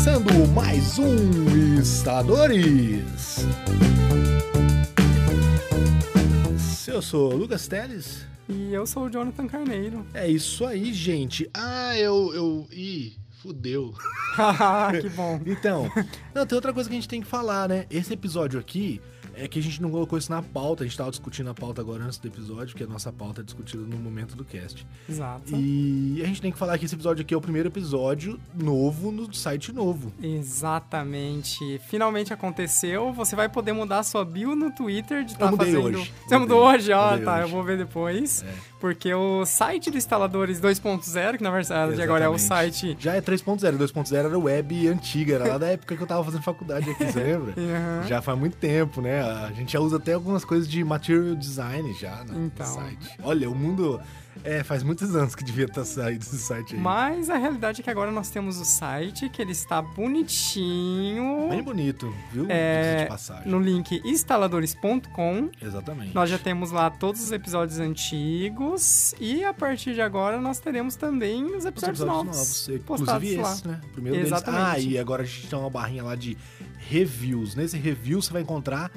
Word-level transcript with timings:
começando 0.00 0.48
mais 0.54 0.98
um 0.98 1.78
Instaladores. 1.78 3.44
Eu 6.88 7.02
sou 7.02 7.34
o 7.34 7.36
Lucas 7.36 7.68
Teles. 7.68 8.26
E 8.48 8.72
eu 8.72 8.86
sou 8.86 9.04
o 9.04 9.10
Jonathan 9.10 9.46
Carneiro. 9.46 10.06
É 10.14 10.26
isso 10.26 10.64
aí, 10.64 10.94
gente. 10.94 11.50
Ah, 11.52 11.98
eu. 11.98 12.32
eu... 12.34 12.66
Ih, 12.72 13.12
fudeu. 13.42 13.92
que 15.02 15.10
bom. 15.10 15.38
Então, 15.44 15.90
não, 16.34 16.46
tem 16.46 16.56
outra 16.56 16.72
coisa 16.72 16.88
que 16.88 16.96
a 16.96 16.98
gente 16.98 17.08
tem 17.08 17.20
que 17.20 17.28
falar, 17.28 17.68
né? 17.68 17.84
Esse 17.90 18.14
episódio 18.14 18.58
aqui 18.58 19.02
é 19.42 19.48
que 19.48 19.58
a 19.58 19.62
gente 19.62 19.80
não 19.80 19.90
colocou 19.90 20.18
isso 20.18 20.30
na 20.30 20.42
pauta. 20.42 20.84
A 20.84 20.86
gente 20.86 20.96
tava 20.96 21.10
discutindo 21.10 21.48
a 21.50 21.54
pauta 21.54 21.80
agora 21.80 22.04
antes 22.04 22.18
do 22.18 22.28
episódio, 22.28 22.68
porque 22.68 22.84
a 22.84 22.86
nossa 22.86 23.12
pauta 23.12 23.40
é 23.40 23.44
discutida 23.44 23.82
no 23.82 23.96
momento 23.96 24.36
do 24.36 24.44
cast. 24.44 24.86
Exato. 25.08 25.54
E 25.54 26.20
a 26.22 26.26
gente 26.26 26.40
tem 26.42 26.52
que 26.52 26.58
falar 26.58 26.76
que 26.78 26.84
esse 26.84 26.94
episódio 26.94 27.22
aqui 27.22 27.32
é 27.32 27.36
o 27.36 27.40
primeiro 27.40 27.68
episódio 27.68 28.38
novo 28.54 29.10
no 29.10 29.32
site 29.32 29.72
novo. 29.72 30.12
Exatamente. 30.22 31.78
Finalmente 31.88 32.32
aconteceu. 32.32 33.12
Você 33.12 33.34
vai 33.34 33.48
poder 33.48 33.72
mudar 33.72 34.02
sua 34.02 34.24
bio 34.24 34.54
no 34.54 34.70
Twitter 34.70 35.24
de 35.24 35.32
estar 35.32 35.50
mudei 35.50 35.72
fazendo. 35.72 35.98
hoje. 35.98 36.12
Você 36.26 36.38
mudou 36.38 36.62
hoje? 36.66 36.92
Ó, 36.92 37.10
Mudei 37.10 37.24
tá. 37.24 37.34
hoje. 37.34 37.42
Eu 37.42 37.48
vou 37.48 37.62
ver 37.64 37.78
depois. 37.78 38.42
É. 38.42 38.69
Porque 38.80 39.12
o 39.12 39.44
site 39.44 39.90
do 39.90 39.98
Instaladores 39.98 40.58
2.0, 40.60 41.36
que 41.36 41.42
na 41.44 41.50
verdade 41.50 42.00
agora 42.02 42.24
é 42.24 42.28
o 42.28 42.38
site. 42.38 42.96
Já 42.98 43.14
é 43.14 43.20
3.0. 43.20 43.76
2.0 43.76 44.14
era 44.16 44.38
web 44.38 44.88
antiga, 44.88 45.34
era 45.34 45.46
lá 45.48 45.58
da 45.58 45.68
época 45.68 45.94
que 45.94 46.02
eu 46.02 46.06
tava 46.06 46.24
fazendo 46.24 46.42
faculdade 46.42 46.90
aqui, 46.90 47.04
você 47.04 47.20
lembra? 47.22 47.52
Aham. 47.60 48.06
Já 48.08 48.22
faz 48.22 48.38
muito 48.38 48.56
tempo, 48.56 49.00
né? 49.02 49.20
A 49.20 49.52
gente 49.52 49.72
já 49.74 49.80
usa 49.80 49.98
até 49.98 50.14
algumas 50.14 50.44
coisas 50.44 50.66
de 50.66 50.82
material 50.82 51.34
design 51.34 51.92
já 51.92 52.24
no 52.24 52.46
Então. 52.46 52.66
site. 52.66 53.10
Olha, 53.22 53.50
o 53.50 53.54
mundo 53.54 54.00
é, 54.44 54.62
faz 54.62 54.82
muitos 54.82 55.14
anos 55.14 55.34
que 55.34 55.44
devia 55.44 55.66
estar 55.66 55.84
saído 55.84 56.20
desse 56.20 56.38
site 56.38 56.74
aí. 56.74 56.80
Mas 56.80 57.28
a 57.28 57.36
realidade 57.36 57.80
é 57.80 57.84
que 57.84 57.90
agora 57.90 58.10
nós 58.10 58.30
temos 58.30 58.58
o 58.58 58.64
site, 58.64 59.28
que 59.28 59.40
ele 59.42 59.52
está 59.52 59.82
bonitinho. 59.82 61.48
Bem 61.50 61.62
bonito, 61.62 62.14
viu? 62.32 62.46
É. 62.48 63.08
No 63.44 63.58
link 63.58 64.00
instaladores.com. 64.04 65.50
Exatamente. 65.60 66.14
Nós 66.14 66.30
já 66.30 66.38
temos 66.38 66.70
lá 66.70 66.90
todos 66.90 67.22
os 67.22 67.32
episódios 67.32 67.78
antigos 67.78 69.14
e 69.20 69.44
a 69.44 69.52
partir 69.52 69.94
de 69.94 70.00
agora 70.00 70.40
nós 70.40 70.58
teremos 70.58 70.96
também 70.96 71.44
os 71.44 71.56
Os 71.58 71.64
episódios, 71.66 72.00
episódios 72.00 72.26
novos, 72.26 72.68
novos, 72.68 72.84
postados 72.84 73.22
inclusive 73.22 73.42
lá. 73.42 73.52
esse, 73.52 73.68
né? 73.68 73.80
O 73.84 73.88
primeiro 73.88 74.18
Exatamente. 74.18 74.62
deles. 74.74 74.86
Ah, 74.86 74.90
e 74.90 74.98
agora 74.98 75.22
a 75.22 75.26
gente 75.26 75.46
tem 75.48 75.58
uma 75.58 75.70
barrinha 75.70 76.02
lá 76.02 76.14
de 76.14 76.36
reviews. 76.78 77.54
Nesse 77.54 77.76
review 77.76 78.22
você 78.22 78.32
vai 78.32 78.42
encontrar 78.42 78.90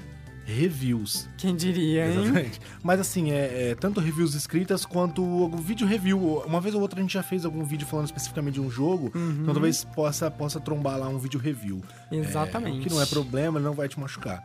reviews. 0.45 1.27
Quem 1.37 1.55
diria, 1.55 2.05
hein? 2.07 2.19
Exatamente. 2.21 2.59
Mas 2.83 2.99
assim, 2.99 3.31
é, 3.31 3.69
é 3.71 3.75
tanto 3.75 3.99
reviews 3.99 4.33
escritas 4.35 4.85
quanto 4.85 5.21
algum 5.23 5.57
vídeo 5.57 5.87
review. 5.87 6.43
Uma 6.45 6.59
vez 6.61 6.75
ou 6.75 6.81
outra 6.81 6.99
a 6.99 7.01
gente 7.01 7.13
já 7.13 7.23
fez 7.23 7.45
algum 7.45 7.63
vídeo 7.63 7.87
falando 7.87 8.05
especificamente 8.07 8.55
de 8.55 8.61
um 8.61 8.69
jogo, 8.69 9.11
Uhum. 9.15 9.39
então 9.41 9.53
talvez 9.53 9.83
possa, 9.83 10.29
possa 10.29 10.59
trombar 10.59 10.97
lá 10.99 11.07
um 11.07 11.17
vídeo 11.17 11.39
review. 11.39 11.81
Exatamente. 12.11 12.77
É, 12.77 12.79
o 12.79 12.83
que 12.83 12.89
não 12.89 13.01
é 13.01 13.05
problema, 13.05 13.57
ele 13.57 13.65
não 13.65 13.73
vai 13.73 13.87
te 13.87 13.99
machucar. 13.99 14.43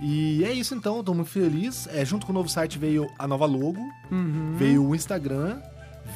E 0.00 0.42
é 0.44 0.52
isso 0.52 0.74
então, 0.74 1.02
tô 1.04 1.14
muito 1.14 1.30
feliz. 1.30 1.86
É, 1.92 2.04
junto 2.04 2.26
com 2.26 2.32
o 2.32 2.34
novo 2.34 2.48
site 2.48 2.78
veio 2.78 3.06
a 3.18 3.26
nova 3.28 3.46
logo, 3.46 3.80
Uhum. 4.10 4.54
veio 4.56 4.84
o 4.84 4.94
Instagram, 4.94 5.60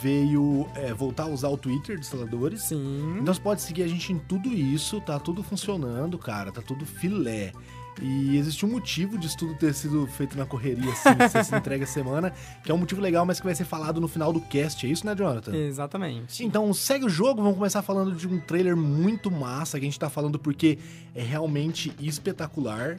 veio 0.03 0.69
é, 0.75 0.92
voltar 0.92 1.22
a 1.25 1.28
usar 1.28 1.48
o 1.48 1.56
Twitter 1.56 1.94
de 1.97 2.00
instaladores. 2.05 2.62
Sim. 2.62 3.19
Então 3.20 3.33
você 3.33 3.41
pode 3.41 3.62
seguir 3.62 3.84
a 3.84 3.89
gente 3.89 4.12
em 4.12 4.19
tudo 4.19 4.53
isso, 4.53 5.00
tá 5.00 5.19
tudo 5.20 5.42
funcionando, 5.42 6.19
cara, 6.19 6.50
tá 6.50 6.61
tudo 6.61 6.84
filé. 6.84 7.53
E 8.02 8.36
existe 8.36 8.64
um 8.64 8.70
motivo 8.70 9.19
disso 9.19 9.36
tudo 9.39 9.55
ter 9.55 9.72
sido 9.75 10.06
feito 10.06 10.36
na 10.36 10.44
correria, 10.44 10.92
assim, 10.92 11.28
ser 11.28 11.44
se 11.44 11.55
entrega 11.55 11.84
a 11.84 11.86
semana, 11.86 12.33
que 12.62 12.70
é 12.70 12.75
um 12.75 12.78
motivo 12.78 13.00
legal, 13.00 13.25
mas 13.25 13.41
que 13.41 13.47
vai 13.47 13.54
ser 13.54 13.65
falado 13.65 14.00
no 14.00 14.09
final 14.09 14.32
do 14.32 14.41
cast, 14.41 14.87
é 14.87 14.91
isso, 14.91 15.06
né, 15.06 15.15
Jonathan? 15.15 15.54
Exatamente. 15.54 16.44
Então 16.44 16.72
segue 16.75 17.04
o 17.04 17.09
jogo, 17.09 17.43
vamos 17.43 17.56
começar 17.56 17.82
falando 17.82 18.12
de 18.12 18.28
um 18.28 18.38
trailer 18.41 18.76
muito 18.76 19.31
massa, 19.31 19.78
que 19.78 19.84
a 19.84 19.88
gente 19.88 19.98
tá 19.98 20.10
falando 20.10 20.38
porque 20.38 20.78
é 21.15 21.22
realmente 21.22 21.93
espetacular. 22.00 22.98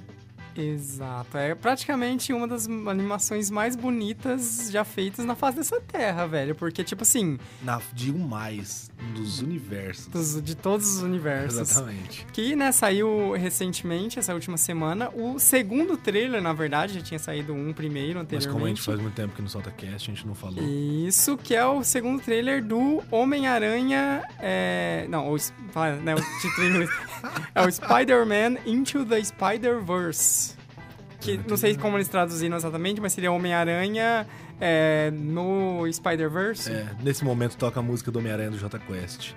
Exato. 0.57 1.37
É 1.37 1.53
praticamente 1.55 2.33
uma 2.33 2.47
das 2.47 2.67
animações 2.67 3.49
mais 3.49 3.75
bonitas 3.75 4.69
já 4.71 4.83
feitas 4.83 5.25
na 5.25 5.35
face 5.35 5.57
dessa 5.57 5.79
terra, 5.81 6.25
velho. 6.27 6.55
Porque, 6.55 6.83
tipo 6.83 7.03
assim, 7.03 7.37
Na, 7.61 7.81
digo 7.93 8.19
mais, 8.19 8.91
dos 9.13 9.39
universos. 9.41 10.07
dos- 10.07 10.41
de 10.41 10.55
todos 10.55 10.95
os 10.97 11.01
universos. 11.03 11.59
Exatamente. 11.59 12.25
Que, 12.33 12.55
né, 12.55 12.71
saiu 12.71 13.33
recentemente, 13.33 14.19
essa 14.19 14.33
última 14.33 14.57
semana. 14.57 15.09
O 15.13 15.39
segundo 15.39 15.97
trailer, 15.97 16.41
na 16.41 16.53
verdade, 16.53 16.95
já 16.95 17.01
tinha 17.01 17.19
saído 17.19 17.53
um 17.53 17.71
primeiro 17.73 18.15
Mas 18.19 18.23
anteriormente. 18.23 18.53
como 18.53 18.65
a 18.65 18.69
gente 18.69 18.81
faz 18.81 18.99
muito 18.99 19.15
tempo 19.15 19.35
que 19.35 19.41
não 19.41 19.49
solta 19.49 19.71
cast, 19.71 20.09
a 20.09 20.13
gente 20.13 20.25
não 20.25 20.33
falou. 20.35 20.63
Isso, 20.63 21.37
que 21.37 21.55
é 21.55 21.65
o 21.65 21.83
segundo 21.83 22.21
trailer 22.21 22.63
do 22.63 23.03
Homem-Aranha. 23.11 24.23
É... 24.39 25.05
Não, 25.09 25.31
o, 25.31 25.35
né, 26.03 26.15
o 26.15 26.17
é 27.55 27.65
o 27.67 27.71
Spider-Man 27.71 28.57
Into 28.65 29.05
the 29.05 29.23
Spider-Verse. 29.23 30.46
Que 31.19 31.39
não 31.47 31.57
sei 31.57 31.75
como 31.75 31.97
eles 31.97 32.07
traduziram 32.07 32.55
exatamente, 32.57 33.01
mas 33.01 33.13
seria 33.13 33.31
Homem-Aranha 33.31 34.27
é, 34.59 35.11
no 35.11 35.91
Spider-Verse. 35.91 36.71
É, 36.71 36.87
nesse 37.01 37.23
momento 37.23 37.57
toca 37.57 37.79
a 37.79 37.83
música 37.83 38.11
do 38.11 38.19
Homem-Aranha 38.19 38.51
do 38.51 38.57
Jota 38.57 38.79
Quest. 38.79 39.33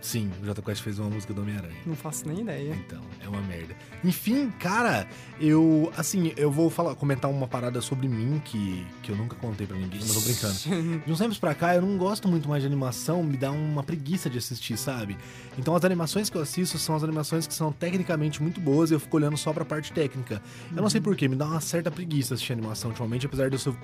Sim, 0.00 0.30
o 0.42 0.46
Jota 0.46 0.62
Quest 0.62 0.82
fez 0.82 0.98
uma 0.98 1.10
música 1.10 1.34
do 1.34 1.42
Homem-Aranha. 1.42 1.76
Não 1.84 1.94
faço 1.94 2.26
nem 2.26 2.40
ideia. 2.40 2.74
Então, 2.74 3.00
é 3.22 3.28
uma 3.28 3.40
merda. 3.42 3.76
Enfim, 4.02 4.50
cara, 4.58 5.06
eu. 5.38 5.92
Assim, 5.96 6.32
eu 6.36 6.50
vou 6.50 6.70
falar, 6.70 6.94
comentar 6.94 7.30
uma 7.30 7.46
parada 7.46 7.80
sobre 7.82 8.08
mim 8.08 8.40
que, 8.44 8.86
que 9.02 9.12
eu 9.12 9.16
nunca 9.16 9.36
contei 9.36 9.66
pra 9.66 9.76
ninguém, 9.76 10.00
mas 10.00 10.14
tô 10.14 10.20
brincando. 10.20 11.00
De 11.04 11.12
uns 11.12 11.18
tempos 11.18 11.38
pra 11.38 11.54
cá, 11.54 11.74
eu 11.74 11.82
não 11.82 11.98
gosto 11.98 12.26
muito 12.28 12.48
mais 12.48 12.62
de 12.62 12.66
animação, 12.66 13.22
me 13.22 13.36
dá 13.36 13.50
uma 13.50 13.82
preguiça 13.82 14.30
de 14.30 14.38
assistir, 14.38 14.76
sabe? 14.78 15.18
Então, 15.58 15.76
as 15.76 15.84
animações 15.84 16.30
que 16.30 16.36
eu 16.36 16.42
assisto 16.42 16.78
são 16.78 16.96
as 16.96 17.04
animações 17.04 17.46
que 17.46 17.52
são 17.52 17.70
tecnicamente 17.70 18.42
muito 18.42 18.60
boas 18.60 18.90
e 18.90 18.94
eu 18.94 19.00
fico 19.00 19.16
olhando 19.16 19.36
só 19.36 19.52
pra 19.52 19.64
parte 19.64 19.92
técnica. 19.92 20.42
Eu 20.74 20.80
não 20.80 20.88
sei 20.88 21.00
porquê, 21.00 21.28
me 21.28 21.36
dá 21.36 21.46
uma 21.46 21.60
certa 21.60 21.90
preguiça 21.90 22.34
assistir 22.34 22.54
animação 22.54 22.90
ultimamente, 22.90 23.26
apesar 23.26 23.50
de 23.50 23.56
eu 23.56 23.58
ser 23.58 23.74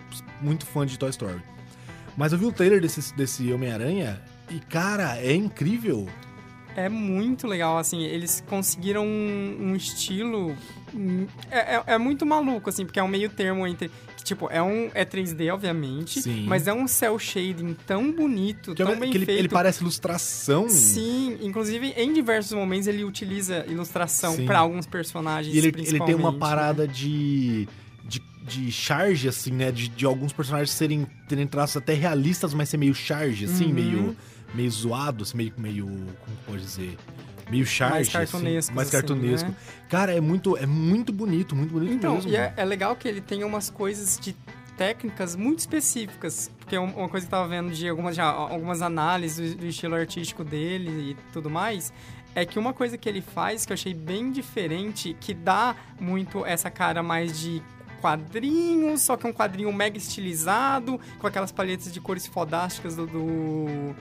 muito 0.41 0.65
fã 0.65 0.87
de 0.87 0.99
Toy 0.99 1.11
Story. 1.11 1.43
Mas 2.17 2.33
eu 2.33 2.39
vi 2.39 2.47
o 2.47 2.53
trailer 2.53 2.81
desse, 2.81 3.15
desse 3.15 3.53
Homem-Aranha 3.53 4.23
e, 4.51 4.61
cara, 4.61 5.17
é 5.19 5.35
incrível. 5.35 6.09
É 6.77 6.91
muito 6.91 7.47
legal, 7.47 7.79
assim, 7.79 8.03
eles 8.03 8.45
conseguiram 8.47 9.03
um, 9.07 9.57
um 9.71 9.77
estilo. 9.77 10.55
hum, 10.95 11.27
É, 11.51 11.77
é- 11.77 11.83
é 11.95 11.99
muito 11.99 12.27
maluco, 12.27 12.69
assim, 12.69 12.85
porque 12.85 12.99
é 13.01 13.03
um 13.03 13.09
meio 13.09 13.31
termo 13.31 13.67
entre. 13.67 13.91
Que, 14.15 14.23
tipo, 14.23 14.47
é 14.51 14.61
um. 14.63 14.91
É 14.93 15.03
3D, 15.03 15.51
obviamente. 15.51 16.21
Sim. 16.21 16.45
Mas 16.47 16.67
é 16.69 16.75
um 16.75 16.87
cel 16.87 17.19
shading 17.19 17.75
tão 17.87 18.13
bonito, 18.13 18.75
Que, 18.75 18.83
é- 18.83 18.85
tão 18.85 19.01
bem 19.01 19.11
que 19.11 19.17
ele, 19.17 19.25
feito. 19.25 19.39
ele 19.39 19.49
parece 19.49 19.81
ilustração. 19.81 20.69
Sim, 20.69 21.39
inclusive 21.41 21.95
em 21.97 22.13
diversos 22.13 22.53
momentos 22.53 22.87
ele 22.87 23.05
utiliza 23.05 23.65
ilustração 23.67 24.45
pra 24.45 24.59
alguns 24.59 24.85
personagens. 24.87 25.55
E 25.55 25.59
ele, 25.59 25.69
ele 25.79 26.01
tem 26.01 26.15
uma 26.15 26.31
né? 26.33 26.39
parada 26.39 26.87
de, 26.87 27.67
de, 28.05 28.21
de 28.47 28.71
charge, 28.71 29.29
assim, 29.29 29.51
né? 29.53 29.73
De, 29.73 29.89
de 29.89 30.05
alguns 30.05 30.35
personagens 30.35 30.73
serem, 30.73 31.07
terem 31.27 31.47
traços 31.47 31.79
até 31.79 31.95
realistas, 31.95 32.53
mas 32.53 32.69
ser 32.69 32.77
meio 32.77 32.95
charge, 32.95 33.47
assim, 33.47 33.69
Uhum. 33.69 33.73
meio, 33.73 34.17
meio 34.55 34.71
zoado, 34.71 35.23
assim, 35.25 35.37
meio, 35.37 35.53
meio. 35.57 35.85
Como 35.87 36.37
pode 36.47 36.63
dizer? 36.63 36.97
Meio 37.51 37.65
charge. 37.67 37.95
Mais 37.95 38.09
assim, 38.09 38.13
cartunescos, 38.19 38.75
mais 38.75 38.89
assim, 38.89 38.97
cartunesco. 38.97 39.49
né? 39.51 39.57
Cara, 39.89 40.13
é 40.17 40.21
muito, 40.21 40.57
é 40.57 40.67
muito 40.67 41.13
bonito, 41.13 41.55
muito 41.55 41.71
bonito 41.73 41.93
Então, 41.93 42.15
mesmo. 42.15 42.31
e 42.31 42.37
é, 42.37 42.53
é 42.57 42.65
legal 42.65 42.97
que 42.97 43.07
ele 43.07 43.21
tenha 43.21 43.47
umas 43.47 43.71
coisas 43.71 44.19
de 44.19 44.35
técnicas 44.77 45.37
muito 45.37 45.61
específicas. 45.61 46.51
Porque 46.59 46.77
um- 46.77 46.85
uma 46.97 47.09
coisa 47.09 47.25
que 47.27 47.33
eu 47.33 47.39
tava 47.39 47.49
vendo 47.49 47.71
de 47.73 47.89
algumas, 47.89 48.17
já, 48.17 48.25
algumas 48.27 48.83
análises 48.83 49.55
do, 49.55 49.61
do 49.61 49.67
estilo 49.67 49.95
artístico 49.95 50.43
dele 50.43 51.13
e 51.13 51.17
tudo 51.33 51.49
mais. 51.49 51.93
É 52.35 52.45
que 52.45 52.59
uma 52.59 52.75
coisa 52.75 52.99
que 52.99 53.09
ele 53.09 53.23
faz 53.23 53.65
que 53.65 53.73
eu 53.73 53.75
achei 53.75 53.95
bem 53.95 54.31
diferente, 54.33 55.17
que 55.19 55.33
dá 55.33 55.75
muito 55.99 56.45
essa 56.45 56.69
cara 56.71 57.03
mais 57.03 57.39
de 57.41 57.63
quadrinhos, 58.01 59.03
só 59.03 59.17
que 59.17 59.27
é 59.27 59.31
um 59.31 59.33
quadrinho 59.33 59.73
mega 59.73 59.97
estilizado, 59.97 61.01
com 61.19 61.27
aquelas 61.27 61.51
palhetas 61.51 61.93
de 61.93 62.01
cores 62.01 62.27
fodásticas 62.27 62.95
do, 62.97 63.07
do, 63.07 63.97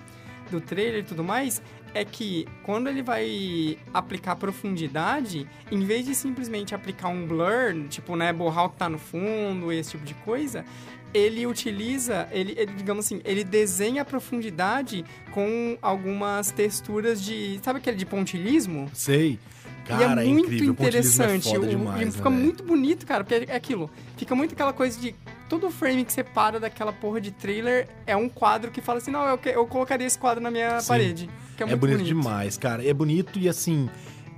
do 0.52 0.62
trailer 0.62 1.02
e 1.02 1.04
tudo 1.04 1.24
mais, 1.24 1.62
é 1.94 2.04
que 2.04 2.46
quando 2.64 2.88
ele 2.88 3.02
vai 3.02 3.78
aplicar 3.94 4.36
profundidade, 4.36 5.48
em 5.72 5.80
vez 5.80 6.06
de 6.06 6.14
simplesmente 6.14 6.76
aplicar 6.76 7.08
um 7.08 7.26
blur, 7.26 7.88
tipo, 7.90 8.16
né, 8.16 8.32
borrar 8.34 8.66
o 8.66 8.70
que 8.70 8.78
tá 8.78 8.90
no 8.90 8.98
fundo, 9.00 9.72
esse 9.72 9.92
tipo 9.92 10.04
de 10.06 10.14
coisa, 10.16 10.66
ele 11.14 11.48
utiliza, 11.48 12.28
ele, 12.32 12.54
ele, 12.58 12.74
digamos 12.74 13.06
assim, 13.06 13.22
ele 13.24 13.44
desenha 13.44 14.02
a 14.02 14.06
profundidade 14.06 15.06
com 15.32 15.78
algumas 15.82 16.52
texturas 16.52 17.22
de, 17.24 17.60
sabe 17.64 17.80
aquele 17.80 17.96
de 17.98 18.06
pontilhismo? 18.06 18.90
Sei. 18.94 19.40
Cara, 19.86 20.26
e 20.26 20.28
é 20.28 20.32
muito 20.32 20.48
incrível. 20.48 20.72
o 20.74 20.76
pontilhismo 20.76 21.24
é 21.24 21.26
interessante. 21.28 21.54
foda 21.54 21.68
o- 21.68 21.70
demais, 21.70 22.02
e 22.02 22.06
né, 22.06 22.12
fica 22.12 22.30
velho? 22.30 22.42
muito 22.44 22.64
bonito, 22.64 23.06
cara, 23.06 23.24
porque 23.24 23.50
é 23.50 23.56
aquilo. 23.56 23.90
Fica 24.18 24.36
muito 24.36 24.54
aquela 24.54 24.74
coisa 24.74 25.00
de. 25.00 25.16
Todo 25.48 25.70
frame 25.70 26.04
que 26.04 26.12
você 26.12 26.24
para 26.24 26.60
daquela 26.60 26.92
porra 26.92 27.22
de 27.22 27.32
trailer 27.32 27.88
é 28.08 28.16
um 28.16 28.28
quadro 28.28 28.72
que 28.72 28.82
fala 28.82 28.98
assim: 28.98 29.12
não, 29.12 29.26
eu, 29.28 29.38
que- 29.38 29.50
eu 29.50 29.66
colocaria 29.68 30.08
esse 30.08 30.18
quadro 30.18 30.42
na 30.44 30.50
minha 30.50 30.80
Sim. 30.82 30.88
parede. 30.88 31.30
É, 31.60 31.64
É 31.64 31.66
muito 31.68 31.80
bonito, 31.80 32.04
demais, 32.04 32.58
cara. 32.58 32.86
É 32.86 32.94
bonito 32.94 33.38
e 33.40 33.48
assim. 33.48 33.90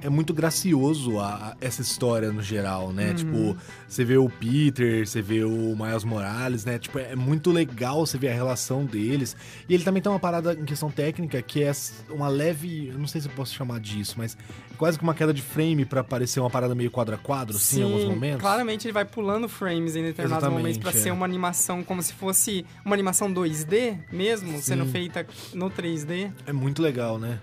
É 0.01 0.09
muito 0.09 0.33
gracioso 0.33 1.19
a, 1.19 1.27
a 1.49 1.57
essa 1.59 1.81
história 1.81 2.31
no 2.31 2.41
geral, 2.41 2.87
Uhum. 2.87 2.93
né? 2.93 3.13
Tipo, 3.13 3.57
você 3.87 4.03
vê 4.05 4.17
o 4.17 4.29
Peter, 4.29 5.07
você 5.07 5.21
vê 5.21 5.43
o 5.43 5.75
Miles 5.75 6.03
Morales, 6.03 6.65
né? 6.65 6.77
Tipo, 6.77 6.99
é 6.99 7.15
muito 7.15 7.51
legal 7.51 8.05
você 8.05 8.17
ver 8.17 8.29
a 8.29 8.33
relação 8.33 8.85
deles. 8.85 9.35
E 9.67 9.73
ele 9.73 9.83
também 9.83 10.01
tem 10.01 10.11
uma 10.11 10.19
parada 10.19 10.53
em 10.53 10.65
questão 10.65 10.91
técnica 10.91 11.41
que 11.41 11.63
é 11.63 11.71
uma 12.09 12.27
leve, 12.27 12.89
eu 12.89 12.97
não 12.99 13.07
sei 13.07 13.21
se 13.21 13.27
eu 13.27 13.33
posso 13.33 13.53
chamar 13.53 13.79
disso, 13.79 14.15
mas 14.17 14.37
quase 14.77 14.97
que 14.97 15.03
uma 15.03 15.13
queda 15.15 15.33
de 15.33 15.41
frame 15.41 15.85
pra 15.85 16.03
parecer 16.03 16.39
uma 16.39 16.49
parada 16.49 16.75
meio 16.75 16.91
quadro 16.91 17.15
a 17.15 17.17
quadro, 17.17 17.55
assim, 17.55 17.79
em 17.81 17.83
alguns 17.83 18.05
momentos. 18.05 18.41
Claramente 18.41 18.85
ele 18.87 18.93
vai 18.93 19.05
pulando 19.05 19.49
frames 19.49 19.95
em 19.95 20.03
determinados 20.03 20.43
Exatamente, 20.43 20.57
momentos 20.59 20.77
pra 20.79 20.91
é. 20.91 21.03
ser 21.03 21.11
uma 21.11 21.25
animação 21.25 21.83
como 21.83 22.01
se 22.03 22.13
fosse 22.13 22.65
uma 22.85 22.93
animação 22.95 23.33
2D 23.33 23.97
mesmo, 24.11 24.61
sendo 24.61 24.85
Sim. 24.85 24.91
feita 24.91 25.25
no 25.53 25.69
3D. 25.71 26.31
É 26.45 26.53
muito 26.53 26.81
legal, 26.81 27.17
né? 27.17 27.39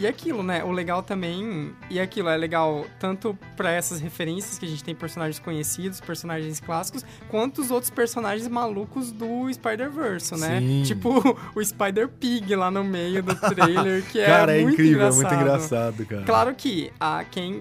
E 0.00 0.06
aquilo, 0.06 0.42
né? 0.42 0.64
O 0.64 0.72
legal 0.72 1.02
também. 1.02 1.74
E 1.90 2.00
aquilo 2.00 2.30
é 2.30 2.36
legal 2.36 2.86
tanto 2.98 3.38
pra 3.54 3.70
essas 3.70 4.00
referências 4.00 4.58
que 4.58 4.64
a 4.64 4.68
gente 4.68 4.82
tem 4.82 4.94
personagens 4.94 5.38
conhecidos, 5.38 6.00
personagens 6.00 6.58
clássicos, 6.58 7.04
quanto 7.28 7.60
os 7.60 7.70
outros 7.70 7.90
personagens 7.90 8.48
malucos 8.48 9.12
do 9.12 9.52
Spider-Verse, 9.52 10.40
né? 10.40 10.58
Sim. 10.58 10.82
Tipo 10.84 11.36
o 11.54 11.62
Spider-Pig 11.62 12.56
lá 12.56 12.70
no 12.70 12.82
meio 12.82 13.22
do 13.22 13.34
trailer, 13.36 14.02
que 14.06 14.24
cara, 14.24 14.56
é, 14.56 14.60
é 14.60 14.62
muito 14.62 14.72
incrível, 14.72 14.94
engraçado. 14.94 15.20
é 15.20 15.28
muito 15.28 15.42
engraçado, 15.42 16.06
cara. 16.06 16.22
Claro 16.22 16.54
que 16.54 16.90
a 16.98 17.22
quem. 17.30 17.60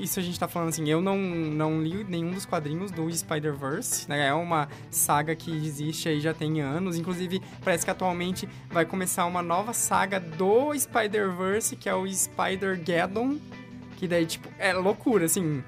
Isso 0.00 0.20
a 0.20 0.22
gente 0.22 0.38
tá 0.38 0.46
falando 0.46 0.68
assim, 0.68 0.88
eu 0.88 1.00
não, 1.00 1.18
não 1.18 1.82
li 1.82 2.04
nenhum 2.04 2.30
dos 2.30 2.46
quadrinhos 2.46 2.92
do 2.92 3.10
Spider-Verse, 3.10 4.08
né? 4.08 4.28
É 4.28 4.32
uma 4.32 4.68
saga 4.92 5.34
que 5.34 5.50
existe 5.50 6.08
aí 6.08 6.20
já 6.20 6.32
tem 6.32 6.60
anos. 6.60 6.96
Inclusive, 6.96 7.42
parece 7.64 7.84
que 7.84 7.90
atualmente 7.90 8.48
vai 8.70 8.84
começar 8.84 9.26
uma 9.26 9.42
nova 9.42 9.72
saga 9.72 10.20
do 10.20 10.72
Spider-Verse, 10.78 11.79
que 11.80 11.88
é 11.88 11.94
o 11.94 12.06
Spider-Geddon. 12.06 13.38
Que 13.96 14.06
daí, 14.06 14.26
tipo, 14.26 14.48
é 14.58 14.72
loucura, 14.72 15.24
assim. 15.24 15.64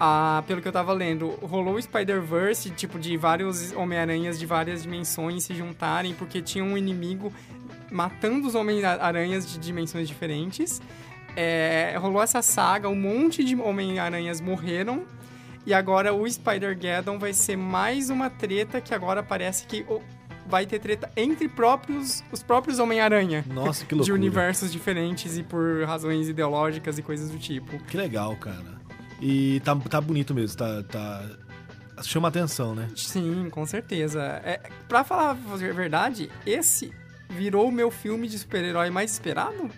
Ah, 0.00 0.42
pelo 0.46 0.62
que 0.62 0.68
eu 0.68 0.72
tava 0.72 0.92
lendo, 0.92 1.30
rolou 1.42 1.74
o 1.74 1.82
Spider-Verse, 1.82 2.70
tipo, 2.70 2.98
de 2.98 3.16
vários 3.16 3.72
Homem-Aranhas 3.72 4.38
de 4.38 4.46
várias 4.46 4.84
dimensões 4.84 5.42
se 5.42 5.54
juntarem, 5.54 6.14
porque 6.14 6.40
tinha 6.40 6.64
um 6.64 6.78
inimigo 6.78 7.32
matando 7.90 8.46
os 8.46 8.54
Homem-Aranhas 8.54 9.50
de 9.50 9.58
dimensões 9.58 10.06
diferentes. 10.06 10.80
É, 11.34 11.96
rolou 11.98 12.22
essa 12.22 12.42
saga, 12.42 12.88
um 12.88 12.94
monte 12.94 13.42
de 13.42 13.56
Homem-Aranhas 13.56 14.40
morreram. 14.40 15.04
E 15.66 15.74
agora 15.74 16.14
o 16.14 16.28
Spider-Geddon 16.28 17.18
vai 17.18 17.32
ser 17.32 17.56
mais 17.56 18.08
uma 18.08 18.30
treta 18.30 18.80
que 18.80 18.94
agora 18.94 19.22
parece 19.22 19.66
que 19.66 19.84
vai 20.48 20.66
ter 20.66 20.78
treta 20.78 21.10
entre 21.16 21.48
próprios, 21.48 22.24
os 22.32 22.42
próprios 22.42 22.78
Homem-Aranha. 22.78 23.44
Nossa, 23.48 23.84
que 23.84 23.90
De 23.94 23.96
loucura. 23.96 24.14
universos 24.16 24.72
diferentes 24.72 25.36
e 25.36 25.42
por 25.42 25.84
razões 25.84 26.28
ideológicas 26.28 26.98
e 26.98 27.02
coisas 27.02 27.30
do 27.30 27.38
tipo. 27.38 27.78
Que 27.84 27.96
legal, 27.96 28.34
cara. 28.36 28.78
E 29.20 29.60
tá, 29.60 29.76
tá 29.76 30.00
bonito 30.00 30.34
mesmo, 30.34 30.56
tá, 30.56 30.82
tá... 30.84 31.24
Chama 32.02 32.28
atenção, 32.28 32.74
né? 32.74 32.88
Sim, 32.96 33.48
com 33.50 33.66
certeza. 33.66 34.22
É, 34.44 34.60
pra 34.88 35.02
falar 35.02 35.30
a 35.30 35.56
verdade, 35.72 36.30
esse 36.46 36.92
virou 37.28 37.68
o 37.68 37.72
meu 37.72 37.90
filme 37.90 38.28
de 38.28 38.38
super-herói 38.38 38.88
mais 38.88 39.12
esperado. 39.12 39.68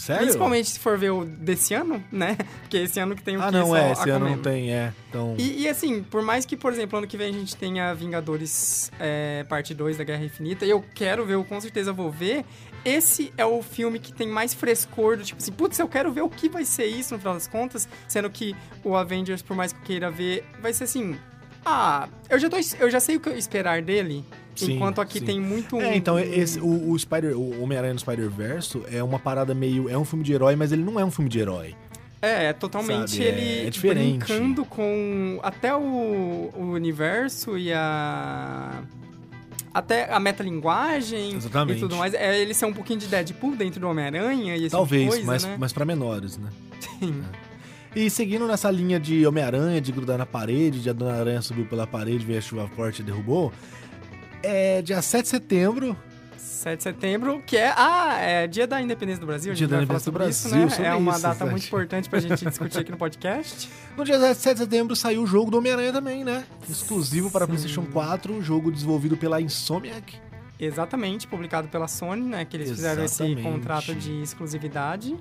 Sério? 0.00 0.22
Principalmente 0.22 0.70
se 0.70 0.78
for 0.78 0.96
ver 0.96 1.10
o 1.10 1.26
desse 1.26 1.74
ano, 1.74 2.02
né? 2.10 2.34
Porque 2.62 2.78
esse 2.78 2.98
ano 2.98 3.14
que 3.14 3.22
tem 3.22 3.36
o 3.36 3.42
Ah, 3.42 3.50
não, 3.50 3.76
é, 3.76 3.92
esse 3.92 4.08
ano 4.08 4.30
não 4.30 4.38
tem, 4.38 4.72
é. 4.72 4.94
Então, 5.10 5.34
E, 5.38 5.64
e, 5.64 5.68
assim, 5.68 6.02
por 6.02 6.22
mais 6.22 6.46
que, 6.46 6.56
por 6.56 6.72
exemplo, 6.72 6.96
ano 6.96 7.06
que 7.06 7.18
vem 7.18 7.28
a 7.28 7.32
gente 7.32 7.54
tenha 7.54 7.92
Vingadores 7.92 8.90
é, 8.98 9.44
parte 9.46 9.74
2 9.74 9.98
da 9.98 10.04
Guerra 10.04 10.24
Infinita, 10.24 10.64
e 10.64 10.70
eu 10.70 10.82
quero 10.94 11.26
ver, 11.26 11.34
eu 11.34 11.44
com 11.44 11.60
certeza 11.60 11.92
vou 11.92 12.10
ver, 12.10 12.46
esse 12.82 13.30
é 13.36 13.44
o 13.44 13.60
filme 13.60 13.98
que 13.98 14.10
tem 14.10 14.26
mais 14.26 14.54
frescor 14.54 15.18
do 15.18 15.22
tipo 15.22 15.38
assim, 15.38 15.52
putz, 15.52 15.78
eu 15.78 15.86
quero 15.86 16.10
ver 16.10 16.22
o 16.22 16.30
que 16.30 16.48
vai 16.48 16.64
ser 16.64 16.86
isso 16.86 17.12
no 17.12 17.18
final 17.18 17.34
das 17.34 17.46
contas, 17.46 17.86
sendo 18.08 18.30
que 18.30 18.56
o 18.82 18.96
Avengers, 18.96 19.42
por 19.42 19.54
mais 19.54 19.70
que 19.70 19.80
eu 19.80 19.84
queira 19.84 20.10
ver, 20.10 20.46
vai 20.62 20.72
ser 20.72 20.84
assim, 20.84 21.14
ah, 21.62 22.08
eu 22.30 22.38
já, 22.38 22.48
tô, 22.48 22.56
eu 22.78 22.88
já 22.88 23.00
sei 23.00 23.16
o 23.16 23.20
que 23.20 23.28
eu 23.28 23.36
esperar 23.36 23.82
dele, 23.82 24.24
Sim, 24.66 24.74
enquanto 24.74 25.00
aqui 25.00 25.18
sim. 25.18 25.24
tem 25.24 25.40
muito... 25.40 25.80
É, 25.80 25.96
então 25.96 26.18
esse, 26.18 26.58
o, 26.60 26.90
o 26.90 26.98
Spider, 26.98 27.36
o 27.36 27.62
Homem-Aranha 27.62 27.94
no 27.94 28.00
Spider-Verse 28.00 28.82
é 28.90 29.02
uma 29.02 29.18
parada 29.18 29.54
meio. 29.54 29.88
É 29.88 29.96
um 29.96 30.04
filme 30.04 30.24
de 30.24 30.32
herói, 30.32 30.56
mas 30.56 30.72
ele 30.72 30.82
não 30.82 30.98
é 30.98 31.04
um 31.04 31.10
filme 31.10 31.28
de 31.28 31.38
herói. 31.38 31.74
É, 32.22 32.46
é 32.46 32.52
totalmente 32.52 33.12
Sabe, 33.12 33.24
é- 33.24 33.28
ele 33.28 33.66
é 33.66 33.70
diferente. 33.70 34.24
brincando 34.26 34.64
com 34.64 35.40
até 35.42 35.74
o, 35.74 36.50
o 36.54 36.72
universo 36.74 37.56
e 37.56 37.72
a 37.72 38.82
até 39.72 40.12
a 40.12 40.18
metalinguagem 40.18 41.34
Exatamente. 41.36 41.78
e 41.78 41.80
tudo 41.80 41.96
mais. 41.96 42.12
É 42.12 42.38
ele 42.38 42.52
ser 42.52 42.66
um 42.66 42.72
pouquinho 42.72 42.98
de 42.98 43.06
Deadpool 43.06 43.56
dentro 43.56 43.80
do 43.80 43.88
Homem-Aranha 43.88 44.56
e 44.56 44.64
esse 44.64 44.70
Talvez, 44.70 45.04
tipo 45.04 45.16
de 45.20 45.26
coisa, 45.26 45.32
mas, 45.32 45.44
né? 45.44 45.56
mas 45.58 45.72
pra 45.72 45.84
menores, 45.84 46.36
né? 46.36 46.50
Sim. 46.98 47.22
E 47.94 48.08
seguindo 48.08 48.46
nessa 48.46 48.70
linha 48.70 49.00
de 49.00 49.26
Homem-Aranha, 49.26 49.80
de 49.80 49.90
grudar 49.90 50.18
na 50.18 50.26
parede, 50.26 50.80
de 50.80 50.90
a 50.90 50.92
Dona 50.92 51.14
Aranha 51.14 51.42
subiu 51.42 51.64
pela 51.66 51.86
parede, 51.86 52.24
veio 52.24 52.38
a 52.38 52.42
chuva 52.42 52.68
forte 52.68 53.00
e 53.00 53.04
derrubou. 53.04 53.52
É 54.42 54.82
dia 54.82 55.02
7 55.02 55.22
de 55.24 55.28
setembro. 55.28 55.96
7 56.36 56.76
de 56.78 56.82
setembro, 56.82 57.42
que 57.46 57.56
é, 57.56 57.72
ah, 57.74 58.16
é 58.18 58.46
dia 58.46 58.66
da 58.66 58.80
independência 58.82 59.20
do 59.20 59.26
Brasil, 59.26 59.54
Dia 59.54 59.66
da 59.66 59.76
Independência 59.78 60.10
do 60.10 60.14
sobre 60.18 60.28
isso, 60.28 60.48
Brasil, 60.50 60.82
né? 60.84 60.88
É 60.90 60.94
uma 60.94 61.12
isso, 61.12 61.22
data 61.22 61.38
Sati. 61.38 61.50
muito 61.50 61.66
importante 61.66 62.08
pra 62.10 62.20
gente 62.20 62.44
discutir 62.44 62.78
aqui 62.80 62.90
no 62.90 62.98
podcast. 62.98 63.70
No 63.96 64.04
dia 64.04 64.18
7 64.34 64.54
de 64.56 64.60
setembro 64.64 64.94
saiu 64.94 65.22
o 65.22 65.26
jogo 65.26 65.50
do 65.50 65.56
Homem-Aranha 65.58 65.90
também, 65.92 66.22
né? 66.22 66.44
Exclusivo 66.68 67.30
para 67.30 67.46
Sim. 67.46 67.52
PlayStation 67.52 67.86
4, 67.90 68.42
jogo 68.42 68.70
desenvolvido 68.70 69.16
pela 69.16 69.40
Insomniac. 69.40 70.18
Exatamente, 70.58 71.26
publicado 71.26 71.68
pela 71.68 71.88
Sony, 71.88 72.22
né? 72.28 72.44
Que 72.44 72.58
eles 72.58 72.68
fizeram 72.70 73.04
esse 73.04 73.22
Exatamente. 73.22 73.42
contrato 73.42 73.94
de 73.94 74.20
exclusividade. 74.22 75.16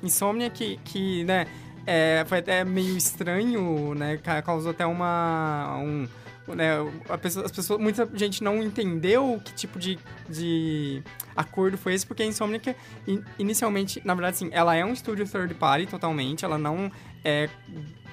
Insomnia, 0.00 0.48
que, 0.48 0.78
que 0.84 1.24
né, 1.24 1.46
é, 1.84 2.24
foi 2.28 2.38
até 2.38 2.64
meio 2.64 2.96
estranho, 2.96 3.94
né? 3.96 4.16
ca- 4.18 4.40
Causou 4.42 4.70
até 4.70 4.86
uma. 4.86 5.76
Um, 5.78 6.06
né, 6.48 6.72
a 7.08 7.16
pessoa- 7.16 7.46
as 7.46 7.52
pessoas, 7.52 7.80
muita 7.80 8.08
gente 8.14 8.42
não 8.42 8.62
entendeu 8.62 9.40
que 9.44 9.52
tipo 9.54 9.78
de, 9.78 9.98
de 10.28 11.02
acordo 11.36 11.78
foi 11.78 11.94
esse, 11.94 12.06
porque 12.06 12.22
a 12.22 12.26
Insomnia, 12.26 12.60
in- 13.06 13.22
inicialmente, 13.38 14.00
na 14.04 14.14
verdade, 14.14 14.36
sim, 14.38 14.48
ela 14.52 14.74
é 14.74 14.84
um 14.84 14.92
estúdio 14.92 15.26
third 15.28 15.54
party 15.54 15.86
totalmente, 15.86 16.44
ela 16.44 16.58
não 16.58 16.90
é 17.24 17.48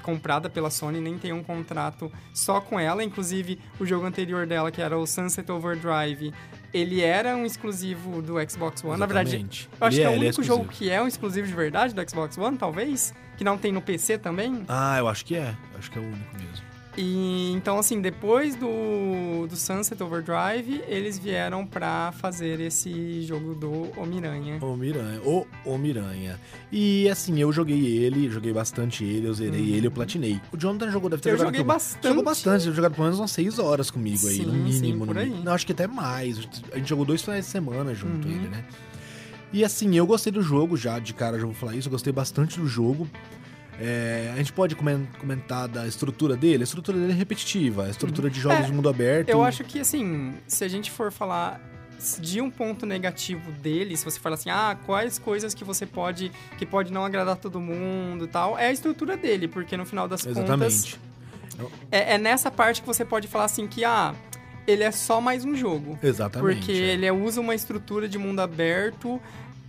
comprada 0.01 0.49
pela 0.49 0.69
Sony, 0.71 0.99
nem 0.99 1.17
tem 1.17 1.31
um 1.31 1.43
contrato 1.43 2.11
só 2.33 2.59
com 2.59 2.79
ela. 2.79 3.03
Inclusive, 3.03 3.59
o 3.79 3.85
jogo 3.85 4.05
anterior 4.05 4.47
dela, 4.47 4.71
que 4.71 4.81
era 4.81 4.97
o 4.97 5.05
Sunset 5.05 5.51
Overdrive, 5.51 6.33
ele 6.73 7.01
era 7.01 7.35
um 7.35 7.45
exclusivo 7.45 8.19
do 8.21 8.35
Xbox 8.49 8.83
One. 8.83 8.99
Na 8.99 9.05
verdade, 9.05 9.29
Exatamente. 9.35 9.69
eu 9.79 9.87
acho 9.87 9.97
Ele 9.97 10.01
que 10.01 10.07
é, 10.07 10.09
o 10.09 10.13
ele 10.15 10.25
único 10.25 10.41
jogo 10.43 10.65
que 10.67 10.89
é 10.89 11.01
um 11.01 11.07
exclusivo 11.07 11.45
de 11.47 11.53
verdade 11.53 11.93
do 11.93 12.09
Xbox 12.09 12.35
One, 12.37 12.57
talvez. 12.57 13.13
Que 13.37 13.43
não 13.43 13.57
tem 13.57 13.71
no 13.71 13.81
PC 13.81 14.17
também. 14.17 14.63
Ah, 14.67 14.97
eu 14.99 15.07
acho 15.07 15.25
que 15.25 15.35
é. 15.35 15.55
Acho 15.77 15.89
que 15.91 15.97
é 15.99 16.01
o 16.01 16.05
único 16.05 16.35
mesmo. 16.37 16.65
E 16.97 17.51
então, 17.53 17.79
assim, 17.79 18.01
depois 18.01 18.53
do, 18.55 19.47
do 19.47 19.55
Sunset 19.55 20.01
Overdrive, 20.03 20.83
eles 20.87 21.17
vieram 21.17 21.65
pra 21.65 22.11
fazer 22.11 22.59
esse 22.59 23.21
jogo 23.21 23.55
do 23.55 23.97
Homem-Aranha. 23.97 24.59
Homem-Aranha. 24.61 25.21
O 25.23 25.47
Homem-Aranha. 25.65 26.37
E 26.69 27.07
assim, 27.09 27.39
eu 27.39 27.51
joguei 27.53 27.97
ele, 27.97 28.29
joguei 28.29 28.51
bastante 28.51 29.05
ele, 29.05 29.25
eu 29.27 29.33
zerei 29.33 29.71
ele, 29.73 29.87
eu 29.87 29.91
platinei. 29.91 30.41
O 30.51 30.57
Jonathan 30.57 30.91
jogou, 30.91 31.09
deve 31.09 31.21
ter 31.21 31.29
Uhum. 31.29 31.35
Eu 31.35 31.37
jogado 31.37 31.53
joguei 31.53 31.61
comigo. 31.63 31.73
bastante. 31.73 32.07
Jogou 32.09 32.23
bastante, 32.23 32.63
ter 32.65 32.73
jogado 32.73 32.91
pelo 32.93 33.03
menos 33.05 33.19
umas 33.19 33.31
6 33.31 33.59
horas 33.59 33.89
comigo 33.89 34.27
aí, 34.27 34.45
no 34.45 34.51
Sim, 34.51 34.71
sim, 34.73 34.81
mínimo. 34.81 35.05
por 35.05 35.13
no 35.15 35.21
aí. 35.21 35.27
mínimo. 35.29 35.45
Não, 35.45 35.53
acho 35.53 35.65
que 35.65 35.71
até 35.71 35.87
mais. 35.87 36.39
A 36.73 36.77
gente 36.77 36.89
jogou 36.89 37.05
dois 37.05 37.21
finais 37.21 37.45
de 37.45 37.51
semana 37.51 37.95
junto, 37.95 38.27
Uhum. 38.27 38.33
ele, 38.35 38.49
né? 38.49 38.65
E 39.53 39.63
assim, 39.63 39.95
eu 39.95 40.05
gostei 40.05 40.31
do 40.31 40.41
jogo 40.41 40.75
já, 40.75 40.99
de 40.99 41.13
cara 41.13 41.37
já 41.39 41.45
vou 41.45 41.53
falar 41.53 41.75
isso, 41.75 41.87
eu 41.87 41.91
gostei 41.91 42.11
bastante 42.11 42.59
do 42.59 42.67
jogo. 42.67 43.07
É, 43.83 44.31
a 44.31 44.37
gente 44.37 44.53
pode 44.53 44.75
comen- 44.75 45.07
comentar 45.19 45.67
da 45.67 45.87
estrutura 45.87 46.37
dele? 46.37 46.61
A 46.61 46.65
estrutura 46.65 46.97
dele 46.99 47.11
é 47.13 47.15
repetitiva, 47.15 47.85
a 47.85 47.89
estrutura 47.89 48.29
de 48.29 48.39
jogos 48.39 48.59
É, 48.59 48.63
de 48.67 48.71
mundo 48.71 48.87
aberto. 48.87 49.29
Eu 49.29 49.43
acho 49.43 49.63
que, 49.63 49.79
assim, 49.79 50.35
se 50.47 50.63
a 50.63 50.67
gente 50.67 50.91
for 50.91 51.11
falar 51.11 51.59
de 52.19 52.39
um 52.41 52.49
ponto 52.49 52.85
negativo 52.85 53.51
dele, 53.53 53.97
se 53.97 54.05
você 54.05 54.19
falar 54.19 54.35
assim, 54.35 54.49
ah, 54.51 54.77
quais 54.85 55.17
coisas 55.17 55.53
que 55.53 55.63
você 55.63 55.85
pode, 55.85 56.31
que 56.57 56.65
pode 56.65 56.93
não 56.93 57.03
agradar 57.03 57.37
todo 57.37 57.59
mundo 57.59 58.25
e 58.25 58.27
tal, 58.27 58.57
é 58.57 58.67
a 58.67 58.71
estrutura 58.71 59.17
dele, 59.17 59.47
porque 59.47 59.75
no 59.75 59.85
final 59.85 60.07
das 60.07 60.21
contas, 60.21 60.39
Exatamente. 60.39 60.99
é, 61.91 62.13
é 62.13 62.17
nessa 62.17 62.51
parte 62.51 62.81
que 62.81 62.87
você 62.87 63.03
pode 63.03 63.27
falar 63.27 63.45
assim 63.45 63.67
que, 63.67 63.83
ah, 63.83 64.13
ele 64.67 64.83
é 64.83 64.91
só 64.91 65.19
mais 65.19 65.43
um 65.43 65.55
jogo. 65.55 65.97
Exatamente. 66.01 66.55
Porque 66.55 66.71
é. 66.71 66.75
ele 66.75 67.09
usa 67.11 67.41
uma 67.41 67.55
estrutura 67.55 68.07
de 68.07 68.17
mundo 68.17 68.39
aberto 68.39 69.19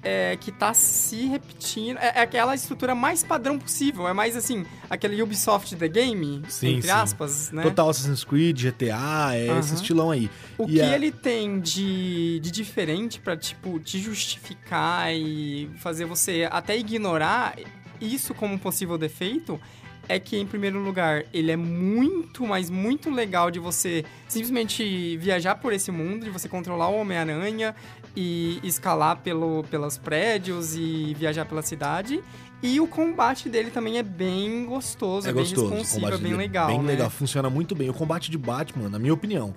é, 0.02 0.36
que 0.36 0.50
tá 0.50 0.74
se 0.74 1.26
repetindo. 1.26 1.96
É, 1.98 2.12
é 2.16 2.20
aquela 2.22 2.54
estrutura 2.54 2.94
mais 2.94 3.22
padrão 3.22 3.58
possível. 3.58 4.08
É 4.08 4.12
mais 4.12 4.36
assim, 4.36 4.66
aquele 4.90 5.22
Ubisoft 5.22 5.76
The 5.76 5.88
Game, 5.88 6.42
Sim, 6.48 6.68
entre 6.76 6.88
sim. 6.88 6.90
aspas, 6.94 7.50
né? 7.52 7.62
Total 7.62 7.88
Assassin's 7.88 8.24
Creed, 8.24 8.60
GTA, 8.60 9.30
é 9.36 9.58
esse 9.58 9.74
estilão 9.74 10.10
aí. 10.10 10.28
O 10.58 10.64
E 10.64 10.72
que 10.74 10.80
a- 10.80 10.94
ele 10.94 11.12
tem 11.12 11.60
de, 11.60 12.40
de 12.40 12.50
diferente 12.50 13.20
pra, 13.20 13.36
tipo, 13.36 13.78
te 13.78 13.98
justificar 14.00 15.12
e 15.14 15.70
fazer 15.78 16.04
você 16.04 16.48
até 16.50 16.76
ignorar 16.76 17.56
isso 18.00 18.34
como 18.34 18.54
um 18.54 18.58
possível 18.58 18.98
defeito 18.98 19.60
é 20.08 20.18
que, 20.18 20.36
em 20.36 20.44
primeiro 20.44 20.80
lugar, 20.82 21.24
ele 21.32 21.52
é 21.52 21.56
muito, 21.56 22.44
mas 22.44 22.68
muito 22.68 23.08
legal 23.08 23.52
de 23.52 23.60
você 23.60 24.04
simplesmente 24.26 25.16
viajar 25.18 25.54
por 25.54 25.72
esse 25.72 25.92
mundo, 25.92 26.24
de 26.24 26.30
você 26.30 26.48
controlar 26.48 26.88
o 26.88 26.96
Homem-Aranha 27.00 27.72
e 28.16 28.60
escalar 28.62 29.18
pelo, 29.18 29.64
pelos 29.70 29.98
prédios 29.98 30.74
e 30.76 31.14
viajar 31.18 31.44
pela 31.46 31.62
cidade. 31.62 32.22
E 32.62 32.80
o 32.80 32.86
combate 32.86 33.48
dele 33.48 33.70
também 33.70 33.98
é 33.98 34.02
bem 34.02 34.64
gostoso, 34.66 35.26
é, 35.26 35.30
É 35.30 35.32
bem 35.32 35.42
gostoso. 35.42 35.68
responsivo, 35.70 36.06
é 36.06 36.10
bem 36.12 36.20
dele 36.20 36.36
legal. 36.36 36.68
Bem 36.68 36.78
né? 36.80 36.86
legal, 36.92 37.10
funciona 37.10 37.50
muito 37.50 37.74
bem. 37.74 37.90
O 37.90 37.94
combate 37.94 38.30
de 38.30 38.38
Batman, 38.38 38.88
na 38.88 39.00
minha 39.00 39.12
opinião, 39.12 39.52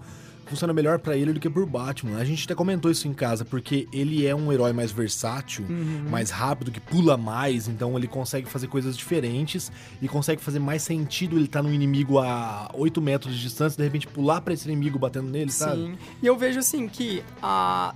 funciona 0.48 0.74
melhor 0.74 0.98
pra 0.98 1.16
ele 1.16 1.32
do 1.34 1.40
que 1.40 1.48
por 1.50 1.66
Batman. 1.68 2.18
A 2.18 2.26
gente 2.26 2.46
até 2.46 2.56
comentou 2.56 2.90
isso 2.90 3.08
em 3.08 3.14
casa, 3.14 3.46
porque 3.46 3.88
ele 3.94 4.26
é 4.26 4.34
um 4.36 4.52
herói 4.52 4.74
mais 4.74 4.92
versátil, 4.92 5.66
Uhum. 5.70 6.06
mais 6.10 6.32
rápido, 6.32 6.72
que 6.72 6.80
pula 6.80 7.16
mais, 7.16 7.68
então 7.68 7.96
ele 7.98 8.08
consegue 8.08 8.48
fazer 8.50 8.68
coisas 8.68 8.98
diferentes 8.98 9.72
e 10.02 10.08
consegue 10.08 10.42
fazer 10.42 10.60
mais 10.60 10.82
sentido 10.82 11.36
ele 11.36 11.46
estar 11.46 11.62
num 11.62 11.74
inimigo 11.74 12.18
a 12.20 12.72
8 12.74 13.00
metros 13.04 13.36
de 13.36 13.42
distância 13.42 13.76
e 13.76 13.78
de 13.78 13.84
repente 13.84 14.08
pular 14.08 14.42
pra 14.42 14.54
esse 14.54 14.68
inimigo 14.68 14.98
batendo 14.98 15.30
nele, 15.30 15.52
sabe? 15.52 15.76
Sim. 15.82 15.98
E 16.24 16.26
eu 16.28 16.36
vejo 16.38 16.58
assim 16.60 16.88
que 16.88 17.24
a 17.42 17.94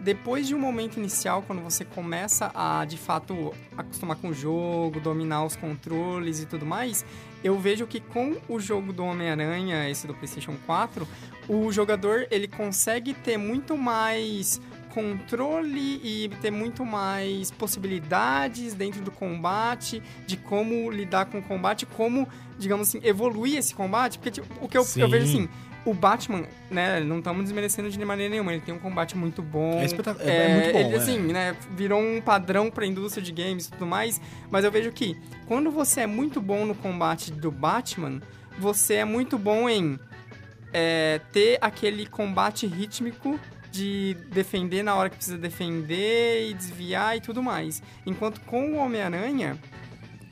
depois 0.00 0.46
de 0.46 0.54
um 0.54 0.58
momento 0.58 0.98
inicial, 0.98 1.42
quando 1.46 1.62
você 1.62 1.84
começa 1.84 2.50
a 2.54 2.84
de 2.84 2.96
fato 2.96 3.52
acostumar 3.76 4.16
com 4.16 4.28
o 4.28 4.34
jogo, 4.34 4.98
dominar 4.98 5.44
os 5.44 5.56
controles 5.56 6.40
e 6.40 6.46
tudo 6.46 6.64
mais, 6.64 7.04
eu 7.44 7.58
vejo 7.58 7.86
que 7.86 8.00
com 8.00 8.36
o 8.48 8.58
jogo 8.58 8.92
do 8.92 9.04
Homem-Aranha, 9.04 9.88
esse 9.88 10.06
do 10.06 10.14
PlayStation 10.14 10.56
4, 10.66 11.06
o 11.48 11.70
jogador 11.70 12.26
ele 12.30 12.48
consegue 12.48 13.12
ter 13.12 13.36
muito 13.36 13.76
mais 13.76 14.60
controle 14.94 16.00
e 16.02 16.28
ter 16.40 16.50
muito 16.50 16.84
mais 16.84 17.50
possibilidades 17.50 18.74
dentro 18.74 19.00
do 19.00 19.10
combate, 19.10 20.02
de 20.26 20.36
como 20.36 20.90
lidar 20.90 21.26
com 21.26 21.38
o 21.38 21.42
combate, 21.42 21.86
como, 21.86 22.28
digamos 22.58 22.88
assim, 22.88 23.00
evoluir 23.02 23.56
esse 23.58 23.74
combate, 23.74 24.18
porque 24.18 24.30
tipo, 24.30 24.64
o 24.64 24.68
que 24.68 24.76
eu, 24.76 24.86
eu 24.96 25.08
vejo 25.08 25.24
assim, 25.26 25.48
o 25.84 25.94
Batman, 25.94 26.44
né, 26.70 27.00
não 27.00 27.18
estamos 27.18 27.42
desmerecendo 27.44 27.88
de 27.90 28.04
maneira 28.04 28.30
nenhuma, 28.30 28.52
ele 28.52 28.60
tem 28.60 28.74
um 28.74 28.78
combate 28.78 29.16
muito 29.16 29.40
bom. 29.42 29.78
É 29.80 29.84
espetac- 29.86 30.20
é- 30.20 30.36
é 30.36 30.54
muito 30.54 30.72
bom, 30.72 30.78
Ele, 30.78 30.94
é. 30.94 30.98
assim, 30.98 31.18
né, 31.18 31.56
virou 31.74 32.00
um 32.00 32.20
padrão 32.20 32.70
pra 32.70 32.84
indústria 32.86 33.22
de 33.22 33.32
games 33.32 33.66
e 33.66 33.70
tudo 33.70 33.86
mais, 33.86 34.20
mas 34.50 34.64
eu 34.64 34.70
vejo 34.70 34.92
que 34.92 35.16
quando 35.46 35.70
você 35.70 36.02
é 36.02 36.06
muito 36.06 36.40
bom 36.40 36.66
no 36.66 36.74
combate 36.74 37.32
do 37.32 37.50
Batman, 37.50 38.20
você 38.58 38.94
é 38.96 39.04
muito 39.04 39.38
bom 39.38 39.68
em 39.68 39.98
é, 40.72 41.20
ter 41.32 41.58
aquele 41.60 42.06
combate 42.06 42.66
rítmico 42.66 43.40
de 43.70 44.16
defender 44.30 44.82
na 44.82 44.94
hora 44.94 45.08
que 45.08 45.16
precisa 45.16 45.38
defender 45.38 46.50
e 46.50 46.54
desviar 46.54 47.16
e 47.16 47.20
tudo 47.20 47.42
mais. 47.42 47.82
Enquanto 48.04 48.40
com 48.42 48.72
o 48.72 48.76
Homem-Aranha, 48.76 49.58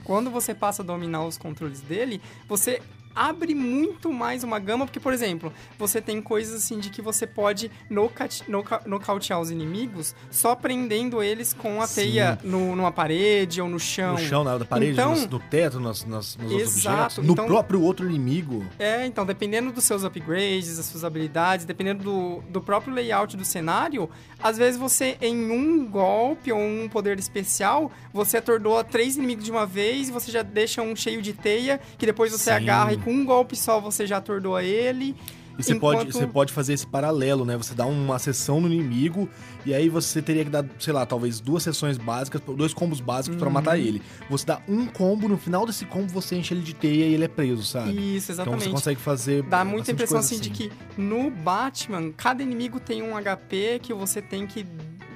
quando 0.04 0.30
você 0.30 0.54
passa 0.54 0.83
a 0.83 0.85
dominar 0.85 1.25
os 1.25 1.37
controles 1.38 1.80
dele, 1.80 2.21
você 2.49 2.80
abre 3.18 3.54
muito 3.54 4.12
mais 4.12 4.44
uma 4.44 4.58
gama, 4.58 4.87
porque, 4.87 5.00
por 5.00 5.12
exemplo, 5.12 5.52
você 5.78 6.00
tem 6.00 6.22
coisas 6.22 6.54
assim 6.62 6.78
de 6.78 6.88
que 6.90 7.02
você 7.02 7.26
pode 7.26 7.70
nocate- 7.90 8.44
noca- 8.48 8.82
nocautear 8.87 9.40
os 9.40 9.50
inimigos 9.50 10.14
só 10.30 10.54
prendendo 10.54 11.22
eles 11.22 11.52
com 11.52 11.82
a 11.82 11.87
Sim. 11.87 12.02
teia 12.02 12.38
no, 12.44 12.76
numa 12.76 12.92
parede 12.92 13.60
ou 13.60 13.68
no 13.68 13.80
chão. 13.80 14.12
No 14.12 14.18
chão, 14.20 14.44
na 14.44 14.64
parede, 14.64 14.92
Então- 14.92 15.14
no, 15.16 15.26
no 15.26 15.38
teto, 15.40 15.80
nos, 15.80 16.04
nos, 16.04 16.37
nos 16.37 16.52
outros 16.52 16.76
Exato, 16.76 16.96
objetos, 16.96 17.25
no 17.26 17.32
então- 17.32 17.46
próprio 17.46 17.82
outro 17.82 18.08
inimigo. 18.08 18.64
É, 18.78 19.04
então, 19.06 19.26
dependendo 19.26 19.72
dos 19.72 19.82
seus 19.84 20.04
upgrades, 20.04 20.76
das 20.76 20.87
suas 20.87 21.02
habilidades, 21.04 21.64
dependendo 21.66 22.04
do, 22.04 22.42
do 22.48 22.60
próprio 22.60 22.94
layout 22.94 23.37
do 23.37 23.44
cenário, 23.44 24.08
às 24.40 24.56
vezes 24.56 24.78
você, 24.78 25.16
em 25.20 25.50
um 25.50 25.87
golpe 25.87 26.52
ou 26.52 26.60
um 26.60 26.88
poder 26.88 27.18
especial, 27.18 27.90
você 28.12 28.37
atordoa 28.37 28.84
três 28.84 29.16
inimigos 29.16 29.44
de 29.44 29.50
uma 29.50 29.66
vez 29.66 30.08
e 30.08 30.12
você 30.12 30.30
já 30.30 30.42
deixa 30.42 30.82
um 30.82 30.94
cheio 30.94 31.20
de 31.20 31.32
teia, 31.32 31.80
que 31.98 32.06
depois 32.06 32.30
você 32.30 32.44
Sim. 32.50 32.56
agarra 32.56 32.92
e 32.92 32.96
com 33.08 33.14
um 33.14 33.24
golpe 33.24 33.56
só 33.56 33.80
você 33.80 34.06
já 34.06 34.18
atordoa 34.18 34.62
ele. 34.62 35.14
E 35.58 35.62
você, 35.64 35.72
Enquanto- 35.72 35.98
pode, 35.98 36.12
você 36.12 36.26
pode 36.26 36.52
fazer 36.52 36.72
esse 36.74 36.86
paralelo, 36.86 37.44
né? 37.44 37.56
Você 37.56 37.74
dá 37.74 37.84
uma 37.84 38.16
sessão 38.20 38.60
no 38.60 38.72
inimigo 38.72 39.28
e 39.66 39.74
aí 39.74 39.88
você 39.88 40.22
teria 40.22 40.44
que 40.44 40.50
dar, 40.50 40.64
sei 40.78 40.92
lá, 40.92 41.04
talvez 41.04 41.40
duas 41.40 41.64
sessões 41.64 41.98
básicas, 41.98 42.40
dois 42.56 42.72
combos 42.72 43.00
básicos 43.00 43.42
Uhum. 43.42 43.50
matar 43.50 43.76
ele. 43.76 44.00
Você 44.30 44.46
dá 44.46 44.60
um 44.68 44.86
combo, 44.86 45.28
no 45.28 45.36
final 45.36 45.66
desse 45.66 45.84
combo 45.84 46.06
você 46.12 46.36
enche 46.36 46.54
ele 46.54 46.60
de 46.62 46.74
teia 46.74 47.06
e 47.06 47.12
ele 47.14 47.24
é 47.24 47.28
preso, 47.28 47.64
sabe? 47.64 47.90
Isso, 47.90 48.30
Então 48.30 48.44
exatamente. 48.44 48.64
você 48.64 48.70
consegue 48.70 49.00
fazer. 49.00 49.42
Dá 49.42 49.64
muita 49.64 49.90
impressão 49.90 50.18
coisa 50.20 50.32
assim, 50.32 50.40
de 50.40 50.50
que 50.50 50.70
no 50.96 51.28
Batman, 51.28 52.12
cada 52.16 52.40
inimigo 52.40 52.78
tem 52.78 53.02
um 53.02 53.16
HP 53.16 53.80
que 53.82 53.92
você 53.92 54.22
tem 54.22 54.46
que 54.46 54.64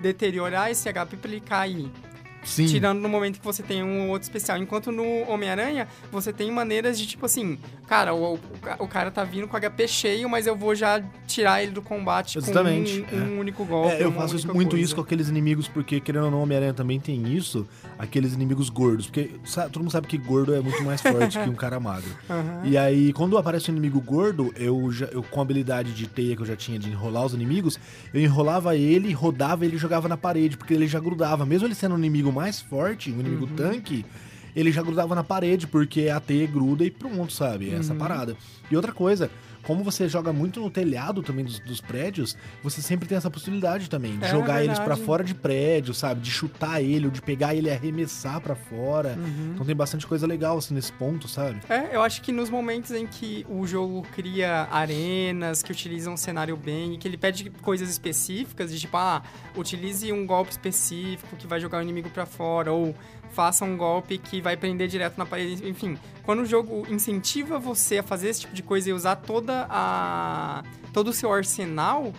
deteriorar 0.00 0.70
esse 0.72 0.88
HP 0.88 1.16
pra 1.18 1.30
ele 1.30 1.40
cair. 1.40 1.88
Sim. 2.44 2.66
Tirando 2.66 3.00
no 3.00 3.08
momento 3.08 3.38
que 3.38 3.44
você 3.44 3.62
tem 3.62 3.82
um 3.82 4.08
outro 4.10 4.22
especial. 4.24 4.58
Enquanto 4.58 4.90
no 4.90 5.04
Homem-Aranha, 5.28 5.86
você 6.10 6.32
tem 6.32 6.50
maneiras 6.50 6.98
de 6.98 7.06
tipo 7.06 7.24
assim, 7.26 7.58
cara, 7.86 8.12
o, 8.14 8.34
o, 8.34 8.38
o 8.80 8.88
cara 8.88 9.10
tá 9.10 9.22
vindo 9.24 9.46
com 9.46 9.56
HP 9.56 9.86
cheio, 9.86 10.28
mas 10.28 10.46
eu 10.46 10.56
vou 10.56 10.74
já 10.74 11.02
tirar 11.26 11.62
ele 11.62 11.72
do 11.72 11.80
combate 11.82 12.38
Exatamente, 12.38 13.02
com 13.02 13.16
um, 13.16 13.36
um 13.36 13.38
único 13.38 13.64
golpe. 13.64 13.94
É, 13.94 14.02
eu 14.04 14.12
faço 14.12 14.34
muito 14.52 14.70
coisa. 14.70 14.84
isso 14.84 14.94
com 14.94 15.00
aqueles 15.00 15.28
inimigos, 15.28 15.68
porque 15.68 16.00
querendo 16.00 16.24
ou 16.24 16.30
não, 16.30 16.42
Homem-Aranha 16.42 16.74
também 16.74 16.98
tem 16.98 17.32
isso, 17.32 17.66
aqueles 17.98 18.34
inimigos 18.34 18.68
gordos. 18.68 19.06
Porque 19.06 19.30
sa- 19.44 19.68
todo 19.68 19.82
mundo 19.82 19.92
sabe 19.92 20.06
que 20.08 20.18
gordo 20.18 20.54
é 20.54 20.60
muito 20.60 20.82
mais 20.82 21.00
forte 21.00 21.38
que 21.38 21.48
um 21.48 21.54
cara 21.54 21.78
magro. 21.78 22.10
Aham. 22.28 22.62
E 22.64 22.76
aí, 22.76 23.12
quando 23.12 23.38
aparece 23.38 23.70
um 23.70 23.74
inimigo 23.74 24.00
gordo, 24.00 24.52
eu, 24.56 24.90
já, 24.90 25.06
eu 25.06 25.22
com 25.22 25.40
a 25.40 25.42
habilidade 25.42 25.92
de 25.92 26.06
teia 26.08 26.34
que 26.34 26.42
eu 26.42 26.46
já 26.46 26.56
tinha 26.56 26.78
de 26.78 26.90
enrolar 26.90 27.24
os 27.24 27.34
inimigos, 27.34 27.78
eu 28.12 28.20
enrolava 28.20 28.76
ele, 28.76 29.12
rodava 29.12 29.64
ele 29.64 29.76
e 29.76 29.78
jogava 29.78 30.08
na 30.08 30.16
parede, 30.16 30.56
porque 30.56 30.74
ele 30.74 30.86
já 30.88 30.98
grudava. 30.98 31.46
Mesmo 31.46 31.66
ele 31.66 31.74
sendo 31.74 31.94
um 31.94 31.98
inimigo 31.98 32.31
mais 32.32 32.60
forte, 32.60 33.10
um 33.12 33.20
inimigo 33.20 33.46
tanque, 33.46 34.04
ele 34.54 34.72
já 34.72 34.82
grudava 34.82 35.14
na 35.14 35.22
parede, 35.24 35.66
porque 35.66 36.08
a 36.08 36.20
teia 36.20 36.46
gruda 36.46 36.84
e 36.84 36.90
pronto, 36.90 37.32
sabe? 37.32 37.70
É 37.70 37.74
Essa 37.74 37.94
parada. 37.94 38.36
E 38.70 38.76
outra 38.76 38.92
coisa, 38.92 39.30
como 39.62 39.82
você 39.84 40.08
joga 40.08 40.32
muito 40.32 40.60
no 40.60 40.70
telhado 40.70 41.22
também 41.22 41.44
dos, 41.44 41.58
dos 41.60 41.80
prédios, 41.80 42.36
você 42.62 42.82
sempre 42.82 43.08
tem 43.08 43.16
essa 43.16 43.30
possibilidade 43.30 43.88
também 43.88 44.18
de 44.18 44.24
É 44.24 44.28
jogar 44.30 44.62
eles 44.64 44.76
pra 44.78 44.88
verdade. 44.88 45.06
fora 45.06 45.24
de 45.24 45.34
prédio, 45.34 45.94
sabe? 45.94 46.20
De 46.20 46.30
chutar 46.30 46.82
ele, 46.82 47.06
ou 47.06 47.10
de 47.12 47.22
pegar 47.22 47.54
ele 47.54 47.68
e 47.68 47.70
arremessar 47.70 48.40
pra 48.40 48.54
fora. 48.54 49.16
Uhum. 49.18 49.52
Então 49.54 49.66
tem 49.66 49.74
bastante 49.76 50.06
coisa 50.06 50.26
legal 50.26 50.58
assim 50.58 50.74
nesse 50.74 50.92
ponto, 50.92 51.28
sabe? 51.28 51.60
É, 51.68 51.94
eu 51.94 52.02
acho 52.02 52.20
que 52.22 52.32
nos 52.32 52.50
momentos 52.50 52.90
em 52.92 53.06
que 53.06 53.46
o 53.48 53.66
jogo 53.66 54.02
cria 54.14 54.68
arenas, 54.70 55.62
que 55.62 55.70
utilizam 55.72 56.14
um 56.14 56.16
cenário 56.16 56.56
bem, 56.56 56.98
que 56.98 57.06
ele 57.06 57.16
pede 57.16 57.48
coisas 57.62 57.88
específicas, 57.90 58.70
de 58.72 58.78
tipo, 58.80 58.96
ah, 58.96 59.22
utilize 59.56 60.10
um 60.12 60.26
golpe 60.26 60.50
específico 60.50 61.36
que 61.36 61.46
vai 61.46 61.60
jogar 61.60 61.78
o 61.78 61.82
inimigo 61.82 62.10
pra 62.10 62.26
fora, 62.26 62.72
ou 62.72 62.94
faça 63.34 63.64
um 63.64 63.76
golpe 63.76 64.18
que 64.18 64.40
vai 64.40 64.56
prender 64.56 64.88
direto 64.88 65.16
na 65.18 65.26
parede, 65.26 65.66
enfim. 65.68 65.98
Quando 66.22 66.40
o 66.40 66.46
jogo 66.46 66.86
incentiva 66.90 67.58
você 67.58 67.98
a 67.98 68.02
fazer 68.02 68.28
esse 68.28 68.40
tipo 68.42 68.54
de 68.54 68.62
coisa 68.62 68.90
e 68.90 68.92
usar 68.92 69.16
toda 69.16 69.66
a 69.70 70.62
todo 70.92 71.08
o 71.08 71.12
seu 71.12 71.32
arsenal, 71.32 72.12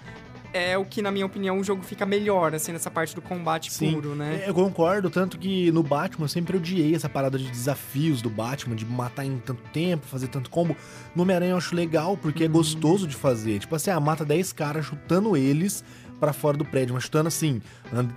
é 0.51 0.77
o 0.77 0.85
que, 0.85 1.01
na 1.01 1.09
minha 1.11 1.25
opinião, 1.25 1.57
o 1.59 1.63
jogo 1.63 1.81
fica 1.81 2.05
melhor, 2.05 2.53
assim, 2.53 2.71
nessa 2.71 2.91
parte 2.91 3.15
do 3.15 3.21
combate 3.23 3.71
Sim. 3.73 3.93
puro, 3.93 4.13
né? 4.13 4.43
É, 4.45 4.49
Eu 4.49 4.53
concordo, 4.53 5.09
tanto 5.09 5.37
que 5.39 5.71
no 5.71 5.81
Batman 5.81 6.25
eu 6.25 6.29
sempre 6.29 6.57
odiei 6.57 6.93
essa 6.93 7.09
parada 7.09 7.39
de 7.39 7.49
desafios 7.49 8.21
do 8.21 8.29
Batman, 8.29 8.75
de 8.75 8.85
matar 8.85 9.25
em 9.25 9.37
tanto 9.39 9.63
tempo, 9.71 10.05
fazer 10.05 10.27
tanto 10.27 10.49
combo. 10.51 10.75
No 11.15 11.23
Homem-Aranha 11.23 11.51
eu 11.53 11.57
acho 11.57 11.75
legal, 11.75 12.15
porque 12.17 12.43
é 12.43 12.47
Uhum. 12.47 12.53
gostoso 12.53 13.07
de 13.07 13.15
fazer. 13.15 13.57
Tipo 13.59 13.75
assim, 13.75 13.89
ah, 13.89 13.99
mata 13.99 14.23
10 14.23 14.53
caras 14.53 14.85
chutando 14.85 15.35
eles 15.35 15.83
pra 16.19 16.31
fora 16.33 16.55
do 16.55 16.63
prédio, 16.63 16.93
mas 16.93 17.03
chutando 17.05 17.27
assim, 17.27 17.59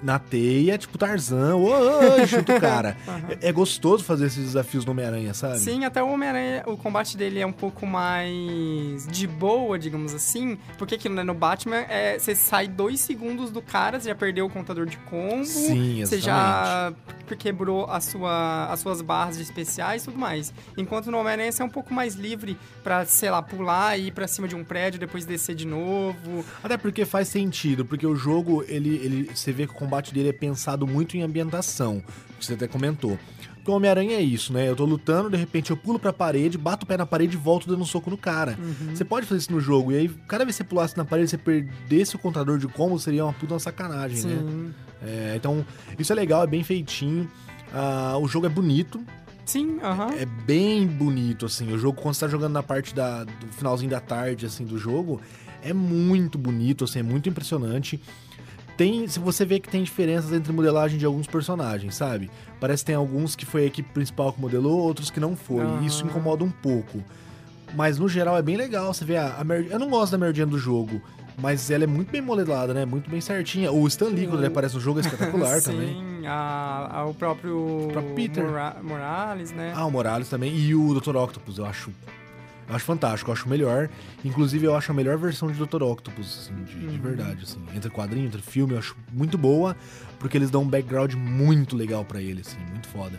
na- 0.03 0.19
teia, 0.19 0.79
tipo 0.79 0.97
Tarzan, 0.99 1.55
oi, 1.57 2.27
chuta 2.27 2.57
o 2.57 2.61
cara. 2.61 2.97
é, 3.41 3.49
é 3.49 3.53
gostoso 3.53 4.03
fazer 4.03 4.27
esses 4.27 4.43
desafios 4.45 4.85
no 4.85 4.93
Homem-Aranha, 4.93 5.35
sabe? 5.35 5.59
Sim, 5.59 5.85
até 5.85 6.03
o 6.03 6.09
Homem-Aranha, 6.09 6.63
o 6.67 6.77
combate 6.77 7.17
dele 7.17 7.41
é 7.41 7.47
um 7.47 7.53
pouco 7.53 7.87
mais 7.87 9.07
de 9.09 9.27
boa, 9.27 9.79
digamos 9.79 10.15
assim. 10.15 10.59
Porque 10.79 10.95
aqui 10.95 11.09
né, 11.09 11.23
no 11.23 11.35
Batman, 11.35 11.77
é, 11.89 12.19
você 12.19 12.35
sai 12.35 12.67
dois 12.69 13.01
segundos 13.01 13.51
do 13.51 13.61
cara, 13.63 14.01
você 14.01 14.09
já 14.09 14.15
perdeu 14.15 14.47
o 14.47 14.51
contador 14.51 14.87
de 14.87 14.97
combo. 14.99 15.45
Sim, 15.45 16.05
Você 16.05 16.17
exatamente. 16.17 16.25
já 16.25 17.37
quebrou 17.39 17.85
a 17.91 18.01
sua, 18.01 18.67
as 18.73 18.81
suas 18.81 19.01
barras 19.03 19.37
de 19.37 19.43
especiais 19.43 20.03
e 20.03 20.05
tudo 20.07 20.19
mais. 20.19 20.53
Enquanto 20.77 21.11
no 21.11 21.19
Homem-Aranha 21.19 21.51
você 21.53 21.63
é 21.63 21.65
um 21.65 21.69
pouco 21.71 21.93
mais 21.93 22.15
livre 22.15 22.57
pra, 22.83 23.05
sei 23.05 23.31
lá, 23.31 23.43
pular 23.43 23.99
e 23.99 24.09
ir 24.09 24.13
pra 24.13 24.27
cima 24.29 24.47
de 24.49 24.55
um 24.55 24.65
prédio, 24.65 24.99
depois 25.01 25.25
descer 25.25 25.55
de 25.55 25.67
novo. 25.67 26.45
Até 26.63 26.77
porque 26.77 27.05
faz 27.05 27.29
sentido, 27.29 27.85
porque 27.85 28.07
o 28.07 28.15
jogo, 28.17 28.65
ele, 28.69 28.95
ele, 28.97 29.31
você 29.35 29.53
vê 29.53 29.66
que 29.67 29.75
o 29.75 29.77
combate 29.77 30.13
dele 30.13 30.29
é 30.31 30.33
pensado 30.33 30.87
muito 30.87 31.17
em 31.17 31.23
ambientação, 31.23 32.03
que 32.39 32.45
você 32.45 32.55
até 32.55 32.67
comentou. 32.67 33.19
Porque 33.57 33.71
o 33.71 33.75
Homem-Aranha 33.75 34.15
é 34.17 34.21
isso, 34.23 34.53
né? 34.53 34.69
Eu 34.69 34.77
tô 34.77 34.85
lutando, 34.85 35.29
de 35.29 35.37
repente 35.37 35.73
eu 35.73 35.77
pulo 35.77 35.99
pra 35.99 36.13
parede, 36.13 36.57
bato 36.57 36.85
o 36.85 36.87
pé 36.87 36.97
na 36.97 37.05
parede 37.05 37.37
e 37.37 37.41
volto 37.41 37.67
dando 37.67 37.83
um 37.83 37.85
soco 37.85 38.09
no 38.09 38.17
cara. 38.17 38.57
Você 38.95 39.05
pode 39.05 39.27
fazer 39.27 39.41
isso 39.41 39.53
no 39.53 39.61
jogo, 39.61 39.91
e 39.91 39.97
aí 39.97 40.09
cada 40.29 40.45
vez 40.45 40.57
que 40.57 40.63
você 40.63 40.69
pulasse 40.69 40.97
na 40.97 41.05
parede, 41.05 41.31
você 41.31 41.39
perdesse 41.39 42.15
o 42.15 42.19
contador 42.19 42.59
de 42.59 42.69
combo, 42.69 42.97
seria 42.99 43.25
uma 43.25 43.33
puta 43.33 43.55
uma 43.55 43.61
sacanagem, 43.61 44.23
né? 44.23 44.39
Sim. 44.39 44.75
É, 45.03 45.35
então, 45.37 45.67
isso 45.99 46.13
é 46.13 46.17
legal, 46.17 46.45
é 46.45 46.47
bem 46.47 46.63
feitinho. 46.63 47.29
Ah, 47.75 48.17
o 48.19 48.29
jogo 48.29 48.47
é 48.47 48.49
bonito, 48.49 49.05
Sim, 49.45 49.79
aham. 49.83 50.11
é 50.17 50.25
bem 50.25 50.87
bonito, 50.87 51.47
assim. 51.47 51.73
O 51.73 51.79
jogo, 51.79 52.01
quando 52.01 52.15
você 52.15 52.21
tá 52.21 52.29
jogando 52.29 52.53
na 52.53 52.63
parte 52.63 52.95
da, 52.95 53.25
do 53.25 53.49
finalzinho 53.51 53.91
da 53.91 54.01
tarde, 54.01 54.47
assim, 54.47 54.65
do 54.65 54.79
jogo, 54.79 55.21
é 55.63 55.73
muito 55.73 56.39
bonito, 56.39 56.85
assim, 56.85 57.01
é 57.01 57.03
muito 57.03 57.29
impressionante. 57.29 58.01
Tem, 58.77 59.07
se 59.09 59.19
você 59.19 59.45
vê 59.45 59.59
que 59.59 59.69
tem 59.71 59.83
diferenças 59.83 60.33
entre 60.33 60.53
modelagem 60.53 60.99
de 60.99 61.07
alguns 61.07 61.27
personagens, 61.27 61.95
sabe? 61.95 62.31
Parece 62.61 62.83
que 62.83 62.89
tem 62.89 62.95
alguns 62.95 63.35
que 63.35 63.47
foi 63.47 63.63
a 63.63 63.67
equipe 63.67 63.89
principal 63.93 64.33
que 64.33 64.41
modelou, 64.41 64.79
outros 64.79 65.11
que 65.11 65.19
não 65.19 65.35
foi. 65.35 65.65
E 65.83 65.87
isso 65.87 66.05
incomoda 66.05 66.45
um 66.45 66.51
pouco. 66.51 67.03
Mas 67.75 67.99
no 67.99 68.09
geral 68.09 68.37
é 68.37 68.43
bem 68.43 68.57
legal. 68.57 68.93
Você 68.93 69.05
vê 69.05 69.17
a, 69.17 69.37
a 69.39 69.45
Mary- 69.45 69.69
Eu 69.71 69.79
não 69.79 69.89
gosto 69.89 70.17
da 70.17 70.33
Jane 70.33 70.51
do 70.51 70.59
jogo. 70.59 71.01
mas 71.39 71.71
ela 71.71 71.85
é 71.85 71.87
muito 71.87 72.11
bem 72.11 72.21
modelada, 72.21 72.73
né? 72.75 72.85
Muito 72.85 73.11
bem 73.11 73.21
certinha. 73.21 73.71
O 73.73 73.87
Stan 73.89 74.07
Lee, 74.09 74.27
quando 74.27 74.41
ele 74.41 74.47
aparece 74.49 74.75
no 74.75 74.81
jogo, 74.81 74.99
é 74.99 75.03
espetacular 75.03 75.61
também. 75.65 75.89
Sim, 75.95 76.27
a, 76.27 76.99
a- 77.01 77.05
o 77.07 77.15
próprio, 77.15 77.57
O 77.57 77.89
próprio 77.93 78.15
Peter. 78.15 78.45
Mora- 78.45 78.77
Morales, 78.83 79.53
né? 79.53 79.73
Ah, 79.75 79.85
o 79.87 79.91
Morales 79.91 80.29
também. 80.29 80.55
E 80.55 80.75
o 80.75 80.99
Dr. 81.01 81.17
Octopus, 81.17 81.59
eu 81.59 81.65
acho. 81.67 81.91
Eu 82.69 82.75
acho 82.75 82.85
fantástico, 82.85 83.31
eu 83.31 83.33
acho 83.33 83.49
melhor. 83.49 83.89
Inclusive, 84.25 84.67
eu 84.67 84.77
acho 84.77 84.91
a 84.91 84.95
melhor 84.95 85.17
versão 85.17 85.51
de 85.51 85.59
Dr. 85.59 85.83
Octopus, 85.83 86.39
assim, 86.41 86.65
de, 86.65 86.89
de 86.89 86.99
verdade, 86.99 87.45
assim. 87.45 87.63
Entre 87.75 87.89
quadrinho, 87.91 88.27
entre 88.27 88.43
filme, 88.43 88.75
eu 88.75 88.79
acho 88.79 88.97
muito 89.13 89.39
boa, 89.39 89.77
porque 90.19 90.37
eles 90.37 90.51
dão 90.51 90.63
um 90.63 90.69
background 90.69 91.15
muito 91.15 91.77
legal 91.77 92.05
pra 92.05 92.21
ele, 92.21 92.41
assim, 92.41 92.59
muito 92.73 92.89
foda. 92.89 93.19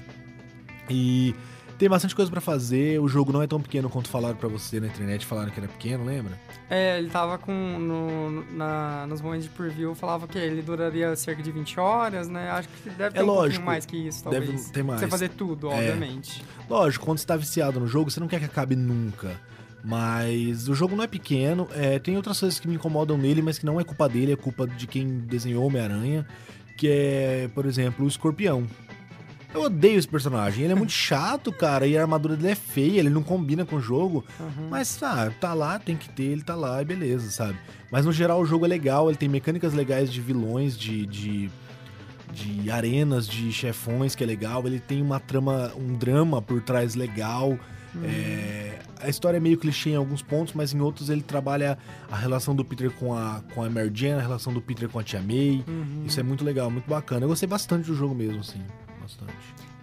E 0.89 1.33
tem 1.77 1.87
bastante 1.87 2.15
coisa 2.15 2.29
pra 2.31 2.41
fazer, 2.41 2.99
o 2.99 3.07
jogo 3.07 3.31
não 3.31 3.41
é 3.41 3.47
tão 3.47 3.61
pequeno 3.61 3.89
quanto 3.89 4.09
falaram 4.09 4.35
pra 4.35 4.49
você 4.49 4.79
na 4.79 4.87
internet, 4.87 5.25
falaram 5.25 5.49
que 5.51 5.59
era 5.59 5.67
pequeno, 5.67 6.03
lembra? 6.05 6.39
É, 6.69 6.97
ele 6.97 7.09
tava 7.09 7.37
com. 7.37 7.51
No, 7.51 8.43
na, 8.55 9.05
nos 9.07 9.21
momentos 9.21 9.45
de 9.45 9.51
preview, 9.51 9.93
falava 9.95 10.27
que 10.27 10.37
ele 10.37 10.61
duraria 10.61 11.15
cerca 11.15 11.41
de 11.43 11.51
20 11.51 11.79
horas, 11.79 12.27
né? 12.27 12.49
Acho 12.51 12.67
que 12.69 12.89
deve 12.89 13.13
ter 13.13 13.19
É 13.19 13.23
um 13.23 13.27
lógico, 13.27 13.65
mais 13.65 13.85
que 13.85 13.95
isso, 13.95 14.23
deve 14.29 14.45
talvez. 14.47 14.69
ter 14.71 14.83
mais. 14.83 14.99
Você 14.99 15.07
fazer 15.07 15.29
tudo, 15.29 15.69
É. 15.71 15.75
obviamente. 15.75 16.43
Lógico, 16.69 17.05
quando 17.05 17.19
você 17.19 17.25
tá 17.27 17.35
viciado 17.37 17.79
no 17.79 17.87
jogo, 17.87 18.09
você 18.11 18.19
não 18.19 18.27
quer 18.27 18.39
que 18.39 18.45
acabe 18.45 18.75
nunca. 18.75 19.39
Mas 19.83 20.67
o 20.67 20.73
jogo 20.75 20.95
não 20.95 21.03
é 21.03 21.07
pequeno, 21.07 21.67
é, 21.73 21.97
tem 21.99 22.17
outras 22.17 22.39
coisas 22.39 22.59
que 22.59 22.67
me 22.67 22.75
incomodam 22.75 23.17
nele, 23.17 23.41
mas 23.41 23.57
que 23.57 23.65
não 23.65 23.79
é 23.79 23.83
culpa 23.83 24.09
dele, 24.09 24.33
é 24.33 24.35
culpa 24.35 24.67
de 24.67 24.85
quem 24.87 25.19
desenhou 25.19 25.65
Homem-Aranha, 25.65 26.27
que 26.75 26.89
é, 26.89 27.49
por 27.55 27.65
exemplo, 27.65 28.03
o 28.03 28.07
Escorpião. 28.07 28.67
Eu 29.53 29.61
odeio 29.63 29.97
esse 29.97 30.07
personagem, 30.07 30.63
ele 30.65 30.73
é 30.73 30.75
muito 30.75 30.91
chato, 30.93 31.51
cara, 31.51 31.87
e 31.87 31.97
a 31.97 32.01
armadura 32.01 32.35
dele 32.35 32.51
é 32.51 32.55
feia, 32.55 32.99
ele 32.99 33.09
não 33.09 33.23
combina 33.23 33.65
com 33.65 33.77
o 33.77 33.81
jogo, 33.81 34.23
Uhum. 34.39 34.67
mas 34.69 35.01
ah, 35.01 35.31
tá 35.39 35.53
lá, 35.53 35.79
tem 35.79 35.95
que 35.95 36.09
ter, 36.09 36.23
ele 36.23 36.43
tá 36.43 36.53
lá 36.55 36.81
e 36.81 36.85
beleza, 36.85 37.29
sabe? 37.31 37.57
Mas 37.91 38.05
no 38.05 38.11
geral 38.11 38.41
o 38.41 38.45
jogo 38.45 38.65
é 38.65 38.67
legal, 38.67 39.09
ele 39.09 39.17
tem 39.17 39.29
mecânicas 39.29 39.73
legais 39.73 40.11
de 40.11 40.19
vilões, 40.21 40.77
de, 40.77 41.05
de, 41.05 41.49
de 42.33 42.69
arenas, 42.69 43.27
de 43.27 43.51
chefões 43.53 44.13
que 44.15 44.23
é 44.23 44.27
legal, 44.27 44.65
ele 44.67 44.79
tem 44.79 45.01
uma 45.01 45.19
trama, 45.19 45.71
um 45.77 45.93
drama 45.95 46.41
por 46.41 46.61
trás 46.61 46.93
legal. 46.95 47.57
É, 48.03 48.77
a 49.01 49.09
história 49.09 49.37
é 49.37 49.39
meio 49.39 49.57
clichê 49.57 49.91
em 49.91 49.95
alguns 49.95 50.21
pontos, 50.21 50.53
mas 50.53 50.71
em 50.73 50.79
outros 50.81 51.09
ele 51.09 51.21
trabalha 51.21 51.77
a 52.11 52.15
relação 52.15 52.53
do 52.55 52.63
Peter 52.63 52.91
com 52.91 53.11
a, 53.13 53.41
com 53.55 53.63
a 53.63 53.69
Mary 53.69 53.89
Jane, 53.91 54.19
a 54.19 54.21
relação 54.21 54.53
do 54.53 54.61
Peter 54.61 54.87
com 54.87 54.99
a 54.99 55.03
Tia 55.03 55.19
May. 55.21 55.63
Uhum. 55.67 56.03
Isso 56.05 56.19
é 56.19 56.23
muito 56.23 56.43
legal, 56.45 56.69
muito 56.69 56.87
bacana. 56.87 57.23
Eu 57.23 57.29
gostei 57.29 57.47
bastante 57.49 57.87
do 57.87 57.95
jogo 57.95 58.13
mesmo, 58.13 58.41
assim. 58.41 58.61
Bastante. 59.07 59.33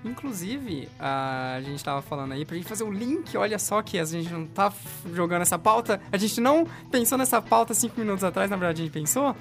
Inclusive, 0.04 0.86
a 0.98 1.58
gente 1.62 1.82
tava 1.82 2.02
falando 2.02 2.32
aí 2.32 2.44
pra 2.44 2.56
gente 2.56 2.68
fazer 2.68 2.84
o 2.84 2.92
link, 2.92 3.34
olha 3.38 3.58
só 3.58 3.80
que 3.80 3.98
a 3.98 4.04
gente 4.04 4.30
não 4.30 4.46
tá 4.46 4.70
jogando 5.14 5.40
essa 5.40 5.58
pauta, 5.58 5.98
a 6.12 6.18
gente 6.18 6.42
não 6.42 6.66
pensou 6.90 7.16
nessa 7.16 7.40
pauta 7.40 7.72
cinco 7.72 7.98
minutos 7.98 8.22
atrás, 8.22 8.50
na 8.50 8.56
verdade 8.56 8.82
a 8.82 8.84
gente 8.84 8.92
pensou 8.92 9.34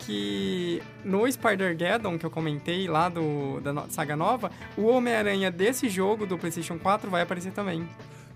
que 0.00 0.82
no 1.04 1.30
Spider-Geddon, 1.30 2.18
que 2.18 2.26
eu 2.26 2.30
comentei 2.30 2.88
lá 2.88 3.08
do, 3.08 3.60
da 3.60 3.88
saga 3.88 4.16
nova, 4.16 4.50
o 4.76 4.86
Homem-Aranha 4.86 5.52
desse 5.52 5.88
jogo 5.88 6.26
do 6.26 6.36
PlayStation 6.36 6.78
4 6.78 7.08
vai 7.08 7.22
aparecer 7.22 7.52
também. 7.52 7.88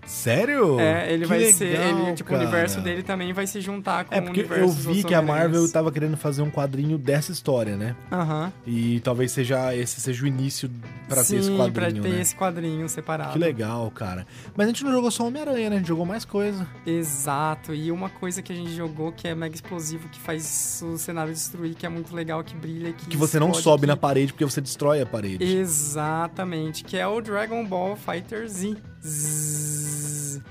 Sério? 0.05 0.79
é, 0.79 1.11
ele 1.11 1.23
Que 1.23 1.29
vai 1.29 1.37
legal, 1.39 1.53
ser, 1.53 1.65
ele, 1.79 2.13
tipo, 2.13 2.33
o 2.33 2.37
universo 2.37 2.75
cara. 2.75 2.85
dele 2.89 3.03
também 3.03 3.33
vai 3.33 3.47
se 3.47 3.59
juntar 3.61 4.05
com 4.05 4.13
É 4.13 4.19
o 4.19 4.23
porque 4.23 4.39
universo 4.41 4.63
eu 4.89 4.93
vi 4.93 5.03
que 5.03 5.13
a 5.13 5.21
Marvel 5.21 5.43
Homem-Aranhas. 5.45 5.71
tava 5.71 5.91
querendo 5.91 6.17
fazer 6.17 6.41
um 6.41 6.49
quadrinho 6.49 6.97
dessa 6.97 7.31
história, 7.31 7.75
né? 7.75 7.95
Aham. 8.11 8.51
E 8.65 8.99
talvez 9.01 9.31
seja 9.31 9.75
esse 9.75 9.99
seja 10.01 10.23
o 10.23 10.27
início 10.27 10.69
pra 11.07 11.23
ter 11.23 11.37
esse 11.37 11.49
quadrinho, 11.51 11.73
pra 11.73 11.91
ter 11.91 12.15
né? 12.15 12.21
esse 12.21 12.35
quadrinho 12.35 12.89
separado. 12.89 13.33
Que 13.33 13.39
legal, 13.39 13.89
cara. 13.91 14.25
Mas 14.55 14.65
a 14.65 14.69
gente 14.69 14.83
não 14.83 14.91
jogou 14.91 15.09
só 15.11 15.25
Homem-Aranha, 15.27 15.69
né? 15.69 15.75
A 15.75 15.79
gente 15.79 15.87
jogou 15.87 16.05
mais 16.05 16.25
coisa. 16.25 16.67
Exato, 16.85 17.73
e 17.73 17.91
uma 17.91 18.09
coisa 18.09 18.41
que 18.41 18.51
a 18.51 18.55
gente 18.55 18.73
jogou 18.75 19.11
que 19.11 19.27
é 19.27 19.35
mega 19.35 19.55
explosivo, 19.55 20.07
que 20.09 20.19
faz 20.19 20.81
o 20.85 20.97
cenário 20.97 21.33
destruir, 21.33 21.75
que 21.75 21.85
é 21.85 21.89
muito 21.89 22.13
legal, 22.15 22.43
que 22.43 22.55
brilha, 22.55 22.93
que 22.93 23.07
Que 23.07 23.17
você 23.17 23.39
não 23.39 23.53
sobe 23.53 23.81
que- 23.81 23.87
na 23.87 23.97
parede 23.97 24.33
porque 24.33 24.45
você 24.45 24.61
destrói 24.61 25.01
a 25.01 25.05
parede. 25.05 25.43
Exatamente, 25.43 26.83
que 26.83 26.97
é 26.97 27.07
o 27.07 27.21
Dragon 27.21 27.65
Ball 27.65 27.95
Fighter 27.95 28.47
Z. 28.47 28.75
Zzz. 29.03 30.41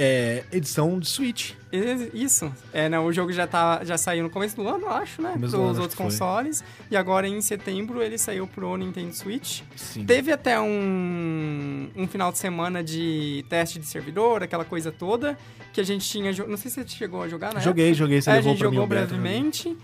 É 0.00 0.44
edição 0.52 0.96
de 1.00 1.08
Switch. 1.08 1.54
E- 1.72 2.10
Isso. 2.14 2.52
É, 2.72 2.88
não, 2.88 3.04
o 3.06 3.12
jogo 3.12 3.32
já, 3.32 3.48
tá, 3.48 3.80
já 3.84 3.98
saiu 3.98 4.22
no 4.22 4.30
começo 4.30 4.54
do 4.54 4.68
ano, 4.68 4.84
eu 4.86 4.90
acho, 4.90 5.20
né? 5.20 5.34
Para 5.36 5.46
os 5.46 5.54
outros 5.54 5.94
consoles. 5.96 6.62
E 6.88 6.96
agora 6.96 7.26
em 7.26 7.40
setembro 7.40 8.00
ele 8.00 8.16
saiu 8.16 8.46
pro 8.46 8.76
Nintendo 8.76 9.12
Switch. 9.12 9.62
Sim. 9.74 10.04
Teve 10.04 10.30
até 10.30 10.60
um, 10.60 11.90
um 11.96 12.06
final 12.06 12.30
de 12.30 12.38
semana 12.38 12.82
de 12.84 13.44
teste 13.48 13.80
de 13.80 13.86
servidor, 13.86 14.40
aquela 14.44 14.64
coisa 14.64 14.92
toda, 14.92 15.36
que 15.72 15.80
a 15.80 15.84
gente 15.84 16.08
tinha. 16.08 16.30
Não 16.46 16.56
sei 16.56 16.70
se 16.70 16.80
você 16.80 16.88
chegou 16.88 17.22
a 17.24 17.28
jogar, 17.28 17.52
né? 17.52 17.60
Joguei, 17.60 17.92
joguei. 17.92 18.22
Você 18.22 18.30
É, 18.30 18.34
a 18.34 18.36
levou 18.36 18.52
gente 18.52 18.58
pra 18.60 18.70
mim 18.70 18.76
jogou 18.76 18.88
né? 18.94 19.04
brevemente. 19.04 19.76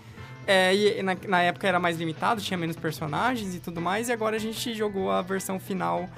É, 0.47 0.73
e 0.73 1.03
na, 1.03 1.17
na 1.27 1.41
época 1.41 1.67
era 1.67 1.79
mais 1.79 1.97
limitado, 1.97 2.39
tinha 2.39 2.57
menos 2.57 2.77
personagens 2.77 3.53
e 3.53 3.59
tudo 3.59 3.81
mais. 3.81 4.07
E 4.07 4.13
agora 4.13 4.37
a 4.37 4.39
gente 4.39 4.73
jogou 4.75 5.11
a 5.11 5.21
versão 5.21 5.59
final. 5.59 6.09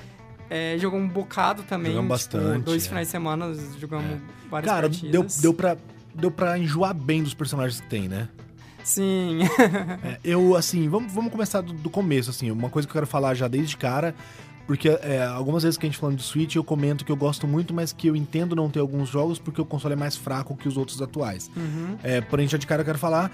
É, 0.49 0.77
jogou 0.77 0.99
um 0.99 1.07
bocado 1.07 1.63
também. 1.63 1.91
Jogamos 1.93 2.23
tipo, 2.23 2.37
bastante, 2.37 2.63
Dois 2.63 2.85
é. 2.85 2.89
finais 2.89 3.07
de 3.07 3.11
semana, 3.11 3.53
jogamos 3.79 4.21
várias 4.49 4.71
Cara, 4.71 4.89
partidas. 4.89 5.11
deu, 5.11 5.41
deu, 5.41 5.53
pra, 5.53 5.77
deu 6.13 6.31
pra 6.31 6.57
enjoar 6.57 6.93
bem 6.93 7.23
dos 7.23 7.33
personagens 7.33 7.81
que 7.81 7.87
tem, 7.87 8.07
né? 8.07 8.29
Sim. 8.83 9.39
É, 10.03 10.19
eu, 10.23 10.55
assim, 10.55 10.87
vamos, 10.87 11.11
vamos 11.11 11.31
começar 11.31 11.61
do, 11.61 11.73
do 11.73 11.89
começo, 11.89 12.29
assim. 12.29 12.49
Uma 12.51 12.69
coisa 12.69 12.87
que 12.87 12.91
eu 12.91 12.93
quero 12.93 13.07
falar 13.07 13.33
já 13.33 13.47
desde 13.47 13.75
cara, 13.75 14.15
porque 14.65 14.89
é, 14.89 15.25
algumas 15.25 15.63
vezes 15.63 15.77
que 15.77 15.85
a 15.85 15.89
gente 15.89 15.99
falando 15.99 16.17
de 16.17 16.23
Switch, 16.23 16.55
eu 16.55 16.63
comento 16.63 17.03
que 17.03 17.11
eu 17.11 17.15
gosto 17.15 17.47
muito, 17.47 17.73
mas 17.73 17.91
que 17.91 18.07
eu 18.07 18.15
entendo 18.15 18.55
não 18.55 18.69
ter 18.69 18.79
alguns 18.79 19.09
jogos 19.09 19.39
porque 19.39 19.61
o 19.61 19.65
console 19.65 19.93
é 19.93 19.97
mais 19.97 20.15
fraco 20.15 20.55
que 20.55 20.67
os 20.67 20.77
outros 20.77 21.01
atuais. 21.01 21.51
Uhum. 21.55 21.97
É, 22.03 22.21
porém, 22.21 22.47
já 22.47 22.57
de 22.57 22.67
cara 22.67 22.81
eu 22.81 22.85
quero 22.85 22.97
falar. 22.99 23.31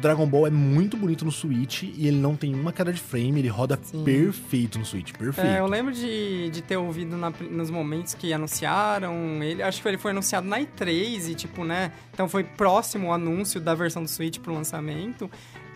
Dragon 0.00 0.26
Ball 0.26 0.46
é 0.46 0.50
muito 0.50 0.96
bonito 0.96 1.24
no 1.24 1.30
Switch 1.30 1.82
e 1.84 2.08
ele 2.08 2.16
não 2.18 2.34
tem 2.34 2.54
uma 2.54 2.72
queda 2.72 2.92
de 2.92 3.00
frame, 3.00 3.38
ele 3.38 3.48
roda 3.48 3.78
Sim. 3.82 4.02
perfeito 4.04 4.78
no 4.78 4.84
Switch, 4.84 5.12
perfeito. 5.12 5.46
É, 5.48 5.60
eu 5.60 5.66
lembro 5.66 5.92
de, 5.92 6.50
de 6.50 6.62
ter 6.62 6.76
ouvido 6.76 7.16
na- 7.16 7.30
nos 7.50 7.70
momentos 7.70 8.14
que 8.14 8.32
anunciaram 8.32 9.42
ele. 9.42 9.62
Acho 9.62 9.80
que 9.82 9.88
ele 9.88 9.98
foi 9.98 10.10
anunciado 10.10 10.46
na 10.46 10.58
E3 10.60 11.28
e, 11.30 11.34
tipo, 11.34 11.64
né? 11.64 11.92
Então 12.12 12.28
foi 12.28 12.42
próximo 12.44 13.08
o 13.08 13.12
anúncio 13.12 13.60
da 13.60 13.74
versão 13.74 14.02
do 14.02 14.08
Switch 14.08 14.38
pro 14.38 14.52
lançamento. 14.54 15.30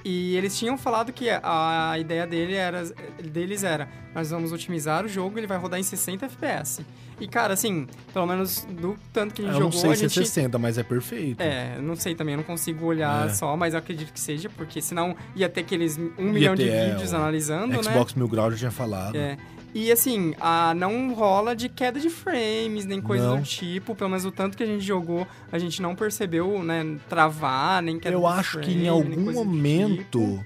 E 0.05 0.37
eles 0.37 0.57
tinham 0.57 0.79
falado 0.79 1.13
que 1.13 1.29
a, 1.29 1.91
a 1.91 1.99
ideia 1.99 2.27
dele 2.27 2.55
era, 2.55 2.85
deles 3.23 3.65
era: 3.65 3.89
nós 4.15 4.31
vamos 4.31 4.53
otimizar 4.53 5.05
o 5.05 5.09
jogo, 5.09 5.37
ele 5.39 5.49
vai 5.49 5.59
rodar 5.59 5.81
em 5.81 5.83
60 5.83 6.27
FPS. 6.27 6.85
E, 7.21 7.27
cara, 7.27 7.55
assim, 7.55 7.87
pelo 8.13 8.27
menos 8.27 8.67
do 8.71 8.97
tanto 9.13 9.35
que 9.35 9.43
a 9.43 9.45
eu 9.47 9.53
gente 9.53 9.61
não 9.63 9.73
jogou, 9.73 9.81
sei 9.81 9.91
a 9.91 9.97
se 9.97 10.05
é 10.05 10.09
gente. 10.09 10.27
60, 10.29 10.59
mas 10.59 10.77
é 10.77 10.83
perfeito. 10.83 11.41
É, 11.41 11.81
não 11.81 11.97
sei 11.97 12.15
também, 12.15 12.35
eu 12.35 12.39
não 12.39 12.45
consigo 12.45 12.85
olhar 12.87 13.27
É. 13.29 13.31
só, 13.31 13.57
mas 13.57 13.73
eu 13.75 13.79
acredito 13.79 14.13
que 14.13 14.21
seja, 14.21 14.51
porque 14.51 14.83
senão 14.83 15.17
ia 15.35 15.49
ter 15.49 15.61
aqueles 15.61 15.99
um 16.19 16.31
milhão 16.31 16.55
de 16.55 16.69
é, 16.69 16.91
vídeos 16.91 17.15
analisando, 17.15 17.69
né? 17.69 17.83
Xbox 17.83 18.13
Mil 18.15 18.29
Grau 18.29 18.51
já 18.51 18.57
tinha 18.59 18.71
falado. 18.71 19.17
É. 19.17 19.37
E 19.75 19.93
assim, 19.93 20.35
a, 20.41 20.73
não 20.75 21.13
rola 21.13 21.55
de 21.55 21.69
queda 21.69 22.01
de 22.01 22.09
frames, 22.09 22.87
nem 22.87 23.01
coisa 23.01 23.27
Não. 23.29 23.37
do 23.39 23.43
tipo. 23.43 23.95
Pelo 23.95 24.09
menos 24.09 24.25
o 24.25 24.31
tanto 24.31 24.57
que 24.57 24.63
a 24.63 24.67
gente 24.67 24.83
jogou, 24.83 25.27
a 25.53 25.59
gente 25.59 25.83
não 25.83 25.95
percebeu, 25.95 26.63
né, 26.63 26.97
travar, 27.11 27.83
nem 27.83 27.99
queda 27.99 28.15
Eu 28.15 28.27
acho 28.27 28.59
que 28.61 28.65
frame, 28.65 28.75
em 28.77 28.79
nem 28.81 28.89
algum 28.89 29.33
momento, 29.33 30.03
tipo. 30.05 30.45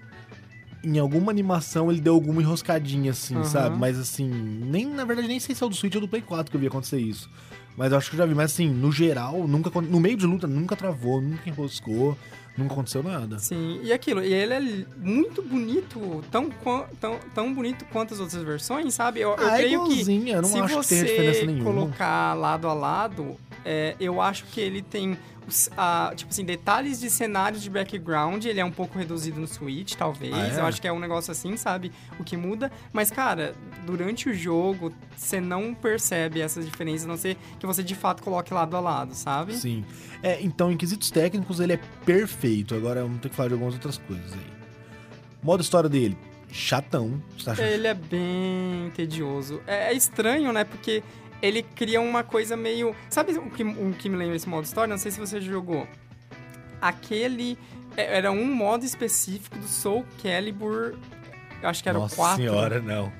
Em 0.83 0.99
alguma 0.99 1.31
animação, 1.31 1.90
ele 1.90 2.01
deu 2.01 2.14
alguma 2.14 2.40
enroscadinha, 2.40 3.11
assim, 3.11 3.37
Aham. 3.37 3.45
sabe? 3.45 3.79
Mas 3.79 3.99
assim, 3.99 4.29
nem 4.29 4.87
na 4.87 5.05
verdade 5.05 5.29
nem 5.29 5.40
sei 5.40 5.55
se 5.55 5.62
é 5.62 5.66
o 5.66 5.69
do 5.69 5.75
Switch 5.75 5.95
ou 5.95 6.01
do 6.01 6.09
Play 6.09 6.23
4 6.23 6.51
que 6.51 6.57
eu 6.57 6.61
vi 6.61 6.66
acontecer 6.66 6.99
isso. 6.99 7.29
Mas 7.77 7.93
eu 7.93 7.99
acho 7.99 8.11
que 8.11 8.16
eu 8.16 8.19
já 8.19 8.27
vi. 8.27 8.35
Mas 8.35 8.53
assim, 8.53 8.69
no 8.69 8.90
geral, 8.90 9.47
nunca 9.47 9.71
no 9.81 10.01
meio 10.01 10.16
de 10.16 10.27
luta, 10.27 10.47
nunca 10.47 10.77
travou, 10.77 11.21
nunca 11.21 11.49
enroscou, 11.49 12.16
nunca 12.57 12.73
aconteceu 12.73 13.03
nada. 13.03 13.38
Sim, 13.38 13.81
e 13.83 13.93
aquilo, 13.93 14.23
e 14.23 14.33
ele 14.33 14.55
é 14.55 14.87
muito 14.99 15.43
bonito, 15.43 16.23
tão, 16.31 16.51
tão, 17.01 17.19
tão 17.35 17.55
bonito 17.55 17.85
quanto 17.87 18.14
as 18.14 18.21
outras 18.21 18.43
versões, 18.43 18.95
sabe? 18.95 19.21
Eu, 19.21 19.31
eu 19.31 19.47
ah, 19.47 19.55
é 19.55 19.59
creio 19.59 19.85
que 19.85 20.31
eu 20.31 20.43
não 20.43 20.49
se 20.49 20.59
acho 20.59 20.77
que 20.79 20.85
você 20.85 20.95
tenha 20.95 21.05
diferença 21.07 21.47
nenhuma. 21.47 21.64
colocar 21.64 22.35
lado 22.35 22.69
a 22.69 22.75
lado, 22.75 23.37
é, 23.64 23.97
eu 24.01 24.21
acho 24.21 24.45
que 24.47 24.61
ele 24.61 24.83
tem, 24.83 25.16
a- 25.77 26.13
tipo 26.15 26.31
assim, 26.31 26.45
detalhes 26.45 27.01
de 27.01 27.11
cenários 27.11 27.63
de 27.63 27.71
background, 27.71 28.45
ele 28.45 28.61
é 28.61 28.65
um 28.65 28.71
pouco 28.71 28.99
reduzido 28.99 29.41
no 29.41 29.47
Switch, 29.47 29.95
talvez. 29.95 30.33
Ah, 30.35 30.47
é? 30.49 30.61
Eu 30.61 30.67
acho 30.67 30.81
que 30.81 30.87
é 30.89 30.93
um 30.93 30.99
negócio 30.99 31.31
assim, 31.33 31.57
sabe? 31.57 31.93
O 32.19 32.25
que 32.25 32.37
muda. 32.37 32.71
Mas, 32.93 33.11
cara, 33.11 33.55
durante 33.87 34.29
o 34.29 34.35
jogo, 34.35 34.93
você 35.17 35.41
não 35.41 35.75
percebe 35.75 36.41
essas 36.41 36.65
diferenças, 36.65 37.05
a 37.05 37.09
não 37.09 37.17
ser 37.17 37.37
que 37.59 37.67
você 37.67 37.83
de 37.83 37.95
fato 37.95 38.23
coloque 38.23 38.53
lado 38.55 38.77
a 38.77 38.81
lado, 38.81 39.15
sabe? 39.15 39.55
Sim. 39.57 39.85
É, 40.23 40.41
então, 40.43 40.71
em 40.71 40.77
quesitos 40.77 41.11
técnicos, 41.11 41.61
ele 41.61 41.73
é 41.75 41.81
perfeito. 42.05 42.75
Agora, 42.75 43.03
vamos 43.03 43.21
ter 43.21 43.29
que 43.29 43.35
falar 43.37 43.49
de 43.49 43.55
algumas 43.55 43.75
outras 43.75 43.99
coisas 43.99 44.33
aí. 44.33 44.61
Modo 45.43 45.63
história 45.63 45.89
dele, 45.89 46.17
chatão. 46.53 47.23
Você 47.37 47.45
tá 47.47 47.53
achando 47.53 47.67
Ele 47.67 47.87
é 47.87 47.95
bem 47.95 48.91
tedioso. 48.95 49.61
É, 49.67 49.91
é 49.91 49.95
estranho, 49.95 50.53
né? 50.53 50.65
Porque 50.65 51.03
ele 51.42 51.62
cria 51.62 52.00
uma 52.00 52.22
coisa 52.22 52.57
meio. 52.57 52.94
Sabe 53.09 53.33
o 53.38 53.50
que, 53.50 53.62
o 53.62 53.92
que 53.92 54.09
me 54.09 54.16
lembra 54.16 54.37
esse 54.37 54.48
modo 54.48 54.64
história? 54.64 54.90
Não 54.90 54.98
sei 54.98 55.11
se 55.11 55.18
você 55.18 55.40
jogou. 55.40 55.87
Aquele. 56.81 57.59
é, 57.96 58.16
Era 58.18 58.31
um 58.31 58.44
modo 58.55 58.85
específico 58.85 59.59
do 59.59 59.66
Soul 59.66 60.05
Calibur. 60.22 60.94
Acho 61.62 61.83
que 61.83 61.88
era 61.88 61.98
Nossa 61.98 62.14
o 62.14 62.16
4. 62.16 62.37
senhora, 62.37 62.81
não. 62.81 63.12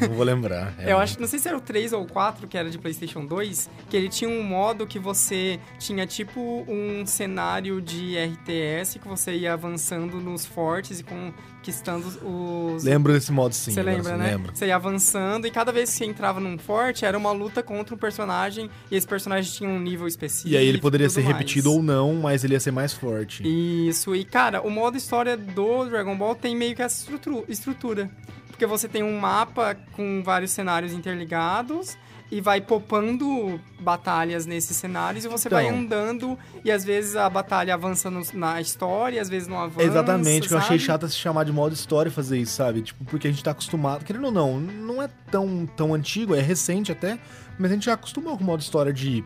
Não 0.00 0.14
vou 0.14 0.24
lembrar. 0.24 0.74
É 0.78 0.92
eu 0.92 0.98
acho, 0.98 1.20
não 1.20 1.26
sei 1.26 1.38
se 1.38 1.48
era 1.48 1.56
o 1.56 1.60
3 1.60 1.92
ou 1.92 2.02
o 2.02 2.06
4, 2.06 2.46
que 2.46 2.56
era 2.56 2.70
de 2.70 2.78
PlayStation 2.78 3.24
2, 3.24 3.70
que 3.88 3.96
ele 3.96 4.08
tinha 4.08 4.30
um 4.30 4.42
modo 4.42 4.86
que 4.86 4.98
você 4.98 5.58
tinha 5.78 6.06
tipo 6.06 6.64
um 6.68 7.04
cenário 7.06 7.80
de 7.80 8.16
RTS 8.16 8.98
que 8.98 9.08
você 9.08 9.34
ia 9.34 9.52
avançando 9.52 10.20
nos 10.20 10.44
fortes 10.44 11.00
e 11.00 11.04
conquistando 11.04 12.06
os. 12.24 12.84
Lembro 12.84 13.12
desse 13.12 13.32
modo 13.32 13.54
sim. 13.54 13.72
Você 13.72 13.82
lembra, 13.82 14.16
né? 14.16 14.32
Lembro. 14.32 14.52
Você 14.54 14.66
ia 14.66 14.76
avançando 14.76 15.46
e 15.46 15.50
cada 15.50 15.72
vez 15.72 15.90
que 15.90 15.96
você 15.96 16.04
entrava 16.04 16.40
num 16.40 16.58
forte 16.58 17.04
era 17.04 17.16
uma 17.16 17.32
luta 17.32 17.62
contra 17.62 17.94
um 17.94 17.98
personagem 17.98 18.70
e 18.90 18.96
esse 18.96 19.06
personagem 19.06 19.50
tinha 19.52 19.68
um 19.68 19.80
nível 19.80 20.06
específico. 20.06 20.54
E 20.54 20.56
aí 20.56 20.66
ele 20.66 20.78
poderia 20.78 21.08
ser 21.08 21.22
mais. 21.22 21.36
repetido 21.36 21.72
ou 21.72 21.82
não, 21.82 22.14
mas 22.14 22.44
ele 22.44 22.54
ia 22.54 22.60
ser 22.60 22.70
mais 22.70 22.92
forte. 22.92 23.42
Isso, 23.46 24.14
e 24.14 24.24
cara, 24.24 24.60
o 24.62 24.70
modo 24.70 24.96
história 24.96 25.36
do 25.36 25.84
Dragon 25.86 26.16
Ball 26.16 26.34
tem 26.34 26.54
meio 26.54 26.74
que 26.74 26.82
essa 26.82 27.10
estrutura 27.48 28.10
porque 28.56 28.64
você 28.64 28.88
tem 28.88 29.02
um 29.02 29.20
mapa 29.20 29.76
com 29.92 30.22
vários 30.24 30.50
cenários 30.50 30.94
interligados 30.94 31.94
e 32.32 32.40
vai 32.40 32.58
popando 32.58 33.60
batalhas 33.78 34.46
nesses 34.46 34.78
cenários 34.78 35.26
e 35.26 35.28
você 35.28 35.46
então, 35.46 35.58
vai 35.58 35.68
andando 35.68 36.38
e 36.64 36.72
às 36.72 36.82
vezes 36.82 37.16
a 37.16 37.28
batalha 37.28 37.74
avança 37.74 38.10
no, 38.10 38.22
na 38.32 38.58
história, 38.58 39.20
às 39.20 39.28
vezes 39.28 39.46
não 39.46 39.60
avança. 39.60 39.86
Exatamente, 39.86 40.48
que 40.48 40.54
eu 40.54 40.58
achei 40.58 40.78
chato 40.78 41.06
se 41.06 41.16
chamar 41.16 41.44
de 41.44 41.52
modo 41.52 41.74
história 41.74 42.10
fazer 42.10 42.38
isso, 42.38 42.54
sabe? 42.54 42.80
Tipo, 42.80 43.04
porque 43.04 43.28
a 43.28 43.30
gente 43.30 43.44
tá 43.44 43.50
acostumado, 43.50 44.06
querendo 44.06 44.24
ou 44.24 44.32
não, 44.32 44.58
não 44.58 45.02
é 45.02 45.10
tão, 45.30 45.66
tão 45.76 45.92
antigo, 45.92 46.34
é 46.34 46.40
recente 46.40 46.90
até, 46.90 47.18
mas 47.58 47.70
a 47.70 47.74
gente 47.74 47.84
já 47.84 47.92
acostumou 47.92 48.38
com 48.38 48.42
o 48.42 48.46
modo 48.46 48.60
história 48.60 48.92
de 48.92 49.22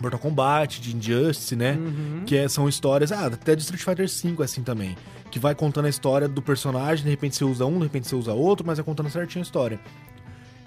Mortal 0.00 0.20
Kombat, 0.20 0.80
de 0.80 0.96
Injustice, 0.96 1.56
né? 1.56 1.72
Uhum. 1.72 2.22
Que 2.24 2.36
é, 2.36 2.48
são 2.48 2.68
histórias, 2.68 3.10
ah, 3.10 3.26
até 3.26 3.56
de 3.56 3.62
Street 3.62 3.82
Fighter 3.82 4.06
V 4.06 4.42
é 4.42 4.44
assim 4.44 4.62
também 4.62 4.96
que 5.34 5.38
vai 5.40 5.52
contando 5.52 5.86
a 5.86 5.88
história 5.88 6.28
do 6.28 6.40
personagem, 6.40 7.02
de 7.02 7.10
repente 7.10 7.34
você 7.34 7.44
usa 7.44 7.66
um, 7.66 7.78
de 7.78 7.82
repente 7.82 8.06
você 8.06 8.14
usa 8.14 8.32
outro, 8.32 8.64
mas 8.64 8.78
é 8.78 8.84
contando 8.84 9.10
certinho 9.10 9.42
a 9.42 9.42
história. 9.42 9.80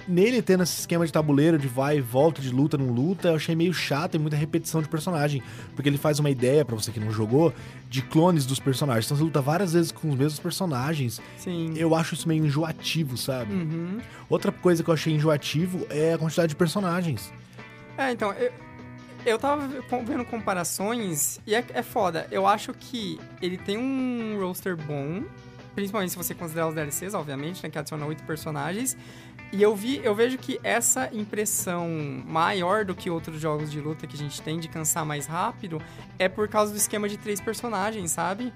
Nele 0.06 0.42
tendo 0.42 0.64
esse 0.64 0.82
esquema 0.82 1.06
de 1.06 1.14
tabuleiro, 1.14 1.58
de 1.58 1.70
vai 1.70 2.00
e 2.00 2.02
volta, 2.02 2.42
de 2.42 2.50
luta, 2.50 2.78
não 2.78 2.92
luta, 2.92 3.30
eu 3.30 3.36
achei 3.36 3.56
meio 3.56 3.74
chato 3.74 4.16
e 4.16 4.20
muita 4.20 4.36
repetição 4.36 4.82
de 4.82 4.90
personagem. 4.90 5.42
Porque 5.74 5.88
ele 5.88 5.98
faz 5.98 6.20
uma 6.20 6.30
ideia, 6.30 6.66
para 6.66 6.76
você 6.76 6.92
que 6.92 7.00
não 7.00 7.12
jogou, 7.12 7.54
de 7.90 8.02
clones 8.02 8.46
dos 8.46 8.60
personagens. 8.60 9.06
Então 9.06 9.16
você 9.16 9.24
luta 9.24 9.40
várias 9.40 9.72
vezes 9.72 9.90
com 9.90 10.10
os 10.10 10.16
mesmos 10.16 10.40
personagens. 10.40 11.22
Sim. 11.38 11.74
Eu 11.78 11.96
acho 11.96 12.16
isso 12.16 12.28
meio 12.28 12.46
enjoativo, 12.46 13.16
sabe? 13.16 13.54
Uhum. 13.54 14.00
Outra 14.30 14.52
coisa 14.52 14.84
que 14.84 14.90
eu 14.90 14.94
achei 14.94 15.14
enjoativo 15.14 15.88
é 15.90 16.12
a 16.12 16.18
quantidade 16.18 16.50
de 16.50 16.58
personagens. 16.58 17.32
É, 17.98 18.12
então, 18.12 18.34
eu, 18.34 18.52
eu 19.28 19.38
tava 19.38 19.68
vendo 20.06 20.24
comparações 20.26 21.40
e 21.46 21.54
é, 21.54 21.64
é 21.74 21.84
foda. 21.84 22.28
Eu 22.32 22.48
acho 22.48 22.74
que 22.74 23.20
ele 23.42 23.58
tem 23.58 23.78
um 23.78 24.40
roster 24.40 24.76
bom, 24.76 25.24
principalmente 25.76 26.12
se 26.12 26.18
você 26.18 26.34
considerar 26.34 26.68
os 26.68 26.74
DLCs, 26.74 27.14
obviamente, 27.14 27.62
né, 27.62 27.70
que 27.70 27.78
adiciona 27.78 28.06
oito 28.06 28.24
personagens. 28.24 28.96
E 29.52 29.62
eu 29.62 29.76
vi, 29.76 30.02
eu 30.04 30.16
vejo 30.16 30.38
que 30.38 30.60
essa 30.64 31.10
impressão 31.14 31.88
maior 32.26 32.84
do 32.84 32.96
que 32.96 33.10
outros 33.10 33.40
jogos 33.40 33.72
de 33.72 33.80
luta 33.80 34.06
que 34.08 34.16
a 34.16 34.20
gente 34.20 34.42
tem 34.42 34.60
de 34.60 34.68
cansar 34.68 35.06
mais 35.06 35.26
rápido 35.26 35.82
é 36.18 36.28
por 36.28 36.48
causa 36.48 36.72
do 36.72 36.78
esquema 36.78 37.08
de 37.08 37.18
três 37.18 37.40
personagens, 37.40 38.12
sabe? 38.12 38.54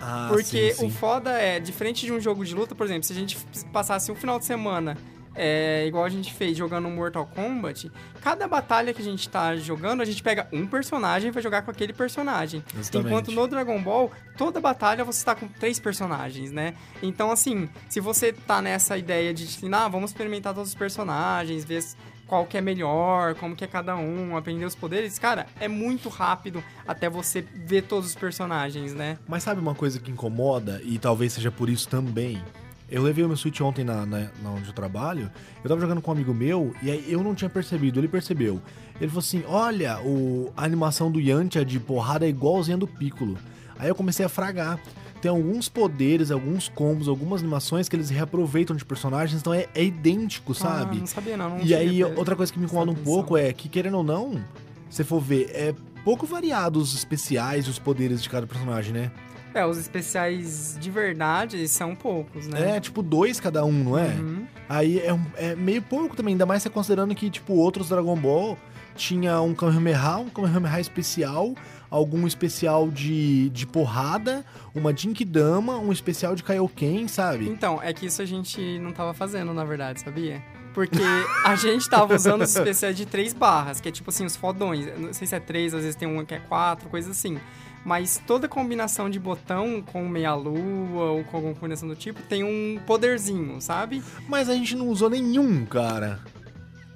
Ah, 0.00 0.28
Porque 0.30 0.72
sim, 0.72 0.80
sim. 0.80 0.86
o 0.86 0.90
foda 0.90 1.32
é, 1.32 1.60
diferente 1.60 2.04
de 2.04 2.12
um 2.12 2.20
jogo 2.20 2.44
de 2.44 2.54
luta, 2.54 2.74
por 2.74 2.84
exemplo, 2.84 3.04
se 3.04 3.12
a 3.12 3.16
gente 3.16 3.38
passasse 3.72 4.10
um 4.10 4.14
final 4.14 4.38
de 4.38 4.44
semana 4.44 4.96
é, 5.34 5.84
igual 5.86 6.04
a 6.04 6.08
gente 6.08 6.32
fez 6.32 6.56
jogando 6.56 6.88
Mortal 6.88 7.26
Kombat, 7.26 7.90
cada 8.20 8.46
batalha 8.46 8.94
que 8.94 9.02
a 9.02 9.04
gente 9.04 9.28
tá 9.28 9.56
jogando, 9.56 10.00
a 10.00 10.04
gente 10.04 10.22
pega 10.22 10.48
um 10.52 10.66
personagem 10.66 11.28
e 11.28 11.32
vai 11.32 11.42
jogar 11.42 11.62
com 11.62 11.70
aquele 11.70 11.92
personagem. 11.92 12.64
Enquanto 12.94 13.32
no 13.32 13.46
Dragon 13.46 13.80
Ball, 13.82 14.10
toda 14.36 14.60
batalha 14.60 15.04
você 15.04 15.24
tá 15.24 15.34
com 15.34 15.48
três 15.48 15.78
personagens, 15.78 16.50
né? 16.50 16.74
Então, 17.02 17.30
assim, 17.30 17.68
se 17.88 18.00
você 18.00 18.32
tá 18.32 18.62
nessa 18.62 18.96
ideia 18.96 19.34
de, 19.34 19.44
assim, 19.44 19.68
ah, 19.72 19.88
vamos 19.88 20.10
experimentar 20.10 20.54
todos 20.54 20.70
os 20.70 20.74
personagens, 20.74 21.64
ver 21.64 21.82
qual 22.26 22.46
que 22.46 22.56
é 22.56 22.60
melhor, 22.60 23.34
como 23.34 23.54
que 23.54 23.64
é 23.64 23.66
cada 23.66 23.96
um, 23.96 24.36
aprender 24.36 24.64
os 24.64 24.74
poderes, 24.74 25.18
cara, 25.18 25.46
é 25.60 25.68
muito 25.68 26.08
rápido 26.08 26.64
até 26.86 27.08
você 27.08 27.42
ver 27.42 27.82
todos 27.82 28.10
os 28.10 28.14
personagens, 28.14 28.94
né? 28.94 29.18
Mas 29.28 29.42
sabe 29.42 29.60
uma 29.60 29.74
coisa 29.74 30.00
que 30.00 30.10
incomoda, 30.10 30.80
e 30.84 30.98
talvez 30.98 31.34
seja 31.34 31.50
por 31.50 31.68
isso 31.68 31.88
também, 31.88 32.42
eu 32.90 33.02
levei 33.02 33.24
o 33.24 33.28
meu 33.28 33.36
Switch 33.36 33.60
ontem 33.60 33.84
na, 33.84 34.04
na, 34.04 34.30
na, 34.42 34.50
onde 34.50 34.68
eu 34.68 34.72
trabalho. 34.72 35.30
Eu 35.62 35.68
tava 35.68 35.80
jogando 35.80 36.02
com 36.02 36.10
um 36.10 36.14
amigo 36.14 36.34
meu 36.34 36.74
e 36.82 36.90
aí 36.90 37.04
eu 37.10 37.22
não 37.22 37.34
tinha 37.34 37.48
percebido, 37.48 37.98
ele 37.98 38.08
percebeu. 38.08 38.60
Ele 39.00 39.08
falou 39.08 39.20
assim: 39.20 39.42
Olha, 39.48 40.00
o, 40.00 40.52
a 40.56 40.64
animação 40.64 41.10
do 41.10 41.20
Yantia 41.20 41.64
de 41.64 41.80
porrada 41.80 42.26
é 42.26 42.28
igualzinha 42.28 42.76
do 42.76 42.86
Piccolo. 42.86 43.38
Aí 43.78 43.88
eu 43.88 43.94
comecei 43.94 44.24
a 44.24 44.28
fragar. 44.28 44.78
Tem 45.20 45.30
alguns 45.30 45.70
poderes, 45.70 46.30
alguns 46.30 46.68
combos, 46.68 47.08
algumas 47.08 47.40
animações 47.40 47.88
que 47.88 47.96
eles 47.96 48.10
reaproveitam 48.10 48.76
de 48.76 48.84
personagens, 48.84 49.40
então 49.40 49.54
é, 49.54 49.66
é 49.74 49.82
idêntico, 49.82 50.52
ah, 50.52 50.54
sabe? 50.54 50.98
Ah, 50.98 51.00
não 51.00 51.06
sabia, 51.06 51.34
não. 51.34 51.48
não 51.48 51.64
e 51.64 51.74
aí, 51.74 52.04
outra 52.04 52.36
coisa 52.36 52.52
que 52.52 52.58
me 52.58 52.66
incomoda 52.66 52.90
um 52.90 52.94
pouco 52.94 53.34
é 53.34 53.50
que, 53.50 53.66
querendo 53.66 53.96
ou 53.96 54.04
não, 54.04 54.44
se 54.90 55.02
for 55.02 55.20
ver, 55.20 55.50
é 55.54 55.74
pouco 56.04 56.26
variado 56.26 56.78
os 56.78 56.94
especiais 56.94 57.64
e 57.64 57.70
os 57.70 57.78
poderes 57.78 58.22
de 58.22 58.28
cada 58.28 58.46
personagem, 58.46 58.92
né? 58.92 59.10
É, 59.54 59.64
os 59.64 59.78
especiais 59.78 60.76
de 60.80 60.90
verdade 60.90 61.66
são 61.68 61.94
poucos, 61.94 62.48
né? 62.48 62.76
É, 62.76 62.80
tipo 62.80 63.02
dois 63.02 63.38
cada 63.38 63.64
um, 63.64 63.72
não 63.72 63.98
é? 63.98 64.08
Uhum. 64.08 64.46
Aí 64.68 64.98
é, 64.98 65.18
é, 65.36 65.54
meio 65.54 65.80
pouco 65.80 66.16
também, 66.16 66.34
ainda 66.34 66.44
mais 66.44 66.62
você 66.62 66.70
considerando 66.70 67.14
que, 67.14 67.30
tipo, 67.30 67.54
outros 67.54 67.88
Dragon 67.88 68.16
Ball 68.16 68.58
tinha 68.96 69.40
um 69.40 69.54
Kamehameha, 69.54 70.18
um 70.18 70.28
Kamehameha 70.28 70.80
especial, 70.80 71.54
algum 71.90 72.26
especial 72.26 72.90
de, 72.90 73.48
de 73.50 73.66
porrada, 73.66 74.44
uma 74.74 74.96
Jinkidama, 74.96 75.78
um 75.78 75.92
especial 75.92 76.34
de 76.34 76.42
Kaioken, 76.42 77.06
sabe? 77.08 77.48
Então, 77.48 77.80
é 77.82 77.92
que 77.92 78.06
isso 78.06 78.22
a 78.22 78.24
gente 78.24 78.78
não 78.78 78.92
tava 78.92 79.14
fazendo, 79.14 79.52
na 79.52 79.64
verdade, 79.64 80.00
sabia? 80.00 80.42
Porque 80.72 81.02
a 81.44 81.54
gente 81.54 81.88
tava 81.88 82.16
usando 82.16 82.42
os 82.42 82.54
especiais 82.56 82.96
de 82.96 83.06
três 83.06 83.32
barras, 83.32 83.80
que 83.80 83.88
é 83.88 83.92
tipo 83.92 84.10
assim, 84.10 84.24
os 84.24 84.34
fodões. 84.34 84.86
Não 84.98 85.12
sei 85.12 85.26
se 85.26 85.34
é 85.34 85.40
três, 85.40 85.72
às 85.72 85.82
vezes 85.82 85.94
tem 85.94 86.08
um 86.08 86.24
que 86.24 86.34
é 86.34 86.40
quatro, 86.40 86.88
coisa 86.88 87.12
assim. 87.12 87.38
Mas 87.84 88.20
toda 88.26 88.48
combinação 88.48 89.10
de 89.10 89.18
botão 89.18 89.82
com 89.82 90.08
meia-lua 90.08 91.12
ou 91.12 91.24
com 91.24 91.36
alguma 91.36 91.54
combinação 91.54 91.88
do 91.88 91.94
tipo 91.94 92.22
tem 92.22 92.42
um 92.42 92.80
poderzinho, 92.86 93.60
sabe? 93.60 94.02
Mas 94.26 94.48
a 94.48 94.54
gente 94.54 94.74
não 94.74 94.88
usou 94.88 95.10
nenhum, 95.10 95.66
cara. 95.66 96.20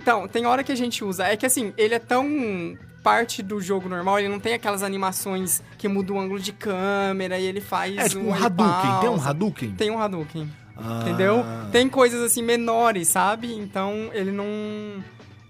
Então, 0.00 0.26
tem 0.26 0.46
hora 0.46 0.64
que 0.64 0.72
a 0.72 0.76
gente 0.76 1.04
usa. 1.04 1.26
É 1.26 1.36
que 1.36 1.44
assim, 1.44 1.74
ele 1.76 1.94
é 1.94 1.98
tão 1.98 2.26
parte 3.02 3.42
do 3.42 3.60
jogo 3.60 3.88
normal, 3.88 4.18
ele 4.18 4.28
não 4.28 4.40
tem 4.40 4.54
aquelas 4.54 4.82
animações 4.82 5.62
que 5.76 5.88
muda 5.88 6.12
o 6.12 6.18
ângulo 6.18 6.40
de 6.40 6.52
câmera 6.52 7.38
e 7.38 7.44
ele 7.44 7.60
faz 7.60 7.96
é, 7.96 8.08
tipo 8.08 8.22
um, 8.22 8.28
um 8.28 8.34
Hadouken. 8.34 9.00
Tem 9.00 9.08
um 9.08 9.22
Hadouken? 9.22 9.70
Tem 9.72 9.90
um 9.90 9.98
Hadouken. 9.98 10.50
Ah. 10.76 11.00
Entendeu? 11.02 11.44
Tem 11.72 11.88
coisas 11.88 12.22
assim 12.22 12.42
menores, 12.42 13.08
sabe? 13.08 13.52
Então 13.52 14.10
ele 14.12 14.30
não 14.30 14.46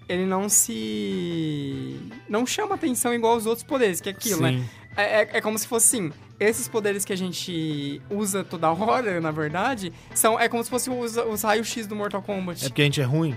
ele 0.07 0.25
não 0.25 0.49
se 0.49 1.99
não 2.27 2.45
chama 2.45 2.75
atenção 2.75 3.13
igual 3.13 3.37
os 3.37 3.45
outros 3.45 3.63
poderes, 3.63 4.01
que 4.01 4.09
é 4.09 4.11
aquilo, 4.11 4.41
né? 4.41 4.51
Sim. 4.51 4.57
né? 4.57 4.69
É, 4.99 5.21
é, 5.21 5.29
é, 5.33 5.41
como 5.41 5.57
se 5.57 5.67
fosse 5.67 5.97
assim. 5.97 6.11
Esses 6.39 6.67
poderes 6.67 7.03
que 7.03 7.11
a 7.11 7.17
gente 7.17 8.01
usa 8.09 8.43
toda 8.43 8.71
hora, 8.71 9.19
na 9.19 9.31
verdade, 9.31 9.91
são 10.13 10.39
é 10.39 10.47
como 10.47 10.63
se 10.63 10.69
fosse 10.69 10.89
os, 10.89 11.17
os 11.17 11.41
raios-x 11.41 11.85
do 11.85 11.95
Mortal 11.95 12.21
Kombat. 12.21 12.65
É 12.65 12.69
porque 12.69 12.81
a 12.81 12.85
gente 12.85 13.01
é 13.01 13.03
ruim? 13.03 13.35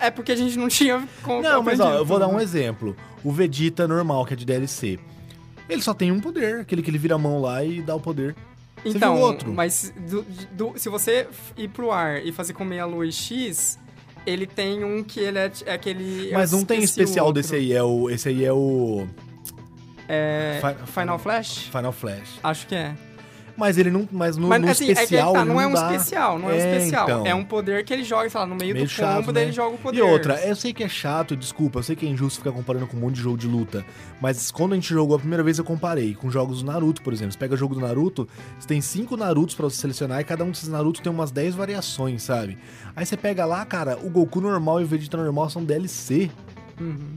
É 0.00 0.10
porque 0.10 0.32
a 0.32 0.36
gente 0.36 0.56
não 0.56 0.68
tinha. 0.68 1.06
Não, 1.42 1.62
mas 1.62 1.78
ó, 1.80 1.94
eu 1.94 2.04
vou 2.04 2.18
dar 2.18 2.28
um 2.28 2.40
exemplo. 2.40 2.96
O 3.22 3.30
Vegeta 3.30 3.86
normal, 3.86 4.24
que 4.24 4.34
é 4.34 4.36
de 4.36 4.44
DLC. 4.44 4.98
Ele 5.68 5.82
só 5.82 5.92
tem 5.92 6.12
um 6.12 6.20
poder, 6.20 6.60
aquele 6.60 6.82
que 6.82 6.90
ele 6.90 6.98
vira 6.98 7.16
a 7.16 7.18
mão 7.18 7.40
lá 7.40 7.64
e 7.64 7.82
dá 7.82 7.94
o 7.94 8.00
poder. 8.00 8.34
Você 8.82 8.96
então, 8.96 9.20
outro. 9.20 9.52
mas 9.52 9.92
do, 10.08 10.24
do, 10.52 10.78
se 10.78 10.88
você 10.88 11.26
ir 11.56 11.68
pro 11.68 11.90
ar 11.90 12.24
e 12.24 12.30
fazer 12.30 12.52
com 12.52 12.64
meia 12.64 12.84
lua 12.84 13.10
X, 13.10 13.78
ele 14.24 14.46
tem 14.46 14.84
um 14.84 15.02
que 15.02 15.18
ele 15.18 15.38
é, 15.38 15.50
é 15.64 15.72
aquele. 15.72 16.30
Mas 16.32 16.52
não 16.52 16.64
tem 16.64 16.82
especial 16.82 17.32
desse 17.32 17.56
aí, 17.56 17.72
é 17.72 17.82
o. 17.82 18.08
Esse 18.10 18.28
aí 18.28 18.44
é 18.44 18.52
o. 18.52 19.06
É, 20.08 20.60
Final 20.86 21.18
Flash? 21.18 21.68
Final 21.70 21.92
Flash. 21.92 22.38
Acho 22.42 22.66
que 22.66 22.74
é. 22.74 22.94
Mas 23.56 23.78
ele 23.78 23.90
não. 23.90 24.06
Mas 24.12 24.36
no, 24.36 24.48
mas, 24.48 24.60
no 24.60 24.68
assim, 24.68 24.90
especial. 24.90 25.30
É 25.30 25.38
tá, 25.38 25.44
não, 25.44 25.54
não, 25.54 25.60
é 25.60 25.66
um 25.66 25.72
dá. 25.72 25.92
especial, 25.92 26.38
não 26.38 26.50
é, 26.50 26.52
é 26.52 26.56
um 26.56 26.76
especial. 26.76 27.04
Então. 27.04 27.26
É 27.26 27.34
um 27.34 27.44
poder 27.44 27.84
que 27.84 27.92
ele 27.92 28.04
joga, 28.04 28.28
sei 28.28 28.38
lá, 28.38 28.46
no 28.46 28.54
meio, 28.54 28.74
meio 28.74 28.84
do 28.84 28.90
chato, 28.90 29.16
combo, 29.16 29.26
né? 29.28 29.32
daí 29.32 29.44
ele 29.44 29.52
joga 29.52 29.74
o 29.74 29.78
poder. 29.78 29.98
E 29.98 30.02
outra, 30.02 30.34
eu 30.46 30.54
sei 30.54 30.74
que 30.74 30.84
é 30.84 30.88
chato, 30.88 31.34
desculpa, 31.34 31.78
eu 31.78 31.82
sei 31.82 31.96
que 31.96 32.04
é 32.04 32.08
injusto 32.08 32.40
ficar 32.40 32.52
comparando 32.52 32.86
com 32.86 32.96
um 32.96 33.00
monte 33.00 33.14
de 33.14 33.22
jogo 33.22 33.38
de 33.38 33.46
luta. 33.46 33.84
Mas 34.20 34.50
quando 34.50 34.72
a 34.72 34.74
gente 34.74 34.92
jogou 34.92 35.16
a 35.16 35.18
primeira 35.18 35.42
vez, 35.42 35.58
eu 35.58 35.64
comparei 35.64 36.14
com 36.14 36.30
jogos 36.30 36.62
do 36.62 36.70
Naruto, 36.70 37.00
por 37.00 37.12
exemplo. 37.12 37.32
Você 37.32 37.38
pega 37.38 37.54
o 37.54 37.56
jogo 37.56 37.74
do 37.74 37.80
Naruto, 37.80 38.28
você 38.58 38.68
tem 38.68 38.80
cinco 38.80 39.16
Narutos 39.16 39.54
pra 39.54 39.64
você 39.64 39.76
selecionar 39.76 40.20
e 40.20 40.24
cada 40.24 40.44
um 40.44 40.50
desses 40.50 40.68
Narutos 40.68 41.00
tem 41.00 41.10
umas 41.10 41.30
10 41.30 41.54
variações, 41.54 42.22
sabe? 42.22 42.58
Aí 42.94 43.06
você 43.06 43.16
pega 43.16 43.46
lá, 43.46 43.64
cara, 43.64 43.96
o 43.96 44.10
Goku 44.10 44.40
normal 44.40 44.80
e 44.80 44.84
o 44.84 44.86
Vegeta 44.86 45.16
normal 45.16 45.48
são 45.48 45.64
DLC. 45.64 46.30
Uhum. 46.78 47.16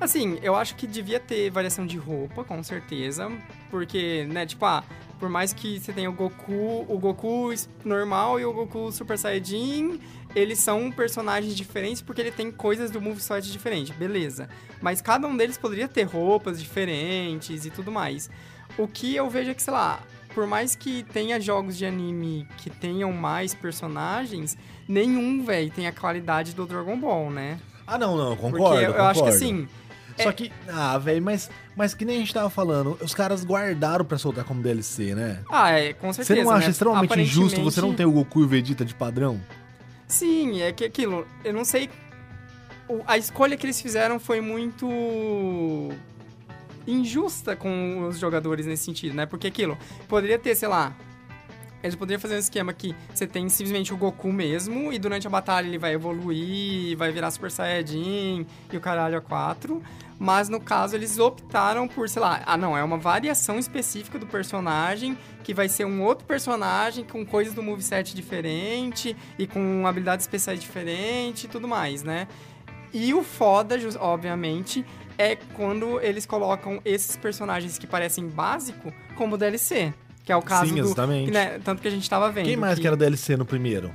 Assim, 0.00 0.38
eu 0.42 0.54
acho 0.54 0.76
que 0.76 0.86
devia 0.86 1.18
ter 1.18 1.50
variação 1.50 1.84
de 1.84 1.96
roupa, 1.96 2.44
com 2.44 2.62
certeza. 2.62 3.30
Porque, 3.70 4.26
né, 4.30 4.46
tipo, 4.46 4.64
ah, 4.64 4.84
por 5.18 5.28
mais 5.28 5.52
que 5.52 5.80
você 5.80 5.92
tenha 5.92 6.08
o 6.08 6.12
Goku, 6.12 6.86
o 6.88 6.98
Goku 6.98 7.52
normal 7.84 8.38
e 8.38 8.44
o 8.44 8.52
Goku 8.52 8.92
Super 8.92 9.18
Saiyajin, 9.18 10.00
eles 10.34 10.60
são 10.60 10.92
personagens 10.92 11.56
diferentes 11.56 12.00
porque 12.00 12.20
ele 12.20 12.30
tem 12.30 12.52
coisas 12.52 12.90
do 12.90 13.00
moveset 13.00 13.50
diferente, 13.50 13.92
beleza. 13.92 14.48
Mas 14.80 15.00
cada 15.00 15.26
um 15.26 15.36
deles 15.36 15.58
poderia 15.58 15.88
ter 15.88 16.04
roupas 16.04 16.60
diferentes 16.60 17.66
e 17.66 17.70
tudo 17.70 17.90
mais. 17.90 18.30
O 18.76 18.86
que 18.86 19.16
eu 19.16 19.28
vejo 19.28 19.50
é 19.50 19.54
que, 19.54 19.62
sei 19.62 19.72
lá, 19.72 20.00
por 20.32 20.46
mais 20.46 20.76
que 20.76 21.02
tenha 21.02 21.40
jogos 21.40 21.76
de 21.76 21.84
anime 21.84 22.46
que 22.58 22.70
tenham 22.70 23.12
mais 23.12 23.52
personagens, 23.54 24.56
nenhum, 24.86 25.42
velho, 25.44 25.70
tem 25.72 25.88
a 25.88 25.92
qualidade 25.92 26.54
do 26.54 26.64
Dragon 26.64 26.96
Ball, 26.96 27.30
né? 27.30 27.58
Ah, 27.84 27.98
não, 27.98 28.16
não, 28.16 28.36
concordo. 28.36 28.58
Porque 28.58 28.84
eu, 28.84 28.92
eu 28.92 29.04
acho 29.04 29.24
que 29.24 29.30
concordo. 29.30 29.68
Assim. 30.18 30.22
Só 30.24 30.30
é- 30.30 30.32
que, 30.32 30.52
ah, 30.68 30.98
velho, 30.98 31.22
mas, 31.22 31.50
mas 31.76 31.94
que 31.94 32.04
nem 32.04 32.16
a 32.16 32.18
gente 32.20 32.34
tava 32.34 32.50
falando, 32.50 32.98
os 33.00 33.14
caras 33.14 33.44
guardaram 33.44 34.04
pra 34.04 34.18
soltar 34.18 34.44
como 34.44 34.62
DLC, 34.62 35.14
né? 35.14 35.42
Ah, 35.50 35.70
é, 35.70 35.92
com 35.92 36.12
certeza. 36.12 36.38
Você 36.40 36.44
não 36.44 36.50
acha 36.50 36.66
né? 36.66 36.70
extremamente 36.72 37.20
injusto 37.20 37.60
você 37.62 37.80
não 37.80 37.90
Aparentemente- 37.90 37.96
ter 37.96 38.04
o 38.06 38.12
Goku 38.12 38.40
e 38.40 38.44
o 38.44 38.48
Vegeta 38.48 38.84
de 38.84 38.94
padrão? 38.94 39.40
Sim, 40.06 40.62
é 40.62 40.72
que 40.72 40.84
aquilo, 40.84 41.26
eu 41.44 41.52
não 41.52 41.64
sei. 41.64 41.88
A 43.06 43.18
escolha 43.18 43.56
que 43.56 43.66
eles 43.66 43.80
fizeram 43.80 44.18
foi 44.18 44.40
muito 44.40 44.88
injusta 46.86 47.54
com 47.54 48.06
os 48.08 48.18
jogadores 48.18 48.64
nesse 48.66 48.84
sentido, 48.84 49.14
né? 49.14 49.26
Porque 49.26 49.46
aquilo, 49.46 49.76
poderia 50.08 50.38
ter, 50.38 50.54
sei 50.54 50.68
lá. 50.68 50.94
Eles 51.82 51.94
poderiam 51.94 52.20
fazer 52.20 52.34
um 52.34 52.38
esquema 52.38 52.72
que 52.72 52.94
você 53.14 53.26
tem 53.26 53.48
simplesmente 53.48 53.94
o 53.94 53.96
Goku 53.96 54.32
mesmo, 54.32 54.92
e 54.92 54.98
durante 54.98 55.26
a 55.26 55.30
batalha 55.30 55.66
ele 55.66 55.78
vai 55.78 55.94
evoluir, 55.94 56.96
vai 56.96 57.12
virar 57.12 57.30
Super 57.30 57.50
Saiyajin 57.50 58.46
e 58.72 58.76
o 58.76 58.80
caralho 58.80 59.16
a 59.16 59.20
4. 59.20 59.82
Mas 60.18 60.48
no 60.48 60.60
caso 60.60 60.96
eles 60.96 61.18
optaram 61.20 61.86
por, 61.86 62.08
sei 62.08 62.20
lá, 62.20 62.42
ah 62.44 62.56
não, 62.56 62.76
é 62.76 62.82
uma 62.82 62.98
variação 62.98 63.56
específica 63.56 64.18
do 64.18 64.26
personagem, 64.26 65.16
que 65.44 65.54
vai 65.54 65.68
ser 65.68 65.84
um 65.84 66.02
outro 66.02 66.26
personagem 66.26 67.04
com 67.04 67.24
coisas 67.24 67.54
do 67.54 67.62
moveset 67.62 68.16
diferente 68.16 69.16
e 69.38 69.46
com 69.46 69.86
habilidades 69.86 70.24
especiais 70.24 70.60
diferentes 70.60 71.44
e 71.44 71.48
tudo 71.48 71.68
mais, 71.68 72.02
né? 72.02 72.26
E 72.92 73.14
o 73.14 73.22
foda, 73.22 73.76
obviamente, 74.00 74.84
é 75.16 75.36
quando 75.36 76.00
eles 76.00 76.26
colocam 76.26 76.80
esses 76.84 77.16
personagens 77.16 77.78
que 77.78 77.86
parecem 77.86 78.26
básico 78.26 78.92
como 79.14 79.36
DLC. 79.36 79.94
Que 80.28 80.32
é 80.32 80.36
o 80.36 80.42
caso 80.42 80.66
Sim, 80.70 80.78
exatamente. 80.78 81.24
que, 81.24 81.30
né, 81.30 81.58
tanto 81.64 81.80
que 81.80 81.88
a 81.88 81.90
gente 81.90 82.08
tava 82.10 82.30
vendo. 82.30 82.44
Quem 82.44 82.54
mais 82.54 82.78
que 82.78 82.86
era 82.86 82.94
DLC 82.94 83.34
no 83.34 83.46
primeiro? 83.46 83.90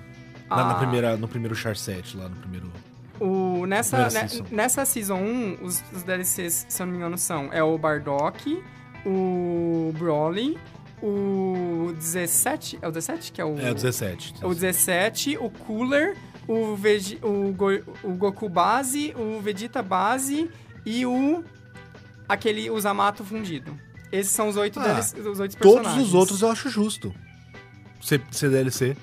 Na, 0.50 0.56
na 0.56 0.72
Ah. 0.72 0.74
primeira, 0.74 1.15
no 1.15 1.28
primeiro 1.28 1.54
Char 1.54 1.76
7, 1.76 2.17
lá 2.17 2.28
no 2.28 2.36
primeiro... 2.38 2.72
O, 3.19 3.67
nessa, 3.67 4.10
né, 4.10 4.28
season. 4.28 4.46
nessa 4.50 4.84
Season 4.84 5.13
1, 5.15 5.58
os, 5.62 5.84
os 5.93 6.02
DLCs, 6.02 6.65
se 6.67 6.82
eu 6.82 6.88
não 6.88 6.91
me 6.93 6.98
engano, 6.98 7.19
são 7.19 7.54
é 7.54 7.62
o 7.63 7.78
Bardock, 7.78 8.63
o 9.06 9.93
Broly, 9.96 10.58
o 11.04 11.93
17... 12.00 12.80
É 12.82 12.88
o 12.88 12.91
17 12.91 13.32
que 13.32 13.39
é 13.39 13.46
o... 13.46 13.56
É, 13.60 13.69
o 13.69 13.76
17. 13.76 14.34
O 14.43 14.56
17, 14.56 15.38
o 15.38 15.52
Cooler, 15.52 16.17
o, 16.48 16.76
Vegi, 16.76 17.19
o, 17.22 17.54
Go- 17.54 17.84
o 18.04 18.13
Goku 18.15 18.50
base, 18.50 19.13
o 19.15 19.39
Vegeta 19.39 19.84
base 19.84 20.50
e 20.84 21.06
o... 21.06 21.43
Aquele, 22.28 22.72
o 22.72 22.80
Zamato 22.80 23.24
fundido. 23.24 23.78
Esses 24.13 24.32
são 24.32 24.47
os 24.47 24.56
oito, 24.58 24.80
Ah, 24.80 24.84
DLC, 24.84 25.19
os 25.19 25.39
oito 25.39 25.58
Todos 25.58 25.76
personagens. 25.78 26.08
os 26.08 26.13
outros 26.13 26.41
eu 26.41 26.49
acho 26.52 26.69
justo. 26.69 27.13
Ser, 28.02 28.21
ser 28.32 28.49
DLC. 28.52 28.95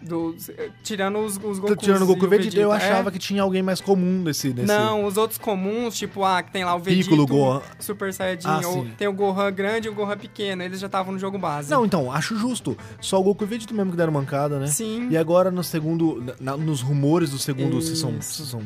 Dos- 0.00 0.48
tirando 0.84 1.18
os, 1.18 1.36
os 1.36 1.58
Gokus 1.58 1.76
Tirando 1.84 2.02
o 2.02 2.06
Goku 2.06 2.24
e 2.24 2.28
Vegeta, 2.28 2.56
eu 2.56 2.72
é. 2.72 2.76
achava 2.76 3.10
que 3.10 3.18
tinha 3.18 3.42
alguém 3.42 3.62
mais 3.62 3.80
comum 3.80 4.22
nesse... 4.22 4.54
nesse... 4.54 4.66
Não, 4.68 5.04
os 5.04 5.16
outros 5.16 5.38
comuns, 5.38 5.98
tipo, 5.98 6.22
ah, 6.24 6.40
que 6.42 6.52
tem 6.52 6.64
lá 6.64 6.74
o 6.76 6.78
Vegeta, 6.78 7.02
Piccolo, 7.10 7.26
Gohan. 7.26 7.60
Super 7.80 8.14
Saiyajin, 8.14 8.46
Ah, 8.46 8.60
ou 8.64 8.84
sim. 8.84 8.92
tem 8.96 9.08
o 9.08 9.12
Gohan 9.12 9.52
grande 9.52 9.88
e 9.88 9.90
o 9.90 9.94
Gohan 9.94 10.16
pequeno, 10.16 10.62
eles 10.62 10.78
já 10.78 10.86
estavam 10.86 11.12
no 11.12 11.18
jogo 11.18 11.36
base. 11.36 11.68
Não, 11.70 11.84
então, 11.84 12.12
acho 12.12 12.36
justo. 12.38 12.78
Só 13.00 13.18
o 13.20 13.22
Goku 13.24 13.42
e 13.42 13.46
o 13.46 13.48
Vegeta 13.48 13.74
mesmo 13.74 13.90
que 13.90 13.96
deram 13.96 14.12
mancada, 14.12 14.58
né? 14.60 14.68
Sim, 14.68 15.08
E 15.10 15.16
agora 15.16 15.50
no 15.50 15.64
segundo... 15.64 16.24
na- 16.40 16.56
nos 16.56 16.80
rumores 16.80 17.30
do 17.30 17.38
segundo 17.38 17.78
Isso. 17.78 17.88
season... 17.96 18.20
season 18.22 18.62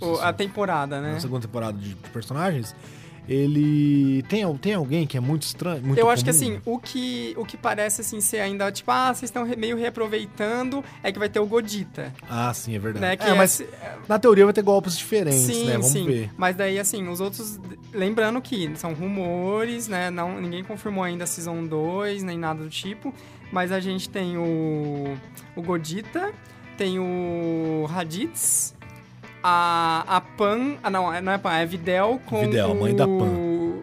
o- 0.00 0.20
a 0.20 0.32
temporada, 0.32 1.00
né? 1.00 1.12
na 1.14 1.20
segunda 1.20 1.42
temporada 1.42 1.76
de, 1.76 1.88
de 1.94 2.10
personagens, 2.10 2.74
ele 3.28 4.22
tem, 4.28 4.56
tem 4.58 4.74
alguém 4.74 5.06
que 5.06 5.16
é 5.16 5.20
muito 5.20 5.42
estranho, 5.42 5.82
muito 5.82 5.98
Eu 5.98 6.10
acho 6.10 6.24
que 6.24 6.32
comum? 6.32 6.44
assim, 6.44 6.60
o 6.64 6.78
que, 6.78 7.34
o 7.36 7.44
que 7.44 7.56
parece 7.56 8.00
assim 8.00 8.20
ser 8.20 8.40
ainda, 8.40 8.70
tipo, 8.72 8.90
ah, 8.90 9.14
vocês 9.14 9.24
estão 9.30 9.44
meio 9.56 9.76
reaproveitando, 9.76 10.84
é 11.02 11.10
que 11.12 11.18
vai 11.18 11.28
ter 11.28 11.40
o 11.40 11.46
Godita, 11.46 12.12
Ah, 12.28 12.52
sim, 12.52 12.74
é 12.74 12.78
verdade. 12.78 13.04
né? 13.06 13.16
Que 13.16 13.24
é, 13.24 13.28
é 13.30 13.34
mas 13.34 13.60
esse- 13.60 13.68
na 14.08 14.18
teoria 14.18 14.44
vai 14.44 14.52
ter 14.52 14.62
golpes 14.62 14.96
diferentes, 14.98 15.40
sim, 15.40 15.66
né? 15.66 15.72
Vamos 15.74 15.86
sim. 15.88 16.04
ver. 16.06 16.30
Mas 16.36 16.56
daí, 16.56 16.78
assim, 16.78 17.06
os 17.08 17.20
outros. 17.20 17.60
Lembrando 17.92 18.40
que 18.40 18.70
são 18.76 18.92
rumores, 18.94 19.88
né? 19.88 20.10
Não, 20.10 20.40
ninguém 20.40 20.64
confirmou 20.64 21.04
ainda 21.04 21.24
a 21.24 21.26
Season 21.26 21.64
2, 21.64 22.22
nem 22.22 22.38
nada 22.38 22.62
do 22.62 22.70
tipo. 22.70 23.12
Mas 23.52 23.70
a 23.70 23.80
gente 23.80 24.08
tem 24.08 24.36
o. 24.38 25.14
O 25.54 25.62
Godita, 25.62 26.32
tem 26.76 26.98
o 26.98 27.86
Raditz, 27.88 28.74
a, 29.42 30.04
a 30.06 30.20
Pan. 30.20 30.76
Ah, 30.82 30.90
não, 30.90 31.20
não 31.20 31.32
é 31.32 31.38
Pan, 31.38 31.52
é 31.52 31.66
Videl 31.66 32.20
com. 32.26 32.40
Videl, 32.40 32.70
o, 32.70 32.80
mãe 32.80 32.94
da 32.94 33.06
Pan. 33.06 33.30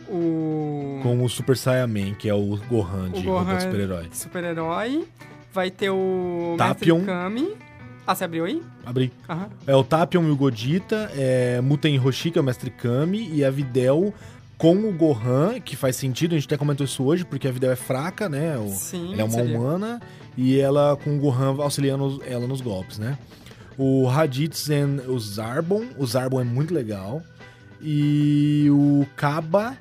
O. 0.09 0.99
Com 1.03 1.23
o 1.23 1.29
Super 1.29 1.55
Saiyaman, 1.55 2.13
que 2.13 2.27
é 2.29 2.33
o 2.33 2.57
Gohan 2.69 3.11
de 3.11 3.21
Gohan 3.21 3.59
super-herói. 3.59 4.09
super-herói. 4.11 5.07
Vai 5.53 5.71
ter 5.71 5.89
o. 5.89 6.55
Tapion. 6.57 6.97
Mestre 6.97 7.13
Kami. 7.13 7.49
Ah, 8.05 8.15
você 8.15 8.23
abriu 8.23 8.45
aí? 8.45 8.61
Abri. 8.85 9.11
Aham. 9.29 9.49
É 9.67 9.75
o 9.75 9.83
Tapion 9.83 10.23
e 10.23 10.31
o 10.31 10.35
Godita, 10.35 11.11
é 11.13 11.61
Muten 11.61 11.93
Hiroshi, 11.93 12.31
que 12.31 12.39
é 12.39 12.41
o 12.41 12.43
Mestre 12.43 12.71
Kami, 12.71 13.29
e 13.31 13.45
a 13.45 13.51
Videl 13.51 14.13
com 14.57 14.75
o 14.75 14.91
Gohan, 14.91 15.59
que 15.61 15.75
faz 15.75 15.95
sentido, 15.95 16.33
a 16.33 16.37
gente 16.37 16.45
até 16.45 16.57
comentou 16.57 16.83
isso 16.83 17.01
hoje, 17.03 17.23
porque 17.23 17.47
a 17.47 17.51
Videl 17.51 17.71
é 17.71 17.75
fraca, 17.77 18.27
né? 18.27 18.57
O, 18.57 18.67
Sim. 18.69 19.13
ela 19.13 19.21
é 19.21 19.23
uma 19.23 19.33
seria. 19.33 19.57
humana, 19.57 20.01
e 20.35 20.59
ela 20.59 20.97
com 21.01 21.15
o 21.15 21.19
Gohan 21.19 21.55
auxiliando 21.61 22.21
ela 22.25 22.45
nos 22.45 22.59
golpes, 22.61 22.97
né? 22.99 23.17
O 23.81 24.05
Raditz 24.07 24.67
e 24.67 24.83
o 25.07 25.17
Zarbon, 25.17 25.87
o 25.97 26.05
Zarbon 26.05 26.41
é 26.41 26.43
muito 26.43 26.73
legal. 26.73 27.23
E 27.79 28.67
o 28.69 29.07
Kaba, 29.15 29.77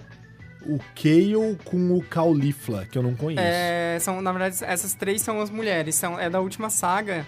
o 0.65 0.79
Kale 0.95 1.57
com 1.65 1.97
o 1.97 2.01
Caulifla, 2.05 2.87
que 2.87 2.97
eu 2.97 3.03
não 3.03 3.17
conheço. 3.17 3.43
É, 3.43 3.99
são, 3.99 4.23
na 4.23 4.31
verdade, 4.31 4.57
essas 4.63 4.95
três 4.95 5.21
são 5.21 5.41
as 5.41 5.51
mulheres. 5.51 5.97
São, 5.97 6.17
é 6.17 6.31
da 6.31 6.39
última 6.39 6.71
saga. 6.71 7.27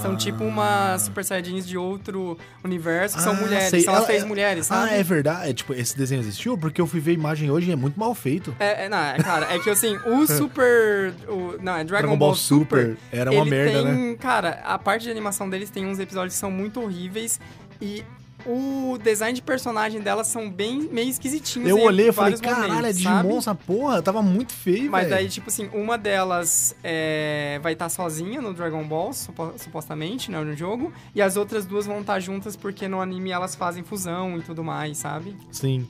São 0.00 0.12
Ah. 0.12 0.16
tipo 0.16 0.44
umas 0.44 1.02
Super 1.02 1.24
Saiyajins 1.24 1.66
de 1.66 1.76
outro 1.76 2.38
universo, 2.64 3.16
que 3.16 3.22
são 3.22 3.32
Ah, 3.32 3.36
mulheres. 3.36 3.68
sei. 3.70 3.80
São 3.80 3.92
as 3.94 3.98
Ela- 3.98 4.06
três 4.06 4.24
mulheres, 4.24 4.70
Ah, 4.70 4.82
sabe? 4.86 4.94
é 4.94 5.02
verdade? 5.02 5.50
É, 5.50 5.52
tipo, 5.52 5.74
esse 5.74 5.96
desenho 5.96 6.20
existiu? 6.20 6.56
Porque 6.56 6.80
eu 6.80 6.86
fui 6.86 7.00
ver 7.00 7.10
a 7.12 7.14
imagem 7.14 7.50
hoje 7.50 7.68
e 7.68 7.72
é 7.72 7.76
muito 7.76 7.98
mal 7.98 8.14
feito. 8.14 8.54
É, 8.58 8.84
é, 8.84 8.88
não, 8.88 8.98
é, 8.98 9.16
cara, 9.18 9.52
é 9.54 9.58
que 9.58 9.68
assim, 9.70 9.96
o 10.06 10.26
Super. 10.26 11.12
O, 11.28 11.56
não, 11.62 11.76
é 11.76 11.84
Dragon, 11.84 12.16
Ball, 12.16 12.34
Super. 12.34 12.96
era 13.12 13.30
uma 13.30 13.44
merda, 13.44 13.82
tem, 13.82 13.84
né? 14.10 14.16
Cara, 14.18 14.60
a 14.64 14.78
parte 14.78 15.02
de 15.04 15.10
animação 15.10 15.48
deles 15.50 15.70
tem 15.70 15.86
uns 15.86 15.98
episódios 15.98 16.34
que 16.34 16.40
são 16.40 16.50
muito 16.50 16.80
horríveis 16.80 17.40
e 17.80 18.04
o 18.46 18.96
design 19.02 19.34
de 19.34 19.42
personagem 19.42 20.00
delas 20.00 20.26
são 20.28 20.50
bem 20.50 20.88
meio 20.92 21.08
esquisitinhos. 21.10 21.68
Eu 21.68 21.80
olhei 21.80 22.08
e 22.08 22.12
falei, 22.12 22.38
caralho, 22.38 22.64
é 22.64 22.68
momentos, 22.76 22.96
Digimon 22.96 23.14
sabe? 23.22 23.36
essa 23.36 23.54
porra? 23.54 24.02
Tava 24.02 24.22
muito 24.22 24.52
feio, 24.52 24.90
Mas 24.90 25.04
velho. 25.04 25.10
daí, 25.16 25.28
tipo 25.28 25.48
assim, 25.48 25.68
uma 25.72 25.98
delas 25.98 26.74
é, 26.82 27.58
vai 27.62 27.72
estar 27.72 27.88
sozinha 27.88 28.40
no 28.40 28.54
Dragon 28.54 28.82
Ball, 28.86 29.12
supo- 29.12 29.52
supostamente, 29.56 30.30
né, 30.30 30.40
no 30.40 30.54
jogo. 30.56 30.92
E 31.14 31.20
as 31.22 31.36
outras 31.36 31.66
duas 31.66 31.86
vão 31.86 32.00
estar 32.00 32.20
juntas 32.20 32.56
porque 32.56 32.86
no 32.88 33.00
anime 33.00 33.30
elas 33.30 33.54
fazem 33.54 33.82
fusão 33.82 34.38
e 34.38 34.42
tudo 34.42 34.62
mais, 34.64 34.98
sabe? 34.98 35.36
Sim. 35.50 35.86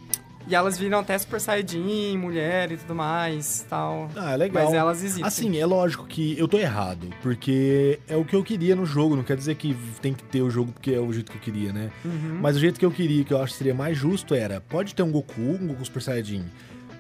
E 0.48 0.54
elas 0.54 0.78
viram 0.78 1.00
até 1.00 1.16
Super 1.18 1.38
Saiyajin, 1.40 2.16
mulher 2.16 2.72
e 2.72 2.78
tudo 2.78 2.94
mais, 2.94 3.66
tal. 3.68 4.10
Ah, 4.16 4.32
é 4.32 4.36
legal. 4.38 4.64
Mas 4.64 4.72
elas 4.72 5.02
existem. 5.02 5.24
Assim, 5.24 5.58
é 5.58 5.66
lógico 5.66 6.06
que 6.06 6.38
eu 6.38 6.48
tô 6.48 6.58
errado, 6.58 7.08
porque 7.22 8.00
é 8.08 8.16
o 8.16 8.24
que 8.24 8.34
eu 8.34 8.42
queria 8.42 8.74
no 8.74 8.86
jogo, 8.86 9.14
não 9.14 9.22
quer 9.22 9.36
dizer 9.36 9.56
que 9.56 9.76
tem 10.00 10.14
que 10.14 10.24
ter 10.24 10.40
o 10.40 10.48
jogo 10.48 10.72
porque 10.72 10.92
é 10.92 11.00
o 11.00 11.12
jeito 11.12 11.30
que 11.30 11.36
eu 11.36 11.42
queria, 11.42 11.70
né? 11.70 11.90
Uhum. 12.02 12.38
Mas 12.40 12.56
o 12.56 12.60
jeito 12.60 12.80
que 12.80 12.86
eu 12.86 12.90
queria, 12.90 13.22
que 13.24 13.32
eu 13.34 13.42
acho 13.42 13.52
que 13.52 13.58
seria 13.58 13.74
mais 13.74 13.98
justo, 13.98 14.34
era: 14.34 14.58
pode 14.58 14.94
ter 14.94 15.02
um 15.02 15.12
Goku, 15.12 15.38
um 15.38 15.66
Goku 15.66 15.84
Super 15.84 16.00
Saiyajin. 16.00 16.44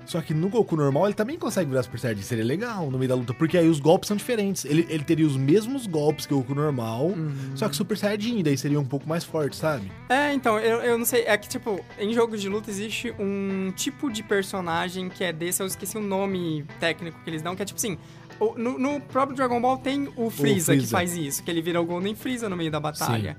Só 0.08 0.22
que 0.22 0.32
no 0.32 0.48
Goku 0.48 0.74
normal 0.74 1.04
ele 1.04 1.12
também 1.14 1.38
consegue 1.38 1.68
virar 1.68 1.82
Super 1.82 2.00
Saiyajin. 2.00 2.22
Seria 2.22 2.44
legal 2.44 2.90
no 2.90 2.96
meio 2.98 3.10
da 3.10 3.14
luta, 3.14 3.34
porque 3.34 3.58
aí 3.58 3.68
os 3.68 3.78
golpes 3.78 4.08
são 4.08 4.16
diferentes. 4.16 4.64
Ele, 4.64 4.86
ele 4.88 5.04
teria 5.04 5.26
os 5.26 5.36
mesmos 5.36 5.86
golpes 5.86 6.24
que 6.24 6.32
o 6.32 6.38
Goku 6.38 6.54
normal, 6.54 7.08
Uhum. 7.08 7.34
só 7.54 7.68
que 7.68 7.76
Super 7.76 7.96
Saiyajin, 7.98 8.42
daí 8.42 8.56
seria 8.56 8.80
um 8.80 8.86
pouco 8.86 9.06
mais 9.06 9.22
forte, 9.22 9.54
sabe? 9.56 9.92
É, 10.08 10.32
então, 10.32 10.58
eu, 10.58 10.78
eu 10.78 10.96
não 10.96 11.04
sei. 11.04 11.24
É 11.26 11.36
que, 11.36 11.46
tipo, 11.46 11.78
em 11.98 12.14
jogos 12.14 12.40
de 12.40 12.48
luta 12.48 12.70
existe 12.70 13.14
um 13.18 13.70
tipo 13.76 14.10
de 14.10 14.22
personagem 14.22 15.10
que 15.10 15.22
é 15.22 15.30
desse, 15.32 15.62
eu 15.62 15.66
esqueci 15.66 15.98
o 15.98 16.02
nome 16.02 16.64
técnico 16.80 17.18
que 17.22 17.28
eles 17.28 17.42
dão, 17.42 17.54
que 17.54 17.60
é 17.60 17.64
tipo 17.66 17.78
assim. 17.78 17.98
o- 18.40 18.54
No, 18.56 18.78
no 18.78 19.00
próprio 19.00 19.36
Dragon 19.36 19.60
Ball 19.60 19.76
tem 19.76 20.08
o 20.16 20.30
Freeza, 20.30 20.72
que 20.72 20.78
Freeza. 20.78 20.90
faz 20.90 21.14
isso, 21.16 21.42
que 21.42 21.50
ele 21.50 21.60
vira 21.60 21.80
o 21.80 21.84
Golden 21.84 22.14
Freeza 22.14 22.48
no 22.48 22.56
meio 22.56 22.70
da 22.70 22.80
batalha. 22.80 23.36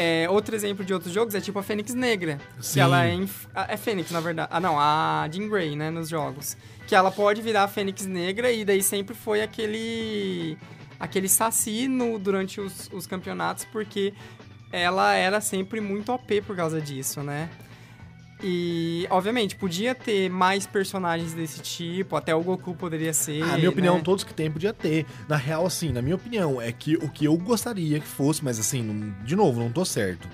É, 0.00 0.30
outro 0.30 0.54
exemplo 0.54 0.84
de 0.84 0.94
outros 0.94 1.12
jogos 1.12 1.34
é 1.34 1.40
tipo 1.40 1.58
a 1.58 1.62
Fênix 1.62 1.92
Negra. 1.92 2.38
Sim. 2.60 2.74
Que 2.74 2.80
ela 2.80 3.04
é. 3.04 3.12
Inf... 3.14 3.46
a- 3.52 3.66
É 3.72 3.76
Fênix, 3.76 4.12
na 4.12 4.20
verdade. 4.20 4.48
Ah, 4.52 4.60
não, 4.60 4.78
a 4.78 5.28
Jean 5.30 5.48
Grey, 5.48 5.74
né, 5.74 5.90
nos 5.90 6.08
jogos. 6.08 6.56
Que 6.86 6.94
ela 6.94 7.10
pode 7.10 7.42
virar 7.42 7.64
a 7.64 7.68
Fênix 7.68 8.06
Negra 8.06 8.52
e 8.52 8.64
daí 8.64 8.80
sempre 8.82 9.14
foi 9.14 9.42
aquele. 9.42 10.56
aquele 11.00 11.28
saci 11.28 11.88
no, 11.88 12.16
durante 12.18 12.60
os, 12.60 12.88
os 12.92 13.06
campeonatos, 13.08 13.64
porque 13.64 14.14
ela 14.70 15.14
era 15.14 15.40
sempre 15.40 15.80
muito 15.80 16.12
OP 16.12 16.42
por 16.42 16.54
causa 16.54 16.80
disso, 16.80 17.20
né? 17.22 17.48
E, 18.42 19.06
obviamente, 19.10 19.56
podia 19.56 19.94
ter 19.94 20.28
mais 20.30 20.66
personagens 20.66 21.32
desse 21.32 21.60
tipo, 21.60 22.14
até 22.14 22.34
o 22.34 22.40
Goku 22.42 22.74
poderia 22.74 23.12
ser. 23.12 23.42
Ah, 23.42 23.56
minha 23.56 23.70
opinião, 23.70 23.96
né? 23.96 24.02
todos 24.04 24.22
que 24.22 24.32
tem 24.32 24.50
podia 24.50 24.72
ter. 24.72 25.06
Na 25.28 25.36
real, 25.36 25.66
assim, 25.66 25.90
na 25.90 26.00
minha 26.00 26.14
opinião, 26.14 26.60
é 26.62 26.70
que 26.70 26.96
o 26.96 27.08
que 27.08 27.24
eu 27.24 27.36
gostaria 27.36 27.98
que 27.98 28.06
fosse, 28.06 28.44
mas 28.44 28.58
assim, 28.60 28.82
não- 28.82 29.24
de 29.24 29.34
novo, 29.34 29.58
não 29.60 29.70
tô 29.72 29.84
certo. 29.84 30.28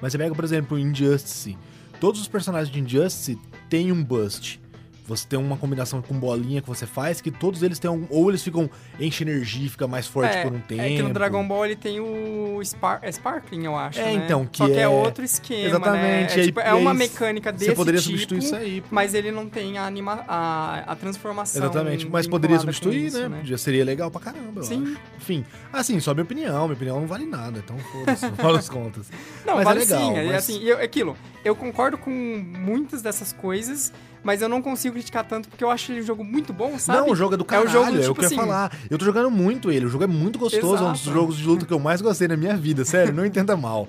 Mas 0.00 0.12
você 0.12 0.18
pega, 0.18 0.34
por 0.34 0.44
exemplo, 0.44 0.78
Injustice. 0.78 1.56
Todos 2.00 2.20
os 2.20 2.26
personagens 2.28 2.72
de 2.72 2.80
Injustice 2.80 3.38
têm 3.68 3.92
um 3.92 4.02
bust. 4.02 4.60
Você 5.06 5.26
tem 5.26 5.38
uma 5.38 5.56
combinação 5.56 6.00
com 6.00 6.14
bolinha 6.18 6.62
que 6.62 6.68
você 6.68 6.86
faz 6.86 7.20
que 7.20 7.30
todos 7.30 7.62
eles 7.62 7.78
têm 7.78 7.90
um, 7.90 8.06
ou 8.08 8.28
eles 8.30 8.42
ficam 8.42 8.70
enche 9.00 9.24
energia, 9.24 9.68
fica 9.68 9.88
mais 9.88 10.06
forte 10.06 10.36
é, 10.36 10.42
por 10.44 10.52
um 10.52 10.60
tempo. 10.60 10.80
É 10.80 10.88
que 10.96 11.02
no 11.02 11.12
Dragon 11.12 11.46
Ball 11.46 11.66
ele 11.66 11.76
tem 11.76 11.98
o 12.00 12.60
Spar 12.62 13.00
é 13.02 13.10
Sparkling, 13.10 13.64
eu 13.64 13.76
acho, 13.76 13.98
É, 13.98 14.04
né? 14.16 14.24
então, 14.24 14.46
que 14.46 14.58
Só 14.58 14.66
que 14.66 14.72
é, 14.74 14.82
é- 14.82 14.88
outro 14.88 15.24
esquema, 15.24 15.68
Exatamente, 15.68 16.36
né? 16.36 16.40
É, 16.42 16.44
tipo, 16.44 16.60
é 16.60 16.72
uma 16.72 16.94
mecânica 16.94 17.50
desse 17.52 17.66
Você 17.66 17.74
poderia 17.74 18.00
tipo, 18.00 18.10
substituir 18.12 18.38
isso 18.38 18.54
aí. 18.54 18.80
pô. 18.80 18.86
mas 18.92 19.12
ele 19.14 19.32
não 19.32 19.48
tem 19.48 19.76
a, 19.76 19.84
anima 19.86 20.24
a, 20.28 20.84
a 20.92 20.94
transformação 20.96 21.62
Exatamente, 21.62 22.08
mas 22.08 22.26
poderia 22.28 22.58
substituir, 22.60 23.06
isso, 23.06 23.28
né? 23.28 23.38
Podia, 23.38 23.58
seria 23.58 23.84
legal 23.84 24.10
pra 24.10 24.20
caramba, 24.20 24.62
Sim. 24.62 24.84
acho. 24.84 25.00
Enfim, 25.18 25.44
assim, 25.72 25.98
só 26.00 26.14
minha 26.14 26.24
opinião. 26.24 26.62
Minha 26.64 26.74
opinião 26.74 27.00
não 27.00 27.06
vale 27.08 27.26
nada, 27.26 27.58
então 27.58 27.76
foda-se, 27.78 28.26
no 28.26 28.36
final 28.36 28.52
das 28.52 28.68
contas. 28.70 29.10
Não, 29.44 29.54
Mas 29.54 29.62
é 29.62 29.64
vale 29.64 29.80
legal, 29.80 30.00
sim. 30.00 30.16
É, 30.16 30.24
mas- 30.26 30.36
assim, 30.36 30.62
eu, 30.62 30.78
é 30.78 30.84
aquilo. 30.84 31.16
Eu 31.44 31.56
concordo 31.56 31.98
com 31.98 32.10
muitas 32.10 33.02
dessas 33.02 33.32
coisas, 33.32 33.92
mas 34.22 34.40
eu 34.42 34.48
não 34.48 34.60
consigo 34.62 34.94
criticar 34.94 35.24
tanto 35.24 35.48
porque 35.48 35.62
eu 35.64 35.70
acho 35.70 35.92
ele 35.92 36.00
um 36.02 36.04
jogo 36.04 36.24
muito 36.24 36.52
bom, 36.52 36.78
sabe? 36.78 36.98
Não, 37.00 37.10
o 37.10 37.16
jogo 37.16 37.34
é 37.34 37.36
do 37.36 37.42
É 37.42 37.44
o 37.44 37.46
caralho, 37.46 37.68
é 37.68 37.72
jogo 37.72 37.84
o 37.88 37.92
do 37.92 37.98
que 38.00 38.02
tipo 38.06 38.20
eu 38.20 38.22
ia 38.22 38.26
assim- 38.26 38.36
falar. 38.36 38.72
Eu 38.90 38.98
tô 38.98 39.04
jogando 39.04 39.30
muito 39.30 39.70
ele, 39.70 39.86
o 39.86 39.88
jogo 39.88 40.04
é 40.04 40.06
muito 40.08 40.38
gostoso, 40.38 40.82
é 40.84 40.86
um 40.88 40.92
dos 40.92 41.02
Exato. 41.02 41.16
jogos 41.18 41.36
de 41.36 41.44
luta 41.46 41.66
que 41.66 41.72
eu 41.72 41.78
mais 41.78 42.00
gostei 42.00 42.28
na 42.28 42.36
minha 42.36 42.56
vida, 42.56 42.84
sério, 42.84 43.12
não 43.12 43.24
entenda 43.26 43.56
mal. 43.56 43.88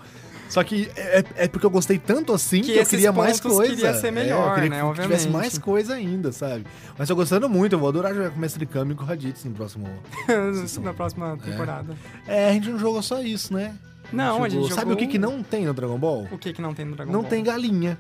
Só 0.50 0.64
que 0.64 0.88
é, 0.96 1.24
é 1.36 1.48
porque 1.48 1.66
eu 1.66 1.70
gostei 1.72 1.98
tanto 1.98 2.32
assim 2.32 2.62
que, 2.62 2.74
Que 2.74 2.78
eu 2.80 2.86
queria 2.86 3.12
mais 3.12 3.40
coisa. 3.40 3.74
queria 3.74 3.94
ser 3.96 4.08
É, 4.08 4.12
melhor, 4.12 4.50
eu 4.50 4.54
queria 4.54 4.70
né, 4.70 4.76
que 4.82 5.02
tivesse 5.02 5.26
obviamente. 5.26 5.30
mais 5.32 5.58
coisa 5.58 5.96
ainda, 5.96 6.32
sabe? 6.32 6.64
Mas 6.96 7.08
tô 7.08 7.16
gostando 7.16 7.50
muito, 7.50 7.74
eu 7.74 7.80
vou 7.80 7.90
adorar 7.90 8.14
jogar 8.14 8.30
com 8.30 8.38
o 8.38 8.40
Mestre 8.40 8.64
Kami 8.68 8.92
e 8.94 8.96
com 8.96 9.04
o 9.04 9.08
Raditz 9.08 9.44
no 9.46 9.52
próximo. 9.52 9.88
Na 10.84 10.94
próxima 10.94 11.36
temporada. 11.44 11.96
É, 12.28 12.50
a 12.50 12.54
gente 12.54 12.70
não 12.70 12.78
jogou 12.78 13.02
só 13.02 13.20
isso, 13.22 13.52
né? 13.52 13.74
Não, 14.12 14.44
a 14.44 14.50
gente 14.50 14.68
Sabe 14.70 14.82
jogou 14.82 14.94
o 14.94 14.98
que, 14.98 15.08
que 15.08 15.18
não 15.18 15.42
tem 15.42 15.66
no 15.66 15.74
Dragon 15.74 15.98
Ball? 15.98 16.28
O 16.32 16.38
que 16.38 16.54
que 16.54 16.62
não 16.62 16.72
tem 16.74 16.86
no 16.86 16.96
Dragon 16.96 17.12
não 17.12 17.22
Ball? 17.22 17.30
tem 17.32 17.44
galinha. 17.44 17.98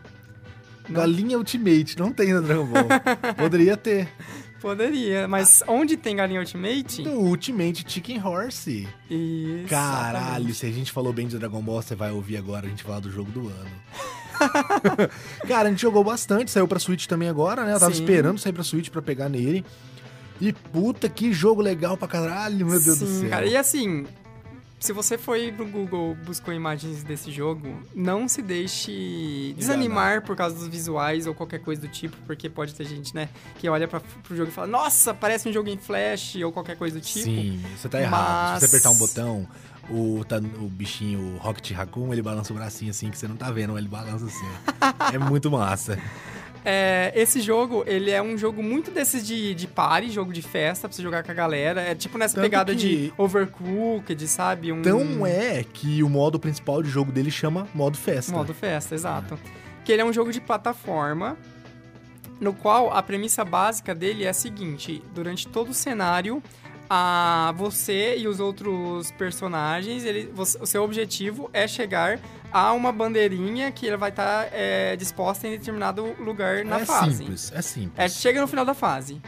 Não? 0.88 1.02
Galinha 1.02 1.38
Ultimate, 1.38 1.98
não 1.98 2.12
tem 2.12 2.34
no 2.34 2.42
Dragon 2.42 2.66
Ball. 2.66 2.88
Poderia 3.38 3.78
ter. 3.78 4.08
Poderia, 4.62 5.28
mas 5.28 5.62
onde 5.68 5.98
tem 5.98 6.16
Galinha 6.16 6.40
Ultimate? 6.40 7.02
No 7.02 7.20
Ultimate 7.20 7.84
Chicken 7.86 8.22
Horse. 8.26 8.88
Isso. 9.10 9.68
Caralho, 9.70 10.54
se 10.54 10.66
a 10.66 10.72
gente 10.72 10.92
falou 10.92 11.12
bem 11.12 11.28
de 11.28 11.38
Dragon 11.38 11.62
Ball, 11.62 11.82
você 11.82 11.96
vai 11.96 12.12
ouvir 12.12 12.38
agora 12.38 12.66
a 12.66 12.70
gente 12.70 12.84
falar 12.84 13.00
do 13.02 13.12
jogo 13.12 13.30
do 13.32 13.42
ano. 13.48 13.72
Cara, 15.48 15.68
a 15.68 15.72
gente 15.72 15.82
jogou 15.82 16.04
bastante, 16.04 16.50
saiu 16.52 16.68
pra 16.68 16.80
Switch 16.80 17.06
também 17.08 17.30
agora, 17.30 17.66
né? 17.66 17.74
Eu 17.74 17.80
tava 17.80 17.94
Sim. 17.94 18.02
esperando 18.02 18.38
sair 18.40 18.54
pra 18.54 18.64
Switch 18.64 18.90
pra 18.90 19.02
pegar 19.02 19.30
nele. 19.30 19.66
E 20.42 20.52
puta, 20.52 21.08
que 21.08 21.32
jogo 21.32 21.62
legal 21.62 21.96
pra 21.96 22.08
caralho, 22.08 22.66
meu 22.66 22.80
Deus 22.82 22.98
Sim, 22.98 23.06
do 23.06 23.20
céu. 23.22 23.30
cara. 23.30 23.46
E 23.46 23.56
assim, 23.56 24.06
se 24.84 24.92
você 24.92 25.18
foi 25.18 25.50
pro 25.50 25.66
Google 25.66 26.14
buscou 26.26 26.54
imagens 26.54 27.04
desse 27.04 27.32
jogo, 27.32 27.82
não 27.96 28.28
se 28.28 28.42
deixe 28.42 29.54
desanimar 29.58 30.24
por 30.24 30.36
causa 30.36 30.58
dos 30.58 30.68
visuais 30.68 31.26
ou 31.26 31.34
qualquer 31.34 31.60
coisa 31.60 31.80
do 31.80 31.88
tipo, 31.88 32.18
porque 32.28 32.50
pode 32.50 32.76
ter 32.76 32.84
gente, 32.84 33.16
né, 33.16 33.30
que 33.60 33.70
olha 33.70 33.88
pra, 33.88 34.02
pro 34.02 34.36
jogo 34.36 34.50
e 34.50 34.54
fala, 34.54 34.68
nossa, 34.68 35.14
parece 35.14 35.48
um 35.48 35.54
jogo 35.54 35.70
em 35.70 35.78
flash 35.78 36.36
ou 36.44 36.52
qualquer 36.52 36.76
coisa 36.76 37.00
do 37.00 37.02
tipo. 37.02 37.24
Sim, 37.24 37.64
você 37.78 37.88
tá 37.88 38.02
errado. 38.02 38.60
Se 38.60 38.68
você 38.68 38.76
mas- 38.78 38.84
apertar 38.84 38.90
um 38.90 38.98
botão, 38.98 39.48
o, 39.90 40.26
tá- 40.26 40.42
o 40.60 40.68
bichinho, 40.68 41.36
o 41.36 41.38
Rocket 41.38 41.72
Raccoon, 41.72 42.12
ele 42.12 42.22
balança 42.22 42.52
o 42.52 42.56
bracinho 42.58 42.92
assim, 42.92 43.10
que 43.10 43.18
você 43.18 43.26
não 43.26 43.38
tá 43.38 43.50
vendo, 43.52 43.78
ele 43.78 43.88
balança 43.88 44.26
assim. 44.26 44.50
é 45.16 45.18
muito 45.18 45.50
massa. 45.50 45.98
É, 46.66 47.12
esse 47.16 47.42
jogo, 47.42 47.84
ele 47.86 48.10
é 48.10 48.22
um 48.22 48.38
jogo 48.38 48.64
muito 48.64 48.90
desses 48.90 49.26
de, 49.26 49.54
de 49.54 49.68
party, 49.68 50.10
jogo 50.10 50.32
de 50.32 50.42
festa, 50.42 50.88
pra 50.88 50.96
você 50.96 51.04
jogar 51.04 51.24
com 51.24 51.32
a 51.32 51.34
galera. 51.34 51.82
É 51.82 51.94
tipo 51.94 52.18
nessa 52.18 52.36
Tanto 52.36 52.44
pegada 52.44 52.74
de 52.76 53.14
overcooked, 53.18 54.28
sabe? 54.28 54.72
Um 54.72 54.80
Então 54.80 55.26
é 55.26 55.64
que 55.64 56.02
o 56.02 56.10
modo 56.10 56.40
principal 56.40 56.82
de 56.82 56.90
jogo 56.90 57.12
dele 57.12 57.30
chama 57.32 57.68
modo 57.74 57.98
festa. 57.98 58.32
modo 58.32 58.54
festa, 58.54 58.96
exato. 58.96 59.38
Que 59.84 59.92
ele 59.92 60.02
é 60.02 60.06
um 60.06 60.14
jogo 60.14 60.32
de 60.32 60.40
plataforma, 60.40 61.38
no 62.40 62.54
qual 62.54 62.94
a 62.94 63.04
premissa 63.04 63.44
básica 63.44 63.94
dele 63.94 64.24
é 64.24 64.30
a 64.30 64.34
seguinte: 64.34 65.04
durante 65.14 65.48
todo 65.48 65.72
o 65.72 65.74
cenário, 65.74 66.42
a 66.90 67.54
você 67.58 68.18
e 68.18 68.28
os 68.28 68.40
outros 68.40 69.12
personagens, 69.12 70.04
ele, 70.04 70.32
você- 70.34 70.58
o 70.62 70.66
seu 70.66 70.84
objetivo 70.84 71.50
é 71.54 71.68
chegar 71.68 72.20
a 72.52 72.72
uma 72.74 72.92
bandeirinha 72.92 73.72
que 73.72 73.88
ela 73.88 73.98
vai 73.98 74.10
estar 74.12 74.48
é, 74.52 74.96
disposta 74.96 75.48
em 75.48 75.52
determinado 75.52 76.14
lugar 76.20 76.64
na 76.64 76.82
é 76.82 76.86
fase. 76.86 77.18
simples, 77.18 77.52
é 77.54 77.62
simples. 77.62 77.94
É, 77.98 78.08
chega 78.08 78.40
no 78.42 78.48
final 78.48 78.64
da 78.66 78.74
fase. 78.74 79.22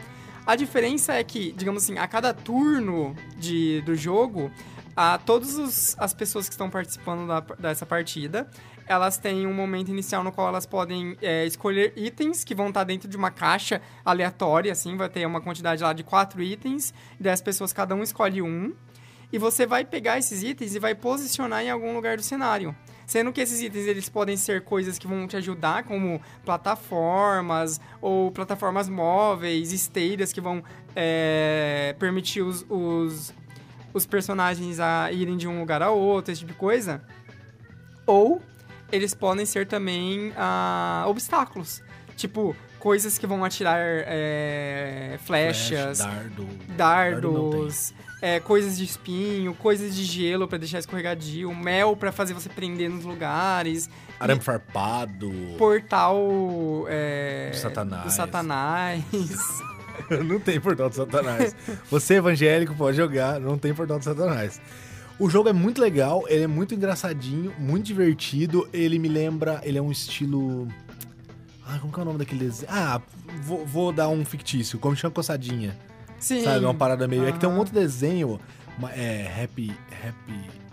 A 0.46 0.54
diferença 0.54 1.12
é 1.14 1.24
que, 1.24 1.50
digamos 1.52 1.82
assim, 1.82 1.98
a 1.98 2.06
cada 2.06 2.32
turno 2.32 3.16
de, 3.36 3.80
do 3.82 3.96
jogo, 3.96 4.48
a, 4.94 5.18
todas 5.18 5.96
as 5.98 6.14
pessoas 6.14 6.48
que 6.48 6.54
estão 6.54 6.70
participando 6.70 7.26
da- 7.26 7.40
dessa 7.58 7.84
partida, 7.84 8.48
elas 8.86 9.18
têm 9.18 9.46
um 9.46 9.52
momento 9.52 9.90
inicial 9.90 10.22
no 10.22 10.30
qual 10.30 10.48
elas 10.48 10.66
podem 10.66 11.16
é, 11.20 11.44
escolher 11.44 11.92
itens 11.96 12.44
que 12.44 12.54
vão 12.54 12.68
estar 12.68 12.84
dentro 12.84 13.08
de 13.08 13.16
uma 13.16 13.30
caixa 13.30 13.80
aleatória, 14.04 14.72
assim, 14.72 14.96
vai 14.96 15.08
ter 15.08 15.26
uma 15.26 15.40
quantidade 15.40 15.82
lá 15.82 15.92
de 15.92 16.04
quatro 16.04 16.42
itens, 16.42 16.94
10 17.18 17.40
pessoas, 17.42 17.72
cada 17.72 17.94
um 17.94 18.02
escolhe 18.02 18.40
um. 18.40 18.74
E 19.32 19.38
você 19.38 19.66
vai 19.66 19.84
pegar 19.84 20.18
esses 20.18 20.42
itens 20.42 20.74
e 20.74 20.78
vai 20.78 20.94
posicionar 20.94 21.62
em 21.62 21.70
algum 21.70 21.92
lugar 21.94 22.16
do 22.16 22.22
cenário. 22.22 22.74
Sendo 23.06 23.32
que 23.32 23.40
esses 23.40 23.60
itens 23.60 23.86
eles 23.86 24.08
podem 24.08 24.36
ser 24.36 24.62
coisas 24.62 24.98
que 24.98 25.06
vão 25.06 25.26
te 25.26 25.36
ajudar, 25.36 25.84
como 25.84 26.20
plataformas 26.44 27.80
ou 28.00 28.30
plataformas 28.30 28.88
móveis, 28.88 29.72
esteiras 29.72 30.32
que 30.32 30.40
vão 30.40 30.62
é, 30.94 31.94
permitir 31.98 32.42
os, 32.42 32.64
os, 32.68 33.34
os 33.92 34.06
personagens 34.06 34.80
a 34.80 35.10
irem 35.12 35.36
de 35.36 35.46
um 35.46 35.60
lugar 35.60 35.82
a 35.82 35.90
outro, 35.90 36.32
esse 36.32 36.40
tipo 36.40 36.52
de 36.52 36.58
coisa. 36.58 37.04
Ou 38.06 38.40
eles 38.90 39.14
podem 39.14 39.44
ser 39.46 39.66
também 39.66 40.32
ah, 40.36 41.04
obstáculos. 41.06 41.82
Tipo, 42.16 42.56
coisas 42.78 43.18
que 43.18 43.26
vão 43.26 43.44
atirar 43.44 43.78
é, 43.80 45.18
flechas, 45.24 45.98
Flash, 45.98 46.08
dardo. 46.08 46.48
dardos, 46.76 47.94
é, 48.22 48.40
coisas 48.40 48.78
de 48.78 48.84
espinho, 48.84 49.52
coisas 49.54 49.94
de 49.94 50.04
gelo 50.04 50.48
pra 50.48 50.56
deixar 50.56 50.78
escorregadio, 50.78 51.54
mel 51.54 51.94
pra 51.96 52.10
fazer 52.12 52.32
você 52.32 52.48
prender 52.48 52.88
nos 52.88 53.04
lugares, 53.04 53.90
Arame 54.18 54.40
farpado. 54.40 55.30
portal 55.58 56.16
é, 56.88 57.50
Do 57.50 57.56
Satanás. 57.58 58.04
do 58.04 58.10
Satanás. 58.10 59.02
não 60.24 60.40
tem 60.40 60.58
portal 60.58 60.88
do 60.88 60.94
Satanás. 60.94 61.54
Você 61.90 62.14
evangélico 62.14 62.74
pode 62.74 62.96
jogar, 62.96 63.38
não 63.38 63.58
tem 63.58 63.74
portal 63.74 63.98
do 63.98 64.04
Satanás. 64.04 64.58
O 65.18 65.30
jogo 65.30 65.48
é 65.48 65.52
muito 65.52 65.80
legal, 65.80 66.24
ele 66.28 66.44
é 66.44 66.46
muito 66.46 66.74
engraçadinho, 66.74 67.52
muito 67.58 67.86
divertido. 67.86 68.68
Ele 68.72 68.98
me 68.98 69.08
lembra. 69.08 69.60
Ele 69.64 69.78
é 69.78 69.82
um 69.82 69.90
estilo. 69.90 70.68
Ah, 71.66 71.78
como 71.80 71.92
que 71.92 71.98
é 71.98 72.02
o 72.02 72.04
nome 72.04 72.18
daquele 72.18 72.44
desenho? 72.44 72.70
Ah, 72.70 73.00
vou, 73.42 73.64
vou 73.64 73.92
dar 73.92 74.08
um 74.08 74.24
fictício, 74.24 74.78
como 74.78 74.94
chama 74.94 75.12
Coçadinha. 75.12 75.76
Sim. 76.18 76.44
Sabe? 76.44 76.64
Uma 76.64 76.74
parada 76.74 77.08
meio. 77.08 77.26
É 77.26 77.32
que 77.32 77.38
tem 77.38 77.48
um 77.48 77.52
Aham. 77.52 77.60
outro 77.60 77.74
desenho. 77.74 78.38
É. 78.94 79.42
Happy. 79.42 79.74
Happy. 80.06 80.65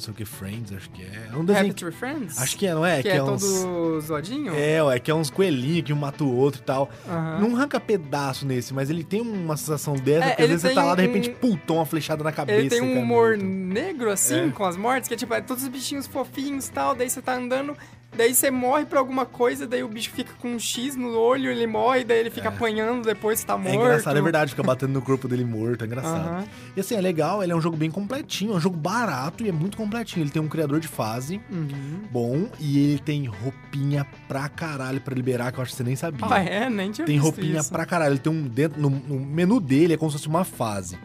Não 0.00 0.04
sei 0.06 0.14
o 0.14 0.16
que, 0.16 0.24
Friends, 0.24 0.72
acho 0.72 0.88
que 0.88 1.02
é. 1.02 1.28
É 1.30 1.36
um 1.36 1.44
desenho. 1.44 1.66
Happy 1.66 1.74
Tree 1.74 1.92
Friends? 1.92 2.38
Acho 2.40 2.56
que 2.56 2.66
é, 2.66 2.72
não 2.72 2.86
é? 2.86 3.02
que, 3.02 3.08
é, 3.10 3.22
uns. 3.22 3.42
todo 3.42 4.00
zoadinho? 4.00 4.54
É, 4.54 4.82
ué, 4.82 4.98
que 4.98 5.10
é 5.10 5.14
uns 5.14 5.28
coelhinhos 5.28 5.82
que 5.82 5.92
um 5.92 5.96
mata 5.96 6.24
o 6.24 6.34
outro 6.34 6.62
e 6.62 6.64
tal. 6.64 6.88
Aham. 7.06 7.38
Não 7.40 7.54
arranca 7.54 7.78
pedaço 7.78 8.46
nesse, 8.46 8.72
mas 8.72 8.88
ele 8.88 9.04
tem 9.04 9.20
uma 9.20 9.58
sensação 9.58 9.92
dessa, 9.94 10.24
É, 10.24 10.28
porque 10.30 10.42
às 10.44 10.48
vezes 10.48 10.62
você 10.62 10.74
tá 10.74 10.84
lá, 10.84 10.94
de 10.94 11.02
repente, 11.02 11.28
um- 11.28 11.34
puta, 11.34 11.72
uma 11.74 11.84
flechada 11.84 12.24
na 12.24 12.32
cabeça. 12.32 12.58
Ele 12.60 12.70
tem 12.70 12.80
um 12.80 12.98
humor 13.02 13.36
negro, 13.36 14.10
assim, 14.10 14.48
É. 14.48 14.50
com 14.50 14.64
as 14.64 14.74
mortes, 14.74 15.06
que 15.06 15.12
é 15.12 15.16
tipo, 15.18 15.34
é 15.34 15.42
todos 15.42 15.62
os 15.64 15.68
bichinhos 15.68 16.06
fofinhos 16.06 16.68
e 16.68 16.72
tal, 16.72 16.94
daí 16.94 17.10
você 17.10 17.20
tá 17.20 17.34
andando, 17.36 17.76
daí 18.16 18.34
você 18.34 18.50
morre 18.50 18.84
por 18.84 18.98
alguma 18.98 19.24
coisa, 19.24 19.66
daí 19.66 19.82
o 19.82 19.88
bicho 19.88 20.10
fica 20.10 20.32
com 20.40 20.48
um 20.54 20.58
X 20.58 20.96
no 20.96 21.16
olho, 21.18 21.50
ele 21.50 21.66
morre, 21.66 22.04
daí 22.04 22.18
ele 22.18 22.30
fica 22.30 22.48
apanhando 22.48 23.04
depois 23.04 23.42
tá 23.44 23.54
É 23.54 23.56
morto. 23.56 23.74
engraçado, 23.74 24.18
é 24.18 24.22
verdade, 24.22 24.50
fica 24.50 24.62
batendo 24.62 24.92
no 24.92 25.02
corpo 25.02 25.26
dele 25.28 25.44
morto, 25.44 25.82
é 25.84 25.86
engraçado. 25.86 26.28
Aham. 26.28 26.44
E 26.76 26.80
assim, 26.80 26.94
é 26.94 27.00
legal, 27.00 27.42
ele 27.42 27.52
é 27.52 27.56
um 27.56 27.60
jogo 27.60 27.76
bem 27.76 27.90
completinho, 27.90 28.52
é 28.52 28.56
um 28.56 28.60
jogo 28.60 28.76
barato 28.76 29.44
e 29.44 29.48
é 29.48 29.52
muito 29.52 29.76
completinho. 29.76 30.24
Ele 30.24 30.30
tem 30.30 30.42
um 30.42 30.48
criador 30.48 30.80
de 30.80 30.88
fase 30.88 31.40
Uhum. 31.50 32.00
bom 32.10 32.48
e 32.58 32.78
ele 32.78 32.98
tem 32.98 33.24
roupinha 33.26 34.06
pra 34.28 34.48
caralho 34.48 35.00
pra 35.00 35.14
liberar, 35.14 35.52
que 35.52 35.58
eu 35.58 35.62
acho 35.62 35.72
que 35.72 35.76
você 35.78 35.84
nem 35.84 35.96
sabia. 35.96 36.26
Ah, 36.30 36.40
é? 36.42 36.68
Nem 36.68 36.90
tinha 36.90 37.06
tem 37.06 37.16
roupinha 37.18 37.60
isso. 37.60 37.70
pra 37.70 37.86
caralho. 37.86 38.12
Ele 38.12 38.18
tem 38.20 38.32
um 38.32 38.42
dentro 38.46 38.80
no, 38.80 38.90
no 38.90 39.18
menu 39.20 39.60
dele 39.60 39.94
é 39.94 39.96
como 39.96 40.10
se 40.10 40.16
fosse 40.18 40.28
uma 40.28 40.44
fase. 40.44 40.98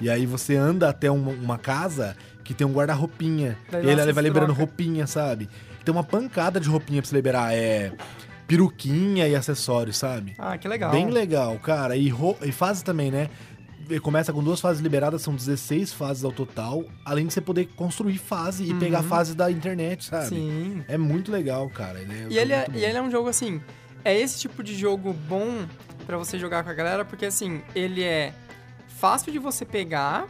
E 0.00 0.10
aí 0.10 0.26
você 0.26 0.54
anda 0.56 0.88
até 0.90 1.10
uma, 1.10 1.30
uma 1.32 1.58
casa 1.58 2.16
que 2.46 2.54
tem 2.54 2.66
um 2.66 2.72
guarda-roupinha. 2.72 3.58
E 3.72 3.76
ele 3.88 4.12
vai 4.12 4.22
liberando 4.22 4.54
troca. 4.54 4.60
roupinha, 4.60 5.06
sabe? 5.06 5.48
Tem 5.84 5.92
uma 5.92 6.04
pancada 6.04 6.58
de 6.60 6.68
roupinha 6.68 7.02
pra 7.02 7.08
você 7.08 7.14
liberar. 7.16 7.54
É 7.54 7.92
peruquinha 8.46 9.26
e 9.26 9.34
acessórios, 9.34 9.96
sabe? 9.96 10.34
Ah, 10.38 10.56
que 10.56 10.68
legal. 10.68 10.90
Bem 10.90 11.10
legal, 11.10 11.58
cara. 11.58 11.96
E, 11.96 12.08
ro- 12.08 12.36
e 12.42 12.52
fase 12.52 12.84
também, 12.84 13.10
né? 13.10 13.28
Começa 14.02 14.32
com 14.32 14.42
duas 14.42 14.60
fases 14.60 14.82
liberadas, 14.82 15.22
são 15.22 15.34
16 15.34 15.92
fases 15.92 16.24
ao 16.24 16.32
total. 16.32 16.84
Além 17.04 17.26
de 17.26 17.32
você 17.32 17.40
poder 17.40 17.66
construir 17.76 18.18
fase 18.18 18.64
e 18.68 18.74
pegar 18.74 19.02
fase 19.04 19.34
da 19.34 19.50
internet, 19.50 20.04
sabe? 20.04 20.26
Sim. 20.28 20.84
É 20.88 20.96
muito 20.98 21.30
legal, 21.30 21.68
cara. 21.70 22.00
Ele 22.00 22.12
é 22.12 22.26
E 22.30 22.38
ele, 22.38 22.52
é, 22.52 22.66
e 22.74 22.84
ele 22.84 22.98
é 22.98 23.02
um 23.02 23.10
jogo 23.10 23.28
assim. 23.28 23.60
É 24.04 24.16
esse 24.18 24.38
tipo 24.40 24.62
de 24.62 24.74
jogo 24.76 25.12
bom 25.12 25.66
pra 26.06 26.16
você 26.16 26.36
jogar 26.38 26.62
com 26.64 26.70
a 26.70 26.74
galera, 26.74 27.04
porque 27.04 27.26
assim, 27.26 27.60
ele 27.74 28.02
é 28.02 28.32
fácil 28.88 29.30
de 29.32 29.38
você 29.38 29.64
pegar, 29.64 30.26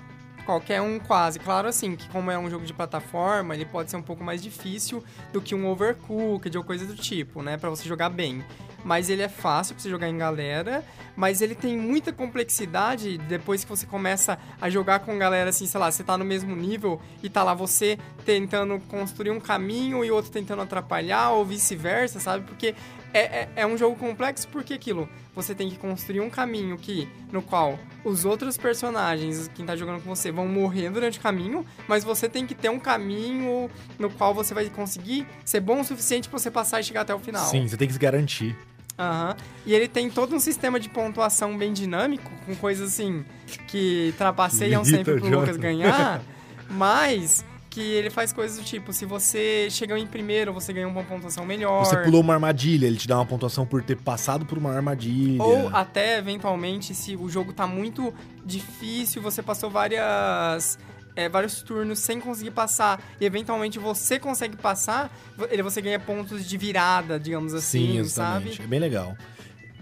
qualquer 0.47 0.81
um 0.81 0.99
quase. 0.99 1.39
Claro, 1.39 1.69
assim, 1.69 1.97
que 1.97 2.09
como 2.09 2.31
é 2.31 2.39
um 2.39 2.49
jogo 2.49 2.65
de 2.65 2.73
plataforma, 2.73 3.55
ele 3.55 3.67
pode 3.67 3.91
ser 3.91 3.97
um 3.97 4.03
pouco 4.03 4.25
mais 4.25 4.43
difícil 4.43 5.05
do 5.33 5.43
que 5.43 5.55
um 5.55 5.69
Overcooked 5.69 6.57
ou 6.57 6.65
coisa 6.65 6.87
do 6.87 6.95
tipo, 6.95 7.43
né? 7.43 7.59
Pra 7.59 7.69
você 7.69 7.87
jogar 7.87 8.09
bem. 8.09 8.45
mas 8.87 9.11
ele 9.11 9.21
é 9.21 9.29
fácil 9.29 9.75
pra 9.75 9.83
você 9.83 9.91
jogar 9.91 10.09
em 10.09 10.17
galera, 10.17 10.85
mas 11.17 11.43
ele 11.43 11.57
tem 11.57 11.77
muita 11.77 12.13
complexidade 12.13 13.19
depois 13.19 13.65
que 13.65 13.69
você 13.69 13.85
começa 13.85 14.39
a 14.61 14.71
jogar 14.71 15.01
com 15.01 15.19
galera 15.19 15.51
assim, 15.51 15.67
sei 15.67 15.81
lá, 15.81 15.91
você 15.91 16.05
tá 16.05 16.17
no 16.17 16.25
mesmo 16.25 16.55
nível 16.55 17.01
e 17.21 17.29
tá 17.29 17.43
lá 17.43 17.53
você 17.53 17.99
tentando 18.25 18.79
construir 18.89 19.33
um 19.33 19.41
caminho 19.41 20.05
e 20.05 20.11
outro 20.13 20.31
tentando 20.31 20.63
atrapalhar 20.63 21.31
ou 21.31 21.45
vice-versa, 21.45 22.21
sabe? 22.21 22.45
Porque 22.47 22.77
é, 23.17 23.21
é, 23.21 23.49
é, 23.57 23.67
um 23.67 23.79
jogo 23.79 23.97
complexo 23.97 24.47
porque 24.49 24.75
aquilo, 24.75 25.09
você 25.35 25.55
tem 25.55 25.71
que 25.71 25.77
construir 25.77 26.21
um 26.21 26.29
caminho 26.29 26.77
que, 26.77 27.09
no 27.33 27.41
qual 27.41 27.79
os 28.05 28.25
outros 28.25 28.57
personagens, 28.57 29.51
quem 29.55 29.65
tá 29.65 29.75
jogando 29.75 30.03
com 30.03 30.15
você, 30.15 30.31
vão 30.31 30.47
morrer 30.47 30.91
durante 30.91 31.19
o 31.19 31.23
caminho, 31.23 31.65
mas 31.89 32.05
você 32.05 32.29
tem 32.29 32.47
que 32.47 32.55
ter 32.55 32.69
um 32.69 32.79
caminho 32.79 33.71
no 33.99 34.11
qual 34.11 34.35
você 34.35 34.53
vai 34.53 34.69
conseguir 34.69 35.27
ser 35.45 35.61
bom 35.61 35.81
o 35.81 35.85
suficiente 35.85 36.29
para 36.29 36.39
você 36.39 36.51
passar 36.51 36.81
e 36.81 36.85
chegar 36.85 37.03
até 37.03 37.15
o 37.15 37.19
final. 37.19 37.47
Sim, 37.47 37.67
você 37.67 37.77
tem 37.77 37.89
que 37.89 37.95
se 37.95 37.99
garantir. 37.99 38.57
Aham. 38.99 39.31
Uhum. 39.31 39.37
E 39.67 39.75
ele 39.75 39.89
tem 39.89 40.11
todo 40.11 40.35
um 40.35 40.41
sistema 40.41 40.79
de 40.79 40.89
pontuação 40.89 41.57
bem 41.57 41.73
dinâmico, 41.73 42.31
com 42.45 42.55
coisas 42.55 42.93
assim 42.93 43.25
que 43.67 44.15
trapaceiam 44.19 44.85
sempre 44.85 45.19
pro 45.19 45.29
Lucas 45.29 45.57
ganhar, 45.57 46.23
mas 46.71 47.45
que 47.77 47.83
ele 47.83 48.09
faz 48.09 48.33
coisas 48.33 48.57
do 48.57 48.65
tipo, 48.65 48.91
se 48.91 49.05
você 49.05 49.69
chegou 49.71 49.99
em 49.99 50.07
primeiro, 50.07 50.51
você 50.51 50.73
ganha 50.73 50.89
uma 50.89 51.05
pontuação 51.05 51.45
melhor. 51.45 51.85
Você 51.85 51.99
pulou 51.99 52.23
uma 52.23 52.33
armadilha, 52.33 52.87
ele 52.87 52.97
te 52.97 53.07
dá 53.07 53.17
uma 53.19 53.27
pontuação 53.27 53.67
por 53.67 53.83
ter 53.83 53.97
passado 53.97 54.47
por 54.47 54.57
uma 54.57 54.73
armadilha. 54.73 55.43
Ou 55.43 55.69
até, 55.69 56.17
eventualmente, 56.17 56.95
se 56.95 57.15
o 57.15 57.29
jogo 57.29 57.53
tá 57.53 57.67
muito 57.67 58.15
difícil, 58.43 59.21
você 59.21 59.43
passou 59.43 59.69
várias... 59.69 60.79
É, 61.15 61.31
vários 61.31 61.63
turnos 61.63 61.99
sem 61.99 62.21
conseguir 62.21 62.51
passar 62.51 63.03
e 63.19 63.25
eventualmente 63.25 63.79
você 63.79 64.19
consegue 64.19 64.55
passar, 64.55 65.11
ele 65.51 65.63
você 65.63 65.81
ganha 65.81 65.99
pontos 65.99 66.47
de 66.47 66.59
virada, 66.59 67.19
digamos 67.19 67.55
assim, 67.55 67.93
Sim, 67.93 67.99
exatamente. 68.01 68.57
sabe? 68.57 68.65
É 68.65 68.67
bem 68.67 68.79
legal 68.79 69.17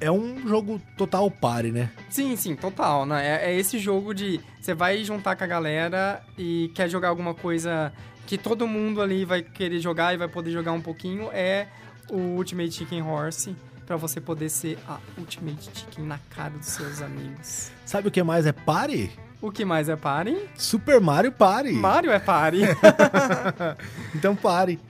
é 0.01 0.11
um 0.11 0.47
jogo 0.47 0.80
total 0.97 1.30
pare, 1.30 1.70
né? 1.70 1.90
Sim, 2.09 2.36
sim, 2.36 2.55
total, 2.55 3.07
né? 3.07 3.26
É, 3.26 3.51
é, 3.51 3.57
esse 3.57 3.78
jogo 3.78 4.14
de 4.14 4.40
você 4.61 4.74
vai 4.74 5.05
juntar 5.05 5.36
com 5.36 5.45
a 5.45 5.47
galera 5.47 6.22
e 6.38 6.70
quer 6.74 6.88
jogar 6.88 7.09
alguma 7.09 7.34
coisa 7.34 7.92
que 8.26 8.38
todo 8.38 8.66
mundo 8.66 9.03
ali 9.03 9.24
vai 9.24 9.42
querer 9.42 9.80
jogar 9.80 10.14
e 10.14 10.16
vai 10.16 10.28
poder 10.28 10.51
jogar 10.51 10.72
um 10.72 10.80
pouquinho, 10.80 11.28
é 11.32 11.68
o 12.11 12.16
Ultimate 12.16 12.72
Chicken 12.72 13.03
Horse 13.03 13.55
para 13.86 13.97
você 13.97 14.20
poder 14.20 14.49
ser 14.49 14.78
a 14.88 14.99
Ultimate 15.18 15.70
Chicken 15.74 16.05
na 16.07 16.18
cara 16.30 16.51
dos 16.51 16.68
seus 16.68 17.03
amigos. 17.03 17.70
Sabe 17.84 18.09
o 18.09 18.11
que 18.11 18.22
mais 18.22 18.47
é 18.47 18.53
pare? 18.53 19.11
O 19.40 19.53
que 19.53 19.64
mais 19.64 19.90
é 19.90 19.97
pare? 19.97 20.49
Super 20.57 21.01
Mario 21.01 21.30
Party. 21.30 21.72
Mario 21.72 22.11
é 22.11 22.18
pare. 22.18 22.62
então 24.14 24.34
pare. 24.34 24.80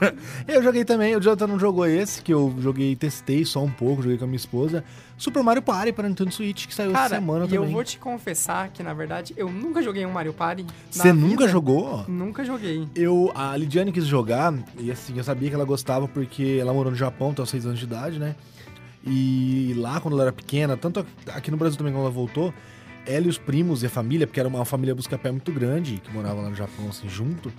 eu 0.48 0.62
joguei 0.62 0.84
também, 0.84 1.16
o 1.16 1.20
Jonathan 1.20 1.46
não 1.46 1.58
jogou 1.58 1.86
esse, 1.86 2.22
que 2.22 2.32
eu 2.32 2.54
joguei, 2.58 2.94
testei 2.96 3.44
só 3.44 3.62
um 3.62 3.70
pouco, 3.70 4.02
joguei 4.02 4.18
com 4.18 4.24
a 4.24 4.26
minha 4.26 4.36
esposa. 4.36 4.84
Super 5.16 5.42
Mario 5.42 5.62
Party 5.62 5.92
para 5.92 6.08
Nintendo 6.08 6.32
Switch, 6.32 6.66
que 6.66 6.74
saiu 6.74 6.92
Cara, 6.92 7.06
essa 7.06 7.14
semana 7.14 7.44
e 7.44 7.48
também. 7.48 7.64
eu 7.64 7.72
vou 7.72 7.84
te 7.84 7.98
confessar 7.98 8.68
que, 8.70 8.82
na 8.82 8.92
verdade, 8.92 9.32
eu 9.36 9.50
nunca 9.50 9.82
joguei 9.82 10.04
um 10.04 10.12
Mario 10.12 10.32
Party. 10.32 10.66
Você 10.90 11.12
nunca 11.12 11.46
jogou? 11.48 12.04
Nunca 12.08 12.44
joguei. 12.44 12.88
Eu, 12.94 13.30
a 13.34 13.56
Lidiane 13.56 13.92
quis 13.92 14.06
jogar, 14.06 14.52
e 14.78 14.90
assim, 14.90 15.16
eu 15.16 15.24
sabia 15.24 15.48
que 15.48 15.54
ela 15.54 15.64
gostava 15.64 16.08
porque 16.08 16.58
ela 16.60 16.72
morou 16.72 16.90
no 16.90 16.96
Japão 16.96 17.30
até 17.30 17.42
os 17.42 17.50
6 17.50 17.66
anos 17.66 17.78
de 17.78 17.84
idade, 17.84 18.18
né? 18.18 18.34
E 19.06 19.74
lá, 19.76 20.00
quando 20.00 20.14
ela 20.14 20.24
era 20.24 20.32
pequena, 20.32 20.76
tanto 20.76 21.06
aqui 21.32 21.50
no 21.50 21.56
Brasil 21.56 21.76
também, 21.76 21.92
quando 21.92 22.02
ela 22.02 22.10
voltou, 22.10 22.52
ela 23.06 23.26
e 23.26 23.28
os 23.28 23.38
primos 23.38 23.82
e 23.82 23.86
a 23.86 23.90
família, 23.90 24.26
porque 24.26 24.40
era 24.40 24.48
uma 24.48 24.64
família 24.64 24.94
busca-pé 24.94 25.30
muito 25.30 25.52
grande, 25.52 26.00
que 26.02 26.12
morava 26.12 26.40
lá 26.40 26.48
no 26.48 26.56
Japão, 26.56 26.88
assim, 26.88 27.08
junto 27.08 27.52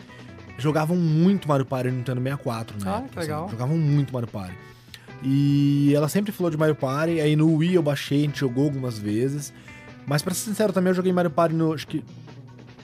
jogavam 0.58 0.96
muito 0.96 1.48
Mario 1.48 1.66
Party 1.66 1.90
no 1.90 1.98
Nintendo 1.98 2.22
64, 2.22 2.78
né? 2.84 2.92
Ah, 2.92 3.04
que 3.10 3.20
legal. 3.20 3.44
Assim, 3.44 3.52
jogavam 3.52 3.78
muito 3.78 4.14
Mario 4.14 4.28
Party. 4.30 4.56
E 5.24 5.94
ela 5.96 6.08
sempre 6.08 6.32
falou 6.32 6.52
de 6.52 6.58
Mario 6.58 6.76
Party, 6.76 7.20
aí 7.20 7.36
no 7.36 7.56
Wii 7.56 7.76
eu 7.76 7.84
baixei, 7.84 8.20
a 8.20 8.22
gente 8.22 8.40
jogou 8.40 8.66
algumas 8.66 8.98
vezes. 8.98 9.54
Mas 10.06 10.22
pra 10.22 10.34
ser 10.34 10.42
sincero 10.42 10.72
também, 10.72 10.92
eu 10.92 10.96
joguei 10.96 11.12
Mario 11.12 11.32
Party 11.32 11.56
no. 11.56 11.74
Acho 11.74 11.88
que. 11.88 12.04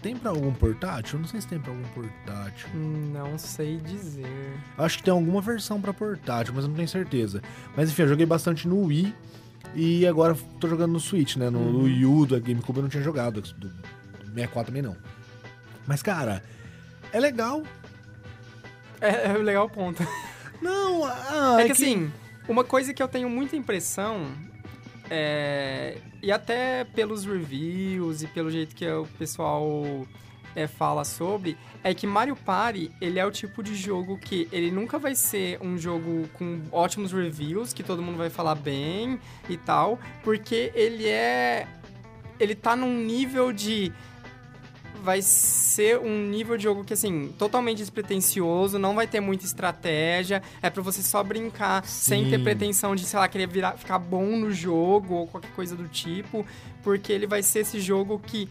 Tem 0.02 0.18
pra 0.18 0.32
algum 0.32 0.52
portátil? 0.52 1.18
Eu 1.18 1.22
não 1.22 1.28
sei 1.28 1.40
se 1.40 1.48
tem 1.48 1.60
pra 1.60 1.72
algum 1.72 1.88
portátil. 1.90 2.68
Não 2.74 3.38
sei 3.38 3.78
dizer. 3.78 4.26
Acho 4.76 4.98
que 4.98 5.04
tem 5.04 5.12
alguma 5.12 5.42
versão 5.42 5.80
pra 5.80 5.94
portátil, 5.94 6.54
mas 6.56 6.64
eu 6.64 6.70
não 6.70 6.76
tenho 6.76 6.88
certeza. 6.88 7.44
Mas 7.78 7.92
enfim, 7.92 8.02
eu 8.02 8.08
joguei 8.08 8.26
bastante 8.26 8.68
no 8.68 8.86
Wii. 8.86 9.14
E 9.76 10.08
agora 10.08 10.36
tô 10.60 10.68
jogando 10.68 10.94
no 10.94 11.00
Switch, 11.00 11.36
né? 11.36 11.52
No 11.52 11.60
uhum. 11.60 11.84
Wii 11.84 12.06
U 12.06 12.26
do 12.26 12.42
GameCube 12.42 12.80
eu 12.80 12.84
não 12.84 12.90
tinha 12.90 13.04
jogado. 13.04 13.42
Do 13.42 13.72
64 14.34 14.72
também 14.72 14.82
não. 14.82 14.98
Mas, 15.86 16.02
cara, 16.02 16.42
é 17.14 17.20
legal. 17.20 17.64
É, 19.00 19.32
é 19.32 19.34
legal 19.34 19.70
ponto. 19.70 20.06
Não, 20.62 21.06
ah, 21.06 21.58
é, 21.60 21.64
é 21.64 21.68
que, 21.68 21.74
que 21.74 21.84
assim, 21.84 22.12
uma 22.48 22.64
coisa 22.64 22.94
que 22.94 23.02
eu 23.02 23.08
tenho 23.08 23.30
muita 23.30 23.56
impressão 23.56 24.32
é, 25.10 25.98
e 26.22 26.32
até 26.32 26.84
pelos 26.84 27.26
reviews 27.26 28.22
e 28.22 28.28
pelo 28.28 28.50
jeito 28.50 28.76
que 28.76 28.88
o 28.90 29.06
pessoal 29.18 30.08
é, 30.56 30.68
fala 30.68 31.04
sobre, 31.04 31.58
é 31.84 31.94
que 31.94 32.08
Mario 32.08 32.36
Party, 32.36 32.92
ele 33.02 33.20
é 33.20 33.26
o 33.26 33.32
tipo 33.32 33.62
de 33.64 33.76
jogo 33.76 34.18
que 34.18 34.48
ele 34.52 34.72
nunca 34.72 34.98
vai 34.98 35.16
ser 35.16 35.60
um 35.62 35.78
jogo 35.78 36.28
com 36.34 36.62
ótimos 36.72 37.12
reviews, 37.12 37.74
que 37.74 37.84
todo 37.84 38.02
mundo 38.02 38.18
vai 38.18 38.30
falar 38.30 38.56
bem 38.56 39.20
e 39.50 39.58
tal, 39.58 40.00
porque 40.24 40.72
ele 40.76 41.08
é... 41.08 41.68
Ele 42.40 42.56
tá 42.56 42.76
num 42.76 42.96
nível 42.98 43.52
de 43.52 43.94
vai 45.02 45.22
ser 45.22 46.00
um 46.00 46.28
nível 46.30 46.56
de 46.56 46.64
jogo 46.64 46.84
que, 46.84 46.94
assim, 46.94 47.34
totalmente 47.38 47.78
despretensioso, 47.78 48.78
não 48.78 48.94
vai 48.94 49.08
ter 49.08 49.20
muita 49.20 49.46
estratégia, 49.46 50.42
é 50.62 50.70
para 50.70 50.82
você 50.82 51.02
só 51.02 51.24
brincar 51.24 51.84
Sim. 51.86 52.24
sem 52.24 52.30
ter 52.30 52.44
pretensão 52.44 52.96
de, 52.96 53.06
sei 53.06 53.20
lá, 53.20 53.28
querer 53.28 53.48
virar, 53.48 53.74
ficar 53.74 53.98
bom 53.98 54.38
no 54.38 54.52
jogo 54.52 55.16
ou 55.16 55.28
qualquer 55.28 55.52
coisa 55.52 55.76
do 55.76 55.88
tipo, 55.88 56.46
porque 56.84 57.12
ele 57.12 57.26
vai 57.26 57.42
ser 57.42 57.60
esse 57.60 57.80
jogo 57.80 58.20
que, 58.20 58.48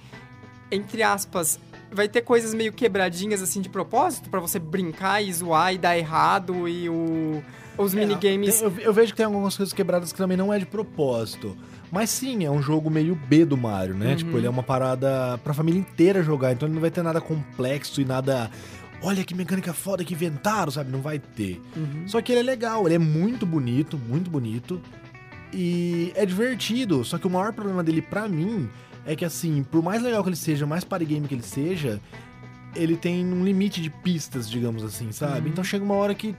entre 0.70 1.02
aspas, 1.02 1.58
vai 1.90 2.08
ter 2.08 2.22
coisas 2.22 2.52
meio 2.52 2.72
quebradinhas, 2.72 3.40
assim, 3.42 3.60
de 3.60 3.68
propósito, 3.68 4.28
para 4.28 4.40
você 4.40 4.58
brincar 4.58 5.22
e 5.22 5.32
zoar 5.32 5.74
e 5.74 5.78
dar 5.78 5.96
errado 5.96 6.68
e 6.68 6.88
o, 6.88 7.42
os 7.78 7.94
é, 7.94 7.96
minigames... 7.96 8.60
Eu, 8.60 8.72
eu 8.78 8.92
vejo 8.92 9.12
que 9.12 9.16
tem 9.16 9.26
algumas 9.26 9.56
coisas 9.56 9.72
quebradas 9.72 10.12
que 10.12 10.18
também 10.18 10.36
não 10.36 10.52
é 10.52 10.58
de 10.58 10.66
propósito. 10.66 11.56
Mas 11.90 12.10
sim, 12.10 12.44
é 12.44 12.50
um 12.50 12.62
jogo 12.62 12.88
meio 12.88 13.14
B 13.14 13.44
do 13.44 13.56
Mario, 13.56 13.94
né? 13.94 14.10
Uhum. 14.10 14.16
Tipo, 14.16 14.36
ele 14.38 14.46
é 14.46 14.50
uma 14.50 14.62
parada 14.62 15.38
pra 15.42 15.52
família 15.52 15.80
inteira 15.80 16.22
jogar, 16.22 16.52
então 16.52 16.66
ele 16.68 16.74
não 16.74 16.80
vai 16.80 16.90
ter 16.90 17.02
nada 17.02 17.20
complexo 17.20 18.00
e 18.00 18.04
nada. 18.04 18.50
Olha 19.02 19.24
que 19.24 19.34
mecânica 19.34 19.72
foda 19.72 20.04
que 20.04 20.14
inventaram, 20.14 20.70
sabe? 20.70 20.90
Não 20.90 21.00
vai 21.00 21.18
ter. 21.18 21.60
Uhum. 21.76 22.06
Só 22.06 22.20
que 22.20 22.32
ele 22.32 22.40
é 22.40 22.44
legal, 22.44 22.86
ele 22.86 22.94
é 22.94 22.98
muito 22.98 23.44
bonito, 23.44 23.98
muito 23.98 24.30
bonito. 24.30 24.80
E 25.52 26.12
é 26.14 26.24
divertido. 26.24 27.04
Só 27.04 27.18
que 27.18 27.26
o 27.26 27.30
maior 27.30 27.52
problema 27.52 27.82
dele, 27.82 28.02
pra 28.02 28.28
mim, 28.28 28.68
é 29.04 29.16
que 29.16 29.24
assim, 29.24 29.64
por 29.64 29.82
mais 29.82 30.02
legal 30.02 30.22
que 30.22 30.28
ele 30.28 30.36
seja, 30.36 30.66
mais 30.66 30.84
party 30.84 31.04
game 31.04 31.26
que 31.26 31.34
ele 31.34 31.42
seja, 31.42 32.00
ele 32.76 32.96
tem 32.96 33.24
um 33.24 33.44
limite 33.44 33.80
de 33.80 33.90
pistas, 33.90 34.48
digamos 34.48 34.84
assim, 34.84 35.10
sabe? 35.10 35.46
Uhum. 35.46 35.48
Então 35.48 35.64
chega 35.64 35.84
uma 35.84 35.94
hora 35.94 36.14
que. 36.14 36.36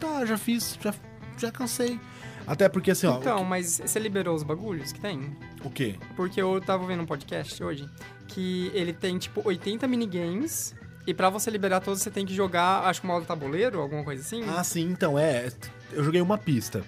Tá, 0.00 0.24
já 0.24 0.38
fiz, 0.38 0.78
já, 0.82 0.94
já 1.36 1.50
cansei. 1.50 2.00
Até 2.48 2.68
porque 2.68 2.90
assim, 2.92 3.06
ó. 3.06 3.18
Então, 3.18 3.38
que... 3.38 3.44
mas 3.44 3.80
você 3.84 3.98
liberou 3.98 4.34
os 4.34 4.42
bagulhos 4.42 4.90
que 4.90 5.00
tem? 5.00 5.36
O 5.62 5.70
quê? 5.70 5.96
Porque 6.16 6.40
eu 6.40 6.60
tava 6.60 6.86
vendo 6.86 7.02
um 7.02 7.06
podcast 7.06 7.62
hoje 7.62 7.88
que 8.26 8.70
ele 8.74 8.92
tem, 8.92 9.18
tipo, 9.18 9.42
80 9.44 9.86
minigames. 9.86 10.74
E 11.06 11.14
para 11.14 11.30
você 11.30 11.50
liberar 11.50 11.80
todos, 11.80 12.02
você 12.02 12.10
tem 12.10 12.26
que 12.26 12.34
jogar, 12.34 12.84
acho 12.84 13.00
que 13.00 13.06
modo 13.06 13.24
tabuleiro, 13.24 13.80
alguma 13.80 14.04
coisa 14.04 14.22
assim? 14.22 14.44
Ah, 14.46 14.62
sim, 14.62 14.90
então, 14.90 15.18
é. 15.18 15.50
Eu 15.92 16.04
joguei 16.04 16.20
uma 16.20 16.36
pista. 16.36 16.84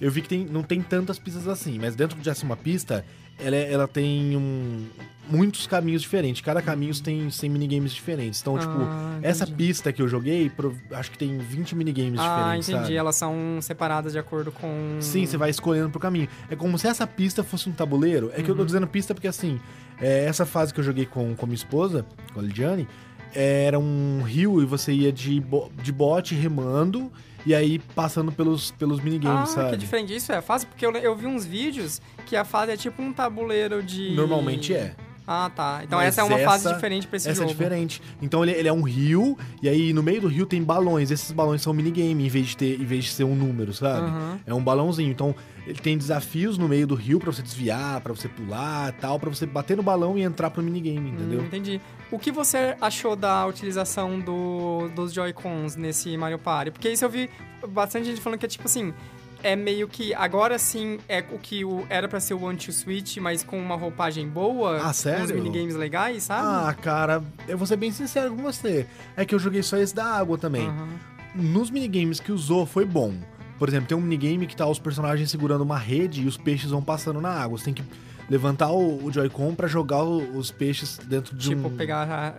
Eu 0.00 0.10
vi 0.10 0.22
que 0.22 0.28
tem, 0.28 0.44
não 0.44 0.62
tem 0.62 0.82
tantas 0.82 1.18
pistas 1.18 1.48
assim, 1.48 1.78
mas 1.78 1.96
dentro 1.96 2.18
de 2.20 2.44
uma 2.44 2.56
pista, 2.56 3.04
ela, 3.38 3.56
é, 3.56 3.72
ela 3.72 3.88
tem 3.88 4.36
um, 4.36 4.86
muitos 5.28 5.66
caminhos 5.66 6.02
diferentes. 6.02 6.40
Cada 6.40 6.62
caminho 6.62 6.94
tem 7.02 7.30
100 7.30 7.50
minigames 7.50 7.92
diferentes. 7.92 8.40
Então, 8.40 8.58
tipo, 8.58 8.72
ah, 8.72 9.12
tipo, 9.14 9.26
essa 9.26 9.46
pista 9.46 9.92
que 9.92 10.00
eu 10.00 10.08
joguei, 10.08 10.50
acho 10.92 11.10
que 11.10 11.18
tem 11.18 11.38
20 11.38 11.74
minigames 11.74 12.18
ah, 12.20 12.22
diferentes. 12.22 12.68
Ah, 12.68 12.72
entendi. 12.72 12.84
Sabe? 12.86 12.96
Elas 12.96 13.16
são 13.16 13.58
separadas 13.60 14.12
de 14.12 14.18
acordo 14.18 14.52
com. 14.52 14.98
Sim, 15.00 15.26
você 15.26 15.36
vai 15.36 15.50
escolhendo 15.50 15.90
pro 15.90 16.00
caminho. 16.00 16.28
É 16.50 16.56
como 16.56 16.78
se 16.78 16.86
essa 16.86 17.06
pista 17.06 17.42
fosse 17.42 17.68
um 17.68 17.72
tabuleiro. 17.72 18.30
É 18.32 18.38
uhum. 18.38 18.44
que 18.44 18.50
eu 18.50 18.54
tô 18.54 18.60
uhum. 18.60 18.66
dizendo 18.66 18.86
pista 18.86 19.14
porque, 19.14 19.28
assim, 19.28 19.60
é, 20.00 20.24
essa 20.24 20.46
fase 20.46 20.72
que 20.72 20.80
eu 20.80 20.84
joguei 20.84 21.06
com, 21.06 21.34
com 21.34 21.46
minha 21.46 21.56
esposa, 21.56 22.04
com 22.32 22.40
a 22.40 22.42
Lidiane, 22.42 22.88
era 23.34 23.78
um 23.78 24.22
rio 24.22 24.62
e 24.62 24.64
você 24.64 24.92
ia 24.92 25.12
de, 25.12 25.40
bo 25.40 25.70
de 25.82 25.92
bote 25.92 26.34
remando 26.34 27.12
e 27.46 27.54
aí 27.54 27.78
passando 27.78 28.32
pelos, 28.32 28.72
pelos 28.72 29.00
minigames, 29.00 29.50
ah, 29.50 29.54
sabe? 29.54 29.70
que 29.70 29.76
diferente 29.76 30.14
isso 30.14 30.32
é 30.32 30.38
a 30.38 30.42
fase, 30.42 30.66
porque 30.66 30.84
eu, 30.84 30.90
eu 30.96 31.14
vi 31.14 31.26
uns 31.26 31.46
vídeos 31.46 32.02
que 32.26 32.34
a 32.34 32.44
fase 32.44 32.72
é 32.72 32.76
tipo 32.76 33.00
um 33.00 33.12
tabuleiro 33.12 33.82
de. 33.82 34.10
Normalmente 34.16 34.74
é. 34.74 34.96
Ah, 35.26 35.50
tá. 35.54 35.80
Então 35.82 35.98
Mas 35.98 36.08
essa 36.08 36.20
é 36.20 36.24
uma 36.24 36.38
essa, 36.38 36.50
fase 36.50 36.74
diferente 36.74 37.06
pra 37.06 37.16
esse 37.16 37.28
essa 37.28 37.40
jogo. 37.40 37.50
Essa 37.50 37.60
é 37.60 37.64
diferente. 37.64 38.02
Então 38.22 38.44
ele, 38.44 38.52
ele, 38.52 38.68
é 38.68 38.72
um 38.72 38.82
rio, 38.82 39.36
e 39.60 39.68
aí 39.68 39.92
no 39.92 40.02
meio 40.02 40.20
do 40.20 40.28
rio 40.28 40.46
tem 40.46 40.62
balões. 40.62 41.10
Esses 41.10 41.32
balões 41.32 41.62
são 41.62 41.72
minigame, 41.72 42.26
em 42.26 42.28
vez 42.28 42.48
de, 42.48 42.56
ter, 42.56 42.80
em 42.80 42.84
vez 42.84 43.04
de 43.04 43.10
ser 43.10 43.24
um 43.24 43.34
número, 43.34 43.74
sabe? 43.74 44.08
Uhum. 44.08 44.38
É 44.46 44.54
um 44.54 44.62
balãozinho. 44.62 45.10
Então 45.10 45.34
ele 45.66 45.80
tem 45.80 45.98
desafios 45.98 46.56
no 46.56 46.68
meio 46.68 46.86
do 46.86 46.94
rio 46.94 47.18
para 47.18 47.32
você 47.32 47.42
desviar, 47.42 48.00
para 48.00 48.12
você 48.12 48.28
pular 48.28 48.92
tal, 49.00 49.18
para 49.18 49.28
você 49.28 49.44
bater 49.44 49.76
no 49.76 49.82
balão 49.82 50.16
e 50.16 50.22
entrar 50.22 50.48
pro 50.48 50.62
minigame, 50.62 51.10
entendeu? 51.10 51.40
Hum, 51.40 51.46
entendi. 51.46 51.80
O 52.10 52.20
que 52.20 52.30
você 52.30 52.76
achou 52.80 53.16
da 53.16 53.44
utilização 53.46 54.20
do, 54.20 54.88
dos 54.94 55.12
Joy-Cons 55.12 55.74
nesse 55.74 56.16
Mario 56.16 56.38
Party? 56.38 56.70
Porque 56.70 56.88
isso 56.88 57.04
eu 57.04 57.10
vi 57.10 57.28
bastante 57.68 58.06
gente 58.06 58.20
falando 58.20 58.38
que 58.38 58.46
é 58.46 58.48
tipo 58.48 58.66
assim 58.66 58.94
é 59.42 59.54
meio 59.56 59.86
que. 59.88 60.12
Agora 60.14 60.58
sim 60.58 60.98
é 61.08 61.24
o 61.32 61.38
que 61.38 61.64
o, 61.64 61.86
era 61.88 62.08
pra 62.08 62.20
ser 62.20 62.34
o 62.34 62.42
One 62.42 62.56
to 62.58 62.72
Switch, 62.72 63.16
mas 63.18 63.42
com 63.42 63.58
uma 63.58 63.76
roupagem 63.76 64.28
boa. 64.28 64.80
Ah, 64.82 64.92
sério? 64.92 65.20
Com 65.20 65.24
os 65.26 65.32
minigames 65.32 65.74
legais, 65.74 66.24
sabe? 66.24 66.42
Ah, 66.46 66.74
cara, 66.74 67.22
eu 67.48 67.56
vou 67.58 67.66
ser 67.66 67.76
bem 67.76 67.90
sincero 67.92 68.30
com 68.34 68.42
você. 68.42 68.86
É 69.16 69.24
que 69.24 69.34
eu 69.34 69.38
joguei 69.38 69.62
só 69.62 69.76
esse 69.76 69.94
da 69.94 70.04
água 70.04 70.36
também. 70.38 70.66
Aham. 70.66 70.88
Nos 71.34 71.70
minigames 71.70 72.18
que 72.20 72.32
usou, 72.32 72.64
foi 72.66 72.84
bom. 72.84 73.12
Por 73.58 73.68
exemplo, 73.68 73.86
tem 73.88 73.96
um 73.96 74.00
minigame 74.00 74.46
que 74.46 74.56
tá 74.56 74.66
os 74.66 74.78
personagens 74.78 75.30
segurando 75.30 75.62
uma 75.62 75.78
rede 75.78 76.22
e 76.22 76.26
os 76.26 76.36
peixes 76.36 76.70
vão 76.70 76.82
passando 76.82 77.20
na 77.20 77.30
água. 77.30 77.58
Você 77.58 77.66
tem 77.66 77.74
que 77.74 77.82
levantar 78.28 78.70
o, 78.70 79.04
o 79.04 79.12
Joy-Con 79.12 79.54
pra 79.54 79.66
jogar 79.68 80.02
o- 80.02 80.36
os 80.36 80.50
peixes 80.50 80.98
dentro 81.04 81.34
de 81.36 81.50
Tipo, 81.50 81.68
um... 81.68 81.76
pegar, 81.76 82.08
a, 82.10 82.34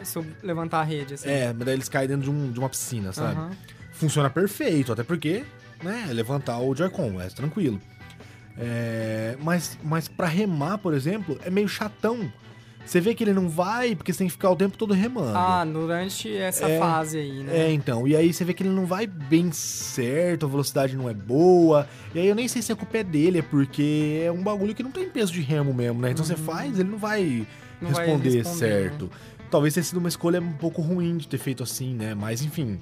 levantar 0.46 0.82
a 0.82 0.84
rede, 0.84 1.14
assim. 1.16 1.30
É, 1.30 1.54
mas 1.54 1.66
daí 1.66 1.74
eles 1.76 1.90
caem 1.90 2.08
dentro 2.08 2.24
de, 2.24 2.30
um- 2.30 2.52
de 2.52 2.60
uma 2.60 2.70
piscina, 2.70 3.12
sabe? 3.14 3.36
Aham. 3.36 3.52
Funciona 3.94 4.30
perfeito, 4.30 4.92
até 4.94 5.02
porque, 5.04 5.44
né, 5.84 6.08
levantar 6.12 6.60
o 6.60 6.76
Joy-Con, 6.76 7.20
é 7.22 7.28
tranquilo. 7.28 7.80
É, 8.58 9.38
mas, 9.40 9.78
mas 9.84 10.08
pra 10.08 10.28
remar, 10.28 10.78
por 10.80 10.94
exemplo, 10.94 11.38
é 11.44 11.50
meio 11.50 11.68
chatão. 11.68 12.32
Você 12.84 13.02
vê 13.02 13.14
que 13.14 13.22
ele 13.24 13.34
não 13.34 13.50
vai 13.50 13.96
porque 13.96 14.14
você 14.14 14.20
tem 14.20 14.28
que 14.28 14.32
ficar 14.34 14.50
o 14.50 14.56
tempo 14.56 14.78
todo 14.78 14.94
remando. 14.94 15.38
Ah, 15.38 15.66
durante 15.66 16.34
essa 16.34 16.66
É, 16.66 16.80
fase 16.80 17.18
aí, 17.18 17.44
né? 17.44 17.66
É, 17.68 17.72
então. 17.72 18.08
E 18.08 18.16
aí 18.16 18.32
você 18.34 18.46
vê 18.46 18.54
que 18.54 18.64
ele 18.64 18.70
não 18.70 18.86
vai 18.86 19.06
bem 19.06 19.52
certo, 19.52 20.46
a 20.46 20.50
velocidade 20.50 20.96
não 20.96 21.10
é 21.10 21.14
boa. 21.14 21.86
E 22.16 22.20
aí 22.20 22.28
eu 22.28 22.34
nem 22.34 22.48
sei 22.48 22.62
se 22.62 22.72
a 22.72 22.76
culpa 22.78 23.00
é 23.00 23.04
dele, 23.04 23.40
é 23.40 23.42
porque 23.42 24.22
é 24.26 24.32
um 24.32 24.42
bagulho 24.42 24.74
que 24.74 24.82
não 24.82 24.92
tem 24.92 25.10
peso 25.10 25.34
de 25.34 25.42
remo 25.42 25.74
mesmo, 25.74 26.00
né? 26.02 26.12
Então 26.12 26.24
você 26.24 26.38
faz, 26.38 26.80
ele 26.80 26.90
não 26.90 26.98
vai 26.98 27.46
Uhum. 27.80 27.90
Não 27.90 27.92
vai 27.92 28.06
responder, 28.08 28.38
responder, 28.38 28.58
certo. 28.58 29.12
Talvez 29.52 29.74
tenha 29.74 29.84
sido 29.84 29.98
uma 29.98 30.10
escolha 30.10 30.42
um 30.42 30.54
pouco 30.54 30.82
ruim 30.82 31.18
de 31.18 31.28
ter 31.28 31.38
feito 31.38 31.62
assim, 31.62 31.94
né? 31.94 32.16
Mas 32.16 32.42
enfim, 32.42 32.80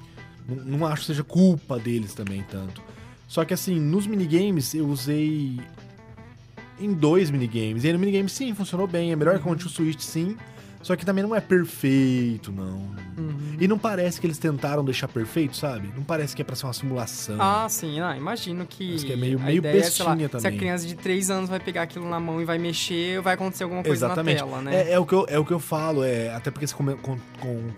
não, 0.48 0.78
não 0.80 0.88
acho 0.88 1.02
que 1.02 1.08
seja 1.08 1.24
culpa 1.24 1.78
deles 1.80 2.14
também 2.14 2.43
tanto. 2.50 2.82
Só 3.28 3.43
que 3.43 3.54
assim, 3.54 3.80
nos 3.80 4.06
minigames 4.08 4.74
eu 4.76 4.86
usei 4.88 5.60
em 6.80 6.93
dois 6.93 7.30
minigames. 7.32 7.84
E 7.84 7.88
aí 7.88 7.93
no 7.93 8.00
minigame 8.00 8.30
sim, 8.30 8.54
funcionou 8.54 8.88
bem. 8.88 9.12
É 9.12 9.16
melhor 9.16 9.39
que 9.39 9.48
o 9.48 9.52
One 9.52 9.60
to 9.60 9.70
Switch, 9.70 10.00
sim. 10.02 10.36
Só 10.82 10.96
que 10.96 11.04
também 11.04 11.24
não 11.24 11.36
é 11.36 11.41
perfeito, 11.41 12.52
não. 12.52 12.78
Uhum. 13.18 13.58
E 13.60 13.68
não 13.68 13.76
parece 13.80 14.22
que 14.22 14.28
eles 14.28 14.38
tentaram 14.38 14.86
deixar 14.86 15.08
perfeito, 15.08 15.58
sabe? 15.58 15.91
Não 15.96 16.04
parece 16.04 16.36
que 16.36 16.43
é 16.43 16.46
pra 16.46 16.56
ser 16.56 16.68
uma 16.68 16.74
simulação. 16.74 17.38
Ah, 17.39 17.66
sim, 17.68 18.00
ah, 18.00 18.16
imagino 18.16 18.68
que. 18.68 18.93
Acho 18.93 19.04
que 19.06 19.14
é 19.14 19.16
meio- 19.16 19.39
meio 19.39 19.58
ideia, 19.58 19.84
sei 19.89 20.06
lá, 20.06 20.12
bestinha 20.16 20.30
Se 20.30 20.36
a 20.38 20.39
também. 20.41 20.60
criança 20.60 20.86
de 20.86 20.93
3 20.93 21.32
anos 21.32 21.50
vai 21.50 21.60
pegar 21.60 21.82
aquilo 21.82 22.08
na 22.08 22.20
mão 22.20 22.39
e 22.39 22.46
vai 22.46 22.60
mexer, 22.60 23.20
vai 23.22 23.34
acontecer 23.34 23.64
alguma 23.64 23.82
coisa 23.84 24.06
Exatamente. 24.06 24.39
na 24.41 24.46
tela, 24.46 24.62
né? 24.62 24.76
É, 24.76 24.91
é 24.91 25.00
o 25.00 25.06
que 25.08 25.14
eu, 25.16 25.26
é 25.28 25.39
o 25.39 25.46
que 25.46 25.54
eu 25.54 25.60
falo, 25.60 26.04
é, 26.04 26.30
até 26.36 26.52
porque 26.52 26.68
você 26.68 26.76
com- 26.76 26.96
com- 26.98 27.18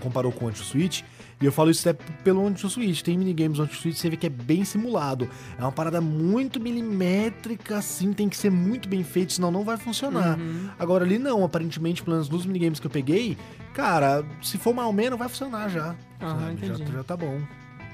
comparou 0.01 0.33
com 0.33 0.43
o 0.43 0.47
Anti-Switch, 0.49 1.01
e 1.39 1.45
eu 1.45 1.51
falo 1.51 1.69
isso 1.69 1.87
até 1.87 2.01
pelo 2.23 2.45
Anti-Switch. 2.45 3.01
Tem 3.01 3.17
minigames 3.17 3.57
do 3.57 3.63
Anti-Switch, 3.63 3.97
você 3.97 4.09
vê 4.09 4.17
que 4.17 4.25
é 4.25 4.29
bem 4.29 4.65
simulado. 4.65 5.29
É 5.57 5.61
uma 5.61 5.71
parada 5.71 6.01
muito 6.01 6.59
milimétrica, 6.59 7.77
assim, 7.77 8.11
tem 8.11 8.27
que 8.27 8.35
ser 8.35 8.49
muito 8.49 8.89
bem 8.89 9.03
feito, 9.03 9.33
senão 9.33 9.51
não 9.51 9.63
vai 9.63 9.77
funcionar. 9.77 10.39
Uhum. 10.39 10.69
Agora 10.79 11.05
ali 11.05 11.19
não, 11.19 11.45
aparentemente, 11.45 12.01
pelo 12.01 12.15
menos 12.15 12.29
nos 12.29 12.45
minigames 12.45 12.79
que 12.79 12.87
eu 12.87 12.91
peguei, 12.91 13.37
cara, 13.73 14.25
se 14.41 14.57
for 14.57 14.73
mal 14.73 14.91
menos, 14.91 15.19
vai 15.19 15.29
funcionar 15.29 15.69
já. 15.69 15.95
Sabe? 16.19 16.41
Já, 16.41 16.51
entendi. 16.53 16.91
já 16.91 17.03
tá 17.03 17.15
bom. 17.15 17.39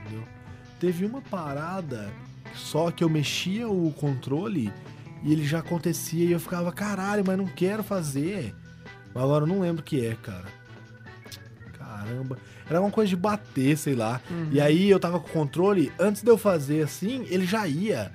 Entendeu? 0.05 0.23
Teve 0.79 1.05
uma 1.05 1.21
parada 1.21 2.11
só 2.55 2.91
que 2.91 3.03
eu 3.03 3.09
mexia 3.09 3.67
o 3.67 3.91
controle 3.93 4.71
e 5.21 5.31
ele 5.31 5.45
já 5.45 5.59
acontecia 5.59 6.25
e 6.25 6.31
eu 6.31 6.39
ficava, 6.39 6.71
caralho, 6.71 7.23
mas 7.25 7.37
não 7.37 7.45
quero 7.45 7.83
fazer. 7.83 8.55
Agora 9.13 9.43
eu 9.43 9.47
não 9.47 9.59
lembro 9.59 9.81
o 9.81 9.85
que 9.85 10.05
é, 10.05 10.15
cara. 10.15 10.45
Caramba. 11.77 12.37
Era 12.77 12.81
uma 12.85 12.91
coisa 12.91 13.09
de 13.09 13.15
bater, 13.15 13.77
sei 13.77 13.95
lá. 13.95 14.21
Uhum. 14.29 14.47
E 14.51 14.59
aí 14.61 14.89
eu 14.89 14.99
tava 14.99 15.19
com 15.19 15.27
o 15.27 15.31
controle, 15.31 15.91
antes 15.99 16.21
de 16.21 16.29
eu 16.29 16.37
fazer 16.37 16.83
assim, 16.83 17.25
ele 17.29 17.45
já 17.45 17.67
ia. 17.67 18.11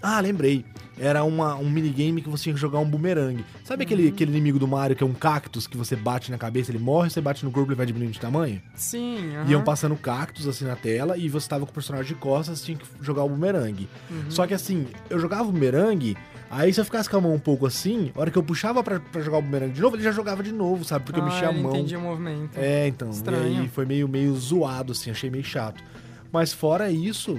Ah, 0.00 0.20
lembrei. 0.20 0.64
Era 0.98 1.24
uma, 1.24 1.54
um 1.56 1.70
minigame 1.70 2.20
que 2.20 2.28
você 2.28 2.44
tinha 2.44 2.54
que 2.54 2.60
jogar 2.60 2.78
um 2.78 2.84
bumerangue. 2.88 3.44
Sabe 3.64 3.84
aquele, 3.84 4.02
Uhum. 4.04 4.08
aquele 4.10 4.30
inimigo 4.30 4.58
do 4.58 4.68
Mario 4.68 4.94
que 4.94 5.02
é 5.02 5.06
um 5.06 5.14
cactus 5.14 5.66
que 5.66 5.76
você 5.76 5.96
bate 5.96 6.30
na 6.30 6.36
cabeça, 6.36 6.70
ele 6.70 6.78
morre, 6.78 7.08
você 7.08 7.20
bate 7.20 7.44
no 7.44 7.50
corpo 7.50 7.70
e 7.70 7.72
ele 7.72 7.76
vai 7.78 7.86
diminuindo 7.86 8.12
de 8.12 8.20
tamanho? 8.20 8.60
Sim, 8.74 9.34
aham. 9.36 9.50
Iam 9.50 9.64
passando 9.64 9.96
cactos 9.96 10.46
assim 10.46 10.64
na 10.66 10.76
tela 10.76 11.16
e 11.16 11.28
você 11.30 11.48
tava 11.48 11.64
com 11.64 11.70
o 11.70 11.74
personagem 11.74 12.08
de 12.08 12.14
costas, 12.16 12.62
tinha 12.62 12.76
que 12.76 12.84
jogar 13.00 13.24
o 13.24 13.28
bumerangue. 13.30 13.88
Uhum. 14.10 14.24
Só 14.30 14.46
que 14.46 14.52
assim, 14.52 14.86
eu 15.08 15.18
jogava 15.18 15.44
o 15.44 15.52
bumerangue, 15.52 16.16
aí 16.52 16.72
se 16.72 16.80
eu 16.80 16.84
ficasse 16.84 17.08
com 17.08 17.16
a 17.16 17.20
mão 17.20 17.34
um 17.34 17.38
pouco 17.38 17.66
assim, 17.66 18.12
a 18.14 18.20
hora 18.20 18.30
que 18.30 18.38
eu 18.38 18.42
puxava 18.42 18.82
pra, 18.82 19.00
pra 19.00 19.20
jogar 19.22 19.38
o 19.38 19.42
bumerangue 19.42 19.72
de 19.72 19.80
novo, 19.80 19.96
ele 19.96 20.02
já 20.02 20.12
jogava 20.12 20.42
de 20.42 20.52
novo, 20.52 20.84
sabe? 20.84 21.04
Porque 21.04 21.18
eu 21.18 21.24
ah, 21.24 21.26
mexia 21.26 21.48
a 21.48 21.52
mão. 21.52 21.72
entendi 21.72 21.96
o 21.96 22.00
movimento. 22.00 22.58
É, 22.58 22.86
então. 22.86 23.10
Estranho. 23.10 23.54
E 23.54 23.60
aí 23.62 23.68
foi 23.68 23.86
meio, 23.86 24.06
meio 24.06 24.34
zoado, 24.36 24.92
assim, 24.92 25.10
achei 25.10 25.30
meio 25.30 25.44
chato. 25.44 25.82
Mas 26.30 26.52
fora 26.52 26.90
isso, 26.90 27.38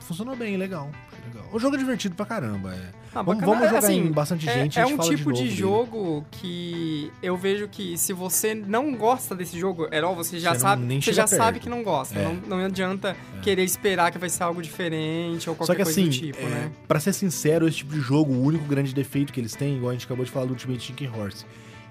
funcionou 0.00 0.36
bem, 0.36 0.56
legal. 0.56 0.90
Legal. 1.26 1.48
O 1.52 1.58
jogo 1.58 1.76
é 1.76 1.78
divertido 1.78 2.14
pra 2.14 2.24
caramba. 2.26 2.74
É. 2.74 3.00
Ah, 3.12 3.22
vamos, 3.22 3.44
vamos 3.44 3.64
jogar 3.66 3.78
Assim, 3.78 4.06
em 4.06 4.12
bastante 4.12 4.48
É, 4.48 4.52
gente, 4.54 4.78
é 4.78 4.86
gente 4.86 4.94
um 4.94 4.98
tipo 5.16 5.32
de, 5.32 5.48
de, 5.48 5.62
novo 5.62 5.84
dele. 5.84 6.10
jogo 6.10 6.26
que 6.30 7.10
eu 7.20 7.36
vejo 7.36 7.66
que 7.66 7.98
se 7.98 8.12
você 8.12 8.54
não 8.54 8.94
gosta 8.94 9.34
desse 9.34 9.58
jogo, 9.58 9.88
Herol, 9.92 10.14
você 10.14 10.38
já 10.38 10.54
Você 10.54 10.60
sabe, 10.60 10.84
nem 10.84 11.00
você 11.00 11.12
já 11.12 11.26
perto. 11.26 11.36
sabe 11.36 11.58
que 11.58 11.68
não 11.68 11.82
gosta. 11.82 12.16
É. 12.18 12.22
Não, 12.24 12.34
não 12.58 12.64
adianta 12.64 13.16
querer 13.42 13.64
esperar 13.64 14.12
que 14.12 14.18
vai 14.18 14.28
ser 14.28 14.44
algo 14.44 14.62
diferente 14.62 15.50
ou 15.50 15.56
qualquer 15.56 15.72
Só 15.72 15.76
que 15.76 15.82
coisa 15.82 16.00
assim, 16.00 16.08
do 16.08 16.14
tipo, 16.14 16.38
é, 16.40 16.48
né? 16.48 16.72
pra 16.86 17.00
ser 17.00 17.12
sincero, 17.12 17.66
esse 17.66 17.78
tipo 17.78 17.92
de 17.92 18.00
jogo, 18.00 18.32
o 18.32 18.42
único 18.44 18.64
grande 18.64 18.94
defeito 18.94 19.32
que 19.32 19.40
eles 19.40 19.56
têm, 19.56 19.76
igual 19.76 19.90
a 19.90 19.92
gente 19.94 20.06
acabou 20.06 20.24
de 20.24 20.30
falar 20.30 20.46
do 20.46 20.52
Ultimate 20.52 20.80
Chicken 20.80 21.10
Horse, 21.10 21.44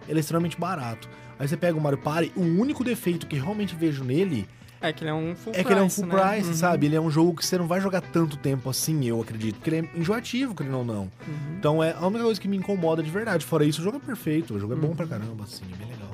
ele 0.08 0.20
é 0.20 0.22
extremamente 0.22 0.58
barato. 0.58 1.10
Aí 1.38 1.48
você 1.48 1.58
pega 1.58 1.78
o 1.78 1.82
Mario 1.82 1.98
Party, 2.00 2.32
o 2.36 2.42
único 2.42 2.84
defeito 2.84 3.28
que 3.28 3.36
realmente 3.36 3.76
vejo 3.76 4.04
nele 4.06 4.48
É 4.82 4.94
que 4.94 5.04
ele 5.04 5.10
é 5.12 5.14
um 5.14 5.36
full 5.36 5.52
é 5.52 5.56
price, 5.56 5.66
que 5.68 5.74
ele 5.74 5.80
é 5.80 5.84
um 5.84 5.90
full 5.90 6.06
né? 6.06 6.16
price, 6.32 6.48
Uhum, 6.50 6.54
sabe? 6.56 6.86
Ele 6.86 6.96
é 6.96 7.02
um 7.02 7.12
jogo 7.12 7.36
que 7.36 7.46
você 7.46 7.58
não 7.58 7.68
vai 7.68 7.82
jogar 7.82 8.00
tanto 8.02 8.38
tempo 8.38 8.70
assim, 8.70 9.04
eu 9.06 9.20
acredito. 9.22 9.56
Porque 9.56 9.70
ele 9.70 9.90
é 9.94 10.00
enjoativo, 10.00 10.56
querendo 10.56 10.78
ou 10.78 10.86
não. 10.86 11.02
uhum. 11.04 11.10
Então 11.58 11.84
é 11.84 11.92
a 11.94 12.06
única 12.08 12.24
coisa 12.24 12.40
que 12.40 12.48
me 12.48 12.56
incomoda 12.58 13.04
de 13.04 13.10
verdade. 13.12 13.46
Fora 13.46 13.66
isso, 13.66 13.82
o 13.82 13.84
jogo 13.84 13.98
é 13.98 14.00
perfeito. 14.00 14.54
O 14.56 14.60
jogo 14.60 14.74
é 14.74 14.76
bom 14.78 14.88
Uhum. 14.88 14.96
pra 14.96 15.06
caramba, 15.06 15.44
assim, 15.44 15.66
é 15.74 15.76
bem 15.76 15.88
legal. 15.90 16.10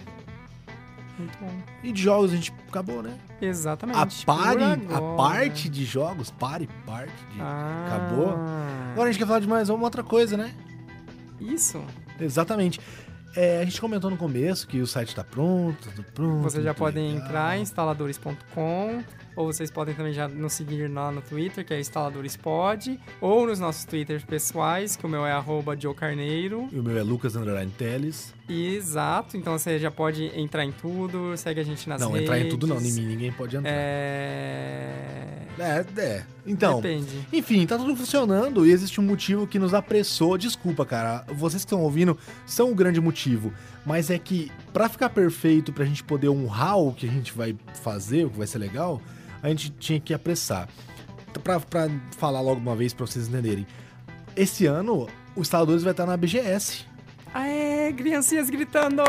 Muito 1.18 1.38
bom. 1.40 1.52
E 1.84 1.92
de 1.94 2.02
jogos 2.02 2.34
a 2.34 2.36
gente 2.36 2.52
acabou, 2.68 3.02
né? 3.02 3.14
Exatamente. 3.42 3.98
A 3.98 4.06
party, 4.26 4.64
a 4.94 5.02
parte 5.16 5.70
de 5.70 5.86
jogos, 5.86 6.30
party, 6.32 6.68
parte 6.86 7.12
de... 7.34 7.40
Ah, 7.40 7.86
acabou. 7.88 8.36
Agora 8.92 9.10
a 9.10 9.12
gente 9.12 9.20
quer 9.22 9.28
falar 9.28 9.40
de 9.40 9.48
mais 9.48 9.70
uma 9.70 9.84
outra 9.86 10.04
coisa, 10.04 10.36
né? 10.36 10.52
Isso. 11.40 11.82
Exatamente. 12.20 12.80
É, 13.36 13.60
a 13.62 13.66
gente 13.66 13.82
comentou 13.82 14.10
no 14.10 14.18
começo 14.18 14.68
que 14.68 14.82
o 14.82 14.88
site 14.88 15.14
tá 15.14 15.24
pronto, 15.24 15.90
tudo 15.90 16.04
pronto. 16.14 16.44
Vocês 16.44 16.64
já 16.64 16.74
podem 16.74 17.12
legal. 17.12 17.26
entrar 17.26 17.58
em 17.58 17.62
instaladores.com 17.62 19.04
ou 19.36 19.52
vocês 19.52 19.70
podem 19.70 19.94
também 19.94 20.14
já 20.14 20.28
nos 20.28 20.54
seguir 20.54 20.90
lá 20.90 21.12
no 21.12 21.22
Twitter, 21.22 21.66
que 21.66 21.74
é 21.74 21.80
instaladorespod, 21.80 22.98
ou 23.20 23.46
nos 23.46 23.60
nossos 23.60 23.84
Twitters 23.84 24.24
pessoais, 24.24 24.96
que 24.96 25.06
o 25.06 25.10
meu 25.10 25.26
é 25.26 25.32
arroba 25.34 25.78
Joe 25.78 25.94
Carneiro. 25.94 26.70
E 26.72 26.80
o 26.80 26.84
meu 26.84 26.98
é 26.98 27.04
Lucas 27.04 27.36
Underline 27.36 27.72
Teles. 27.72 28.34
Exato, 28.48 29.36
então 29.36 29.58
você 29.58 29.78
já 29.78 29.92
pode 29.92 30.32
entrar 30.40 30.64
em 30.64 30.72
tudo, 30.72 31.36
segue 31.36 31.60
a 31.60 31.64
gente 31.64 31.90
nas 31.90 32.00
não, 32.00 32.12
redes. 32.12 32.24
entrar 32.24 32.40
em 32.40 32.48
tudo 32.48 32.66
não, 32.66 32.78
em 32.78 32.92
mim 32.92 33.06
ninguém 33.06 33.32
pode 33.32 33.58
entrar. 33.58 33.72
É... 33.72 35.25
É, 35.58 35.86
é. 36.02 36.24
Então, 36.46 36.82
Depende. 36.82 37.28
enfim, 37.32 37.66
tá 37.66 37.78
tudo 37.78 37.96
funcionando 37.96 38.66
e 38.66 38.72
existe 38.72 39.00
um 39.00 39.04
motivo 39.04 39.48
que 39.48 39.58
nos 39.58 39.74
apressou. 39.74 40.38
Desculpa, 40.38 40.86
cara, 40.86 41.26
vocês 41.36 41.64
que 41.64 41.68
estão 41.68 41.82
ouvindo 41.82 42.18
são 42.46 42.72
o 42.72 42.76
grande 42.76 43.00
motivo. 43.02 43.52
Mas 43.86 44.10
é 44.10 44.20
que, 44.20 44.52
pra 44.74 44.90
ficar 44.90 45.10
perfeito, 45.10 45.72
pra 45.74 45.86
gente 45.86 46.04
poder 46.04 46.30
honrar 46.30 46.78
o 46.78 46.94
que 46.94 47.08
a 47.08 47.12
gente 47.12 47.34
vai 47.34 47.56
fazer, 47.82 48.26
o 48.26 48.30
que 48.30 48.38
vai 48.38 48.48
ser 48.48 48.60
legal, 48.60 49.02
a 49.42 49.50
gente 49.50 49.70
tinha 49.72 50.00
que 50.00 50.14
apressar. 50.14 50.68
Pra, 51.44 51.60
pra 51.60 51.90
falar 52.18 52.42
logo 52.42 52.60
uma 52.60 52.76
vez 52.76 52.94
pra 52.94 53.06
vocês 53.06 53.28
entenderem. 53.28 53.66
Esse 54.36 54.66
ano, 54.66 55.08
o 55.36 55.42
Instaladores 55.42 55.84
vai 55.84 55.92
estar 55.92 56.06
na 56.06 56.16
BGS. 56.18 56.86
Aê, 57.34 57.92
criancinhas 57.94 58.50
gritando! 58.50 59.04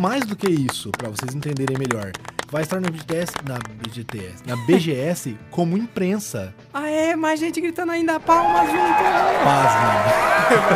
Mais 0.00 0.24
do 0.24 0.36
que 0.36 0.48
isso, 0.48 0.90
pra 0.92 1.08
vocês 1.08 1.34
entenderem 1.34 1.76
melhor. 1.76 2.12
Vai 2.48 2.62
estar 2.62 2.80
na 2.80 2.88
BGS, 2.88 3.32
na 3.44 3.58
BGTS, 3.58 4.44
na 4.46 4.56
BGS 4.66 5.36
como 5.50 5.76
imprensa. 5.76 6.54
Aê, 6.72 7.16
mais 7.16 7.40
gente 7.40 7.60
gritando 7.60 7.90
ainda, 7.90 8.20
palmas 8.20 8.70
junto! 8.70 9.02
Pasmem. 9.42 9.96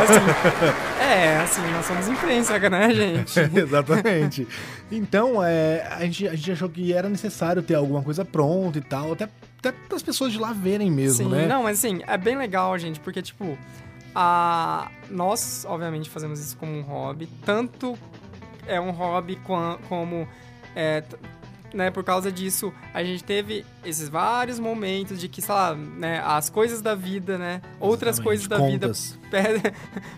Assim, 0.02 1.00
é, 1.00 1.36
assim, 1.36 1.62
nós 1.70 1.86
somos 1.86 2.08
imprensa, 2.08 2.58
né, 2.58 2.92
gente? 2.92 3.38
Exatamente. 3.56 4.48
Então, 4.90 5.42
é, 5.44 5.86
a, 5.92 6.00
gente, 6.00 6.26
a 6.26 6.34
gente 6.34 6.52
achou 6.52 6.68
que 6.68 6.92
era 6.92 7.08
necessário 7.08 7.62
ter 7.62 7.76
alguma 7.76 8.02
coisa 8.02 8.24
pronta 8.24 8.78
e 8.78 8.82
tal, 8.82 9.12
até, 9.12 9.28
até 9.60 9.70
para 9.70 9.96
as 9.96 10.02
pessoas 10.02 10.32
de 10.32 10.38
lá 10.40 10.52
verem 10.52 10.90
mesmo, 10.90 11.30
Sim, 11.30 11.36
né? 11.36 11.46
não, 11.46 11.62
mas 11.62 11.78
assim, 11.78 12.00
é 12.04 12.18
bem 12.18 12.36
legal, 12.36 12.76
gente, 12.78 12.98
porque, 12.98 13.22
tipo, 13.22 13.56
a... 14.12 14.90
nós, 15.08 15.64
obviamente, 15.68 16.10
fazemos 16.10 16.40
isso 16.40 16.56
como 16.56 16.72
um 16.72 16.82
hobby, 16.82 17.28
tanto 17.46 17.96
é 18.66 18.80
um 18.80 18.90
hobby 18.90 19.36
qua- 19.36 19.78
como 19.88 20.26
é, 20.74 21.02
né, 21.74 21.90
por 21.90 22.02
causa 22.04 22.30
disso, 22.32 22.72
a 22.92 23.02
gente 23.04 23.22
teve 23.24 23.64
esses 23.84 24.08
vários 24.08 24.58
momentos 24.58 25.18
de 25.20 25.28
que, 25.28 25.40
sei 25.40 25.54
lá, 25.54 25.74
né, 25.74 26.20
as 26.24 26.50
coisas 26.50 26.80
da 26.82 26.94
vida, 26.94 27.38
né, 27.38 27.60
outras 27.78 28.16
Exatamente, 28.18 28.24
coisas 28.24 28.48
da 28.48 28.56
contas. 28.58 29.18
vida 29.22 29.60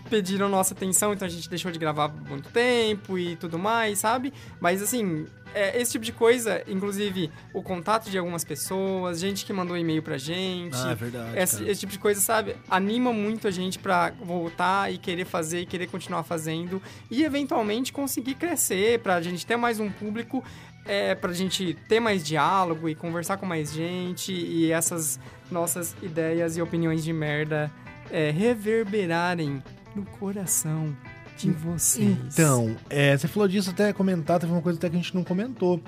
pe- 0.03 0.09
pediram 0.09 0.49
nossa 0.49 0.73
atenção, 0.73 1.13
então 1.13 1.25
a 1.25 1.29
gente 1.29 1.49
deixou 1.49 1.71
de 1.71 1.79
gravar 1.79 2.07
muito 2.09 2.49
tempo 2.49 3.17
e 3.17 3.35
tudo 3.35 3.57
mais, 3.59 3.99
sabe? 3.99 4.33
Mas 4.59 4.81
assim, 4.81 5.25
é, 5.55 5.79
esse 5.79 5.91
tipo 5.91 6.03
de 6.03 6.11
coisa, 6.11 6.63
inclusive 6.67 7.29
o 7.53 7.61
contato 7.61 8.09
de 8.09 8.17
algumas 8.17 8.43
pessoas, 8.43 9.19
gente 9.19 9.45
que 9.45 9.53
mandou 9.53 9.77
e-mail 9.77 10.01
pra 10.01 10.17
gente. 10.17 10.75
Ah, 10.75 10.91
é 10.91 10.95
verdade. 10.95 11.37
Esse, 11.37 11.63
esse 11.65 11.79
tipo 11.81 11.91
de 11.93 11.99
coisa, 11.99 12.19
sabe? 12.19 12.55
Anima 12.67 13.13
muito 13.13 13.47
a 13.47 13.51
gente 13.51 13.77
pra 13.77 14.11
voltar 14.19 14.91
e 14.91 14.97
querer 14.97 15.25
fazer 15.25 15.61
e 15.61 15.65
querer 15.67 15.85
continuar 15.87 16.23
fazendo 16.23 16.81
e 17.11 17.23
eventualmente 17.23 17.93
conseguir 17.93 18.33
crescer, 18.33 18.97
pra 18.99 19.21
gente 19.21 19.45
ter 19.45 19.55
mais 19.55 19.79
um 19.79 19.91
público, 19.91 20.43
é, 20.85 21.15
pra 21.15 21.33
gente 21.33 21.77
ter 21.87 21.99
mais 21.99 22.23
diálogo 22.23 22.89
e 22.89 22.95
conversar 22.95 23.37
com 23.37 23.45
mais 23.45 23.71
gente 23.71 24.33
e 24.33 24.71
essas 24.71 25.19
nossas 25.51 25.95
ideias 26.01 26.57
e 26.57 26.61
opiniões 26.61 27.03
de 27.03 27.13
merda 27.13 27.71
é, 28.11 28.31
reverberarem 28.31 29.63
no 29.95 30.05
coração 30.05 30.95
de 31.37 31.51
vocês. 31.51 32.17
Então, 32.33 32.75
é, 32.89 33.17
você 33.17 33.27
falou 33.27 33.47
disso 33.47 33.69
até 33.69 33.91
comentar, 33.93 34.39
teve 34.39 34.51
uma 34.51 34.61
coisa 34.61 34.77
até 34.77 34.89
que 34.89 34.95
a 34.95 34.99
gente 34.99 35.15
não 35.15 35.23
comentou. 35.23 35.81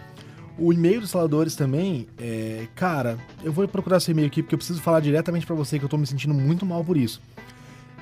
O 0.57 0.71
e-mail 0.71 1.01
dos 1.01 1.09
saladores 1.09 1.55
também, 1.55 2.07
é, 2.17 2.67
cara, 2.75 3.17
eu 3.43 3.51
vou 3.51 3.67
procurar 3.67 3.97
esse 3.97 4.11
e-mail 4.11 4.27
aqui 4.27 4.41
porque 4.41 4.55
eu 4.55 4.59
preciso 4.59 4.81
falar 4.81 5.01
diretamente 5.01 5.45
pra 5.45 5.55
você 5.55 5.77
que 5.77 5.83
eu 5.83 5.89
tô 5.89 5.97
me 5.97 6.07
sentindo 6.07 6.33
muito 6.33 6.65
mal 6.65 6.83
por 6.83 6.95
isso. 6.95 7.21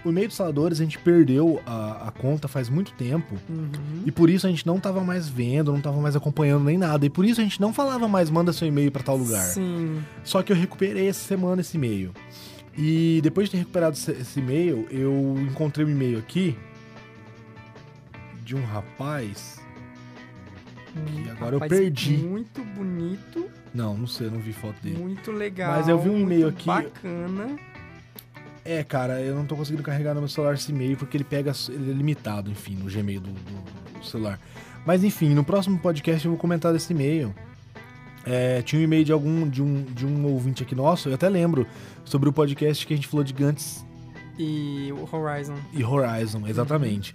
O 0.05 0.09
e-mail 0.09 0.27
dos 0.27 0.35
saladores 0.35 0.81
a 0.81 0.83
gente 0.83 0.99
perdeu 0.99 1.61
a, 1.65 2.09
a 2.09 2.11
conta 2.11 2.47
faz 2.49 2.67
muito 2.67 2.91
tempo 2.93 3.35
Uhum. 3.49 3.69
e 4.05 4.11
por 4.11 4.29
isso 4.29 4.45
a 4.45 4.49
gente 4.49 4.67
não 4.67 4.77
tava 4.79 5.01
mais 5.01 5.29
vendo, 5.29 5.71
não 5.71 5.79
tava 5.79 6.01
mais 6.01 6.13
acompanhando 6.15 6.65
nem 6.65 6.77
nada. 6.77 7.05
E 7.05 7.09
por 7.09 7.23
isso 7.23 7.39
a 7.39 7.43
gente 7.43 7.61
não 7.61 7.71
falava 7.73 8.05
mais, 8.07 8.29
manda 8.29 8.51
seu 8.51 8.67
e-mail 8.67 8.91
pra 8.91 9.01
tal 9.01 9.15
lugar. 9.15 9.43
Sim. 9.45 10.03
Só 10.23 10.43
que 10.43 10.51
eu 10.51 10.55
recuperei 10.57 11.07
essa 11.07 11.25
semana 11.25 11.61
esse 11.61 11.77
e-mail. 11.77 12.11
E 12.77 13.21
depois 13.23 13.47
de 13.47 13.51
ter 13.51 13.57
recuperado 13.59 13.95
esse- 13.95 14.39
e-mail, 14.39 14.85
eu 14.91 15.35
encontrei 15.49 15.85
um 15.85 15.89
e-mail 15.89 16.17
aqui 16.19 16.57
de 18.43 18.55
um 18.55 18.63
rapaz. 18.65 19.61
Hum, 20.95 21.31
agora 21.31 21.55
eu 21.55 21.59
rapaz 21.59 21.79
perdi. 21.79 22.17
Muito 22.17 22.61
bonito, 22.63 23.49
Não, 23.73 23.95
não 23.97 24.05
sei, 24.05 24.27
eu 24.27 24.31
não 24.31 24.39
vi 24.39 24.53
foto 24.53 24.75
dele. 24.81 24.97
muito 24.97 25.31
legal. 25.31 25.71
Mas 25.75 25.87
eu 25.87 25.97
vi 25.97 26.09
um 26.09 26.17
e-mail 26.19 26.49
aqui- 26.49 26.67
Bacana. 26.67 27.57
É, 28.65 28.83
cara, 28.83 29.19
eu 29.21 29.35
não 29.35 29.45
tô 29.45 29.55
conseguindo 29.55 29.83
carregar 29.83 30.13
no 30.13 30.21
meu 30.21 30.29
celular 30.29 30.53
esse 30.53 30.71
e-mail 30.71 30.95
porque 30.97 31.17
ele 31.17 31.23
pega. 31.23 31.51
Ele 31.69 31.91
é 31.91 31.93
limitado, 31.93 32.49
enfim, 32.49 32.75
no 32.75 32.89
Gmail 32.89 33.19
do, 33.19 33.29
do- 33.31 33.99
do 33.99 34.05
celular. 34.05 34.39
Mas 34.85 35.03
enfim, 35.03 35.29
no 35.33 35.43
próximo 35.43 35.77
podcast 35.79 36.23
eu 36.25 36.31
vou 36.31 36.39
comentar 36.39 36.71
desse 36.73 36.93
e-mail. 36.93 37.33
É, 38.25 38.61
tinha 38.61 38.79
um 38.79 38.83
e-mail 38.83 39.03
de 39.03 39.11
algum 39.11 39.49
de 39.49 39.61
um, 39.61 39.83
de 39.83 40.05
um 40.05 40.25
ouvinte 40.27 40.63
aqui 40.63 40.73
nosso, 40.73 41.09
eu 41.09 41.13
até 41.15 41.27
lembro, 41.27 41.67
sobre 42.05 42.29
o 42.29 42.31
podcast 42.33 42.87
que 42.87 42.93
a 42.93 42.95
gente 42.95 43.07
falou 43.09 43.21
de 43.21 43.33
Gantz 43.33 43.85
E 44.39 44.93
o 44.93 45.09
Horizon. 45.13 45.55
e 45.73 45.83
Horizon, 45.83 46.47
exatamente. 46.47 47.13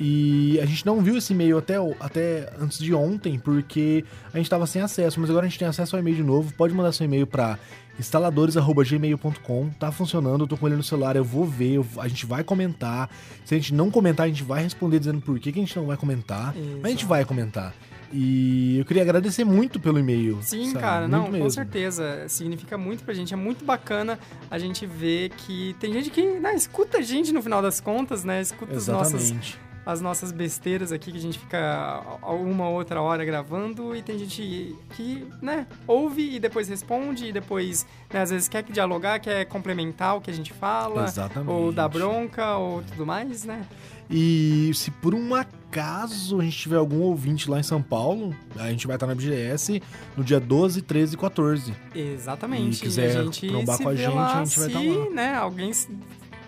E 0.00 0.58
a 0.60 0.66
gente 0.66 0.84
não 0.86 1.00
viu 1.00 1.16
esse 1.16 1.32
e-mail 1.32 1.58
até, 1.58 1.74
até 2.00 2.52
antes 2.60 2.78
de 2.78 2.92
ontem, 2.94 3.38
porque 3.38 4.04
a 4.32 4.36
gente 4.36 4.46
estava 4.46 4.66
sem 4.66 4.82
acesso, 4.82 5.20
mas 5.20 5.30
agora 5.30 5.46
a 5.46 5.48
gente 5.48 5.58
tem 5.60 5.66
acesso 5.68 5.94
ao 5.94 6.00
e-mail 6.00 6.16
de 6.16 6.22
novo. 6.24 6.52
Pode 6.54 6.72
mandar 6.74 6.90
seu 6.92 7.04
e-mail 7.04 7.26
para 7.26 7.56
instaladores.gmail.com. 7.98 9.70
Tá 9.78 9.90
funcionando, 9.92 10.44
eu 10.44 10.48
tô 10.48 10.56
com 10.56 10.66
ele 10.66 10.76
no 10.76 10.82
celular, 10.82 11.16
eu 11.16 11.24
vou 11.24 11.44
ver, 11.44 11.74
eu- 11.74 11.86
a 11.98 12.08
gente 12.08 12.26
vai 12.26 12.42
comentar. 12.44 13.10
Se 13.44 13.54
a 13.54 13.58
gente 13.58 13.74
não 13.74 13.90
comentar, 13.90 14.26
a 14.26 14.28
gente 14.28 14.42
vai 14.42 14.62
responder 14.62 14.98
dizendo 14.98 15.20
por 15.20 15.38
que, 15.38 15.52
que 15.52 15.58
a 15.58 15.62
gente 15.62 15.76
não 15.76 15.86
vai 15.86 15.96
comentar. 15.96 16.54
Mas 16.54 16.84
a 16.84 16.88
gente 16.88 17.00
Exato. 17.00 17.06
vai 17.06 17.24
comentar. 17.24 17.74
E 18.10 18.78
eu 18.78 18.86
queria 18.86 19.02
agradecer 19.02 19.44
muito 19.44 19.78
pelo 19.78 19.98
e-mail. 19.98 20.38
Sim, 20.40 20.68
sabe? 20.68 20.78
cara, 20.80 21.00
Muito 21.02 21.10
não, 21.12 21.24
com 21.26 21.32
mesmo. 21.32 21.50
certeza. 21.50 22.24
Significa 22.26 22.78
muito 22.78 23.04
pra 23.04 23.12
gente. 23.12 23.34
É 23.34 23.36
muito 23.36 23.66
bacana 23.66 24.18
a 24.50 24.58
gente 24.58 24.86
ver 24.86 25.28
que 25.30 25.76
tem 25.78 25.92
gente 25.92 26.08
que 26.08 26.22
né, 26.38 26.54
escuta 26.54 26.98
a 26.98 27.02
gente 27.02 27.32
no 27.32 27.42
final 27.42 27.60
das 27.60 27.80
contas, 27.80 28.24
né? 28.24 28.40
Escuta 28.40 28.74
as 28.76 28.88
nossas, 28.88 29.14
Exatamente. 29.24 29.58
As 29.88 30.02
nossas 30.02 30.30
besteiras 30.30 30.92
aqui 30.92 31.10
que 31.10 31.16
a 31.16 31.20
gente 31.20 31.38
fica 31.38 32.02
uma 32.22 32.68
outra 32.68 33.00
hora 33.00 33.24
gravando 33.24 33.96
e 33.96 34.02
tem 34.02 34.18
gente 34.18 34.76
que, 34.94 35.26
né, 35.40 35.66
ouve 35.86 36.34
e 36.34 36.38
depois 36.38 36.68
responde 36.68 37.28
e 37.28 37.32
depois, 37.32 37.86
né, 38.12 38.20
às 38.20 38.28
vezes 38.28 38.48
quer 38.48 38.62
dialogar, 38.64 39.18
quer 39.18 39.46
complementar 39.46 40.18
o 40.18 40.20
que 40.20 40.30
a 40.30 40.34
gente 40.34 40.52
fala. 40.52 41.04
Exatamente. 41.04 41.50
Ou 41.50 41.72
dar 41.72 41.88
bronca, 41.88 42.56
ou 42.56 42.82
tudo 42.82 43.06
mais, 43.06 43.46
né? 43.46 43.64
E 44.10 44.70
se 44.74 44.90
por 44.90 45.14
um 45.14 45.34
acaso 45.34 46.38
a 46.38 46.44
gente 46.44 46.58
tiver 46.58 46.76
algum 46.76 47.00
ouvinte 47.00 47.48
lá 47.48 47.58
em 47.58 47.62
São 47.62 47.80
Paulo, 47.80 48.36
a 48.56 48.68
gente 48.68 48.86
vai 48.86 48.96
estar 48.96 49.06
na 49.06 49.14
BGS 49.14 49.82
no 50.14 50.22
dia 50.22 50.38
12, 50.38 50.82
13 50.82 51.14
e 51.14 51.18
14. 51.18 51.74
Exatamente. 51.94 52.76
E 52.76 52.80
quiser 52.80 53.16
a 53.16 53.24
gente 53.24 53.46
trombar 53.46 53.78
com 53.78 53.88
a 53.88 53.94
gente, 53.94 54.14
lá 54.14 54.40
a 54.40 54.44
gente 54.44 54.58
vai 54.58 54.68
se, 54.68 54.74
tá 54.74 54.80
lá. 54.80 55.10
né, 55.10 55.34
alguém, 55.34 55.72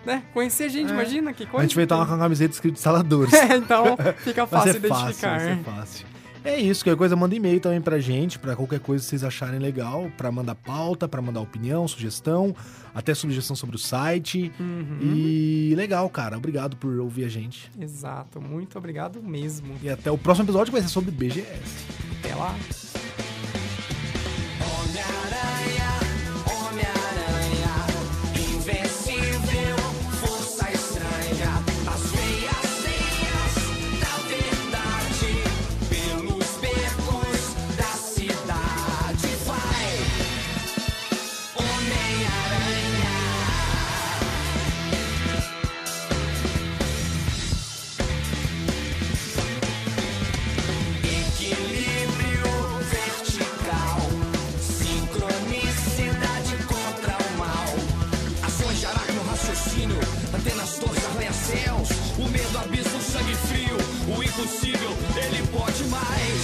né, 0.05 0.23
conhecer 0.33 0.63
a 0.65 0.69
gente, 0.69 0.89
É. 0.89 0.93
imagina 0.93 1.33
que 1.33 1.45
coisa. 1.45 1.59
a 1.59 1.67
gente 1.67 1.75
vai 1.75 1.83
estar 1.85 1.95
com 2.05 2.13
a 2.13 2.17
camiseta 2.17 2.53
escrito 2.53 2.79
Saladores. 2.79 3.31
então 3.55 3.97
fica 4.17 4.45
fácil 4.47 4.73
fácil, 4.81 4.87
identificar. 4.87 5.37
vai 5.39 5.55
ser 5.55 5.63
fácil. 5.63 6.11
É 6.43 6.59
isso, 6.59 6.83
qualquer 6.83 6.97
coisa 6.97 7.15
manda 7.15 7.35
e-mail 7.35 7.59
também 7.59 7.79
pra 7.79 7.99
gente, 7.99 8.39
pra 8.39 8.55
qualquer 8.55 8.79
coisa 8.79 9.03
que 9.03 9.09
vocês 9.11 9.23
acharem 9.23 9.59
legal, 9.59 10.11
pra 10.17 10.31
mandar 10.31 10.55
pauta, 10.55 11.07
pra 11.07 11.21
mandar 11.21 11.39
opinião, 11.39 11.87
sugestão, 11.87 12.55
até 12.95 13.13
sugestão 13.13 13.55
sobre 13.55 13.75
o 13.75 13.79
site. 13.79 14.51
Uhum. 14.59 14.97
E 15.03 15.73
legal, 15.75 16.09
cara, 16.09 16.37
obrigado 16.37 16.75
por 16.77 16.97
ouvir 16.99 17.25
a 17.25 17.29
gente. 17.29 17.69
Exato, 17.79 18.41
muito 18.41 18.75
obrigado 18.75 19.21
mesmo. 19.21 19.75
E 19.83 19.89
até 19.89 20.09
o 20.09 20.17
próximo 20.17 20.45
episódio 20.45 20.65
que 20.73 20.79
vai 20.79 20.81
ser 20.81 20.87
sobre 20.89 21.11
BGS. 21.11 21.45
Até 22.23 22.33
lá. 22.33 22.55
Medo, 62.31 62.57
abismo, 62.57 63.01
sangue 63.01 63.35
frio, 63.35 63.77
o 64.07 64.23
impossível, 64.23 64.91
ele 65.15 65.47
pode 65.47 65.83
mais. 65.85 66.41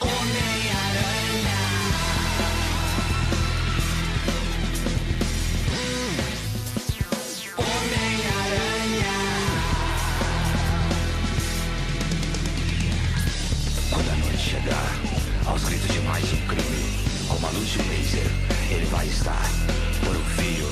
Homem-Aranha. 0.00 1.60
Homem-Aranha. 7.58 9.14
Quando 13.90 14.10
a 14.10 14.16
noite 14.16 14.38
chegar, 14.38 15.00
aos 15.46 15.64
gritos 15.64 15.88
de 15.92 16.00
mais 16.00 16.24
um 16.32 16.46
crime, 16.46 17.04
com 17.28 17.34
uma 17.36 17.50
luz 17.50 17.68
de 17.68 17.78
um 17.80 17.88
laser, 17.88 18.30
ele 18.70 18.86
vai 18.86 19.06
estar 19.06 19.50
por 20.04 20.16
um 20.16 20.24
fio 20.36 20.66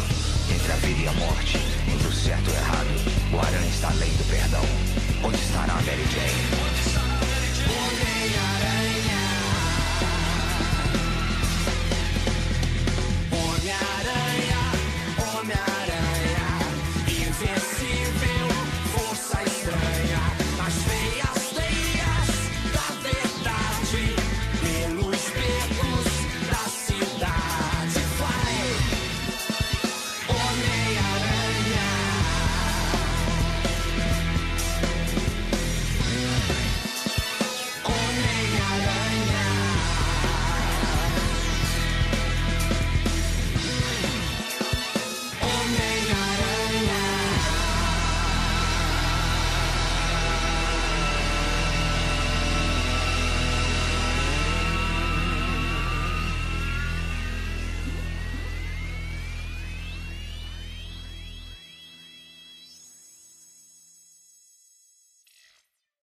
entre 0.55 0.73
a 0.73 0.77
vida 0.77 1.01
e 1.03 1.09
a 1.09 1.13
morte, 1.13 1.59
entre 1.99 2.09
o 2.09 2.13
certo 2.13 2.49
e 2.49 2.53
o 2.53 2.57
errado. 2.57 2.89
O 3.33 3.39
aranha 3.39 3.69
está 3.69 3.89
além 3.91 4.11
do 4.13 4.25
perdão. 4.31 4.65
Onde 5.25 5.37
estará 5.37 5.73
a 5.73 5.83
Mary 5.83 6.05
Jane? 6.13 6.78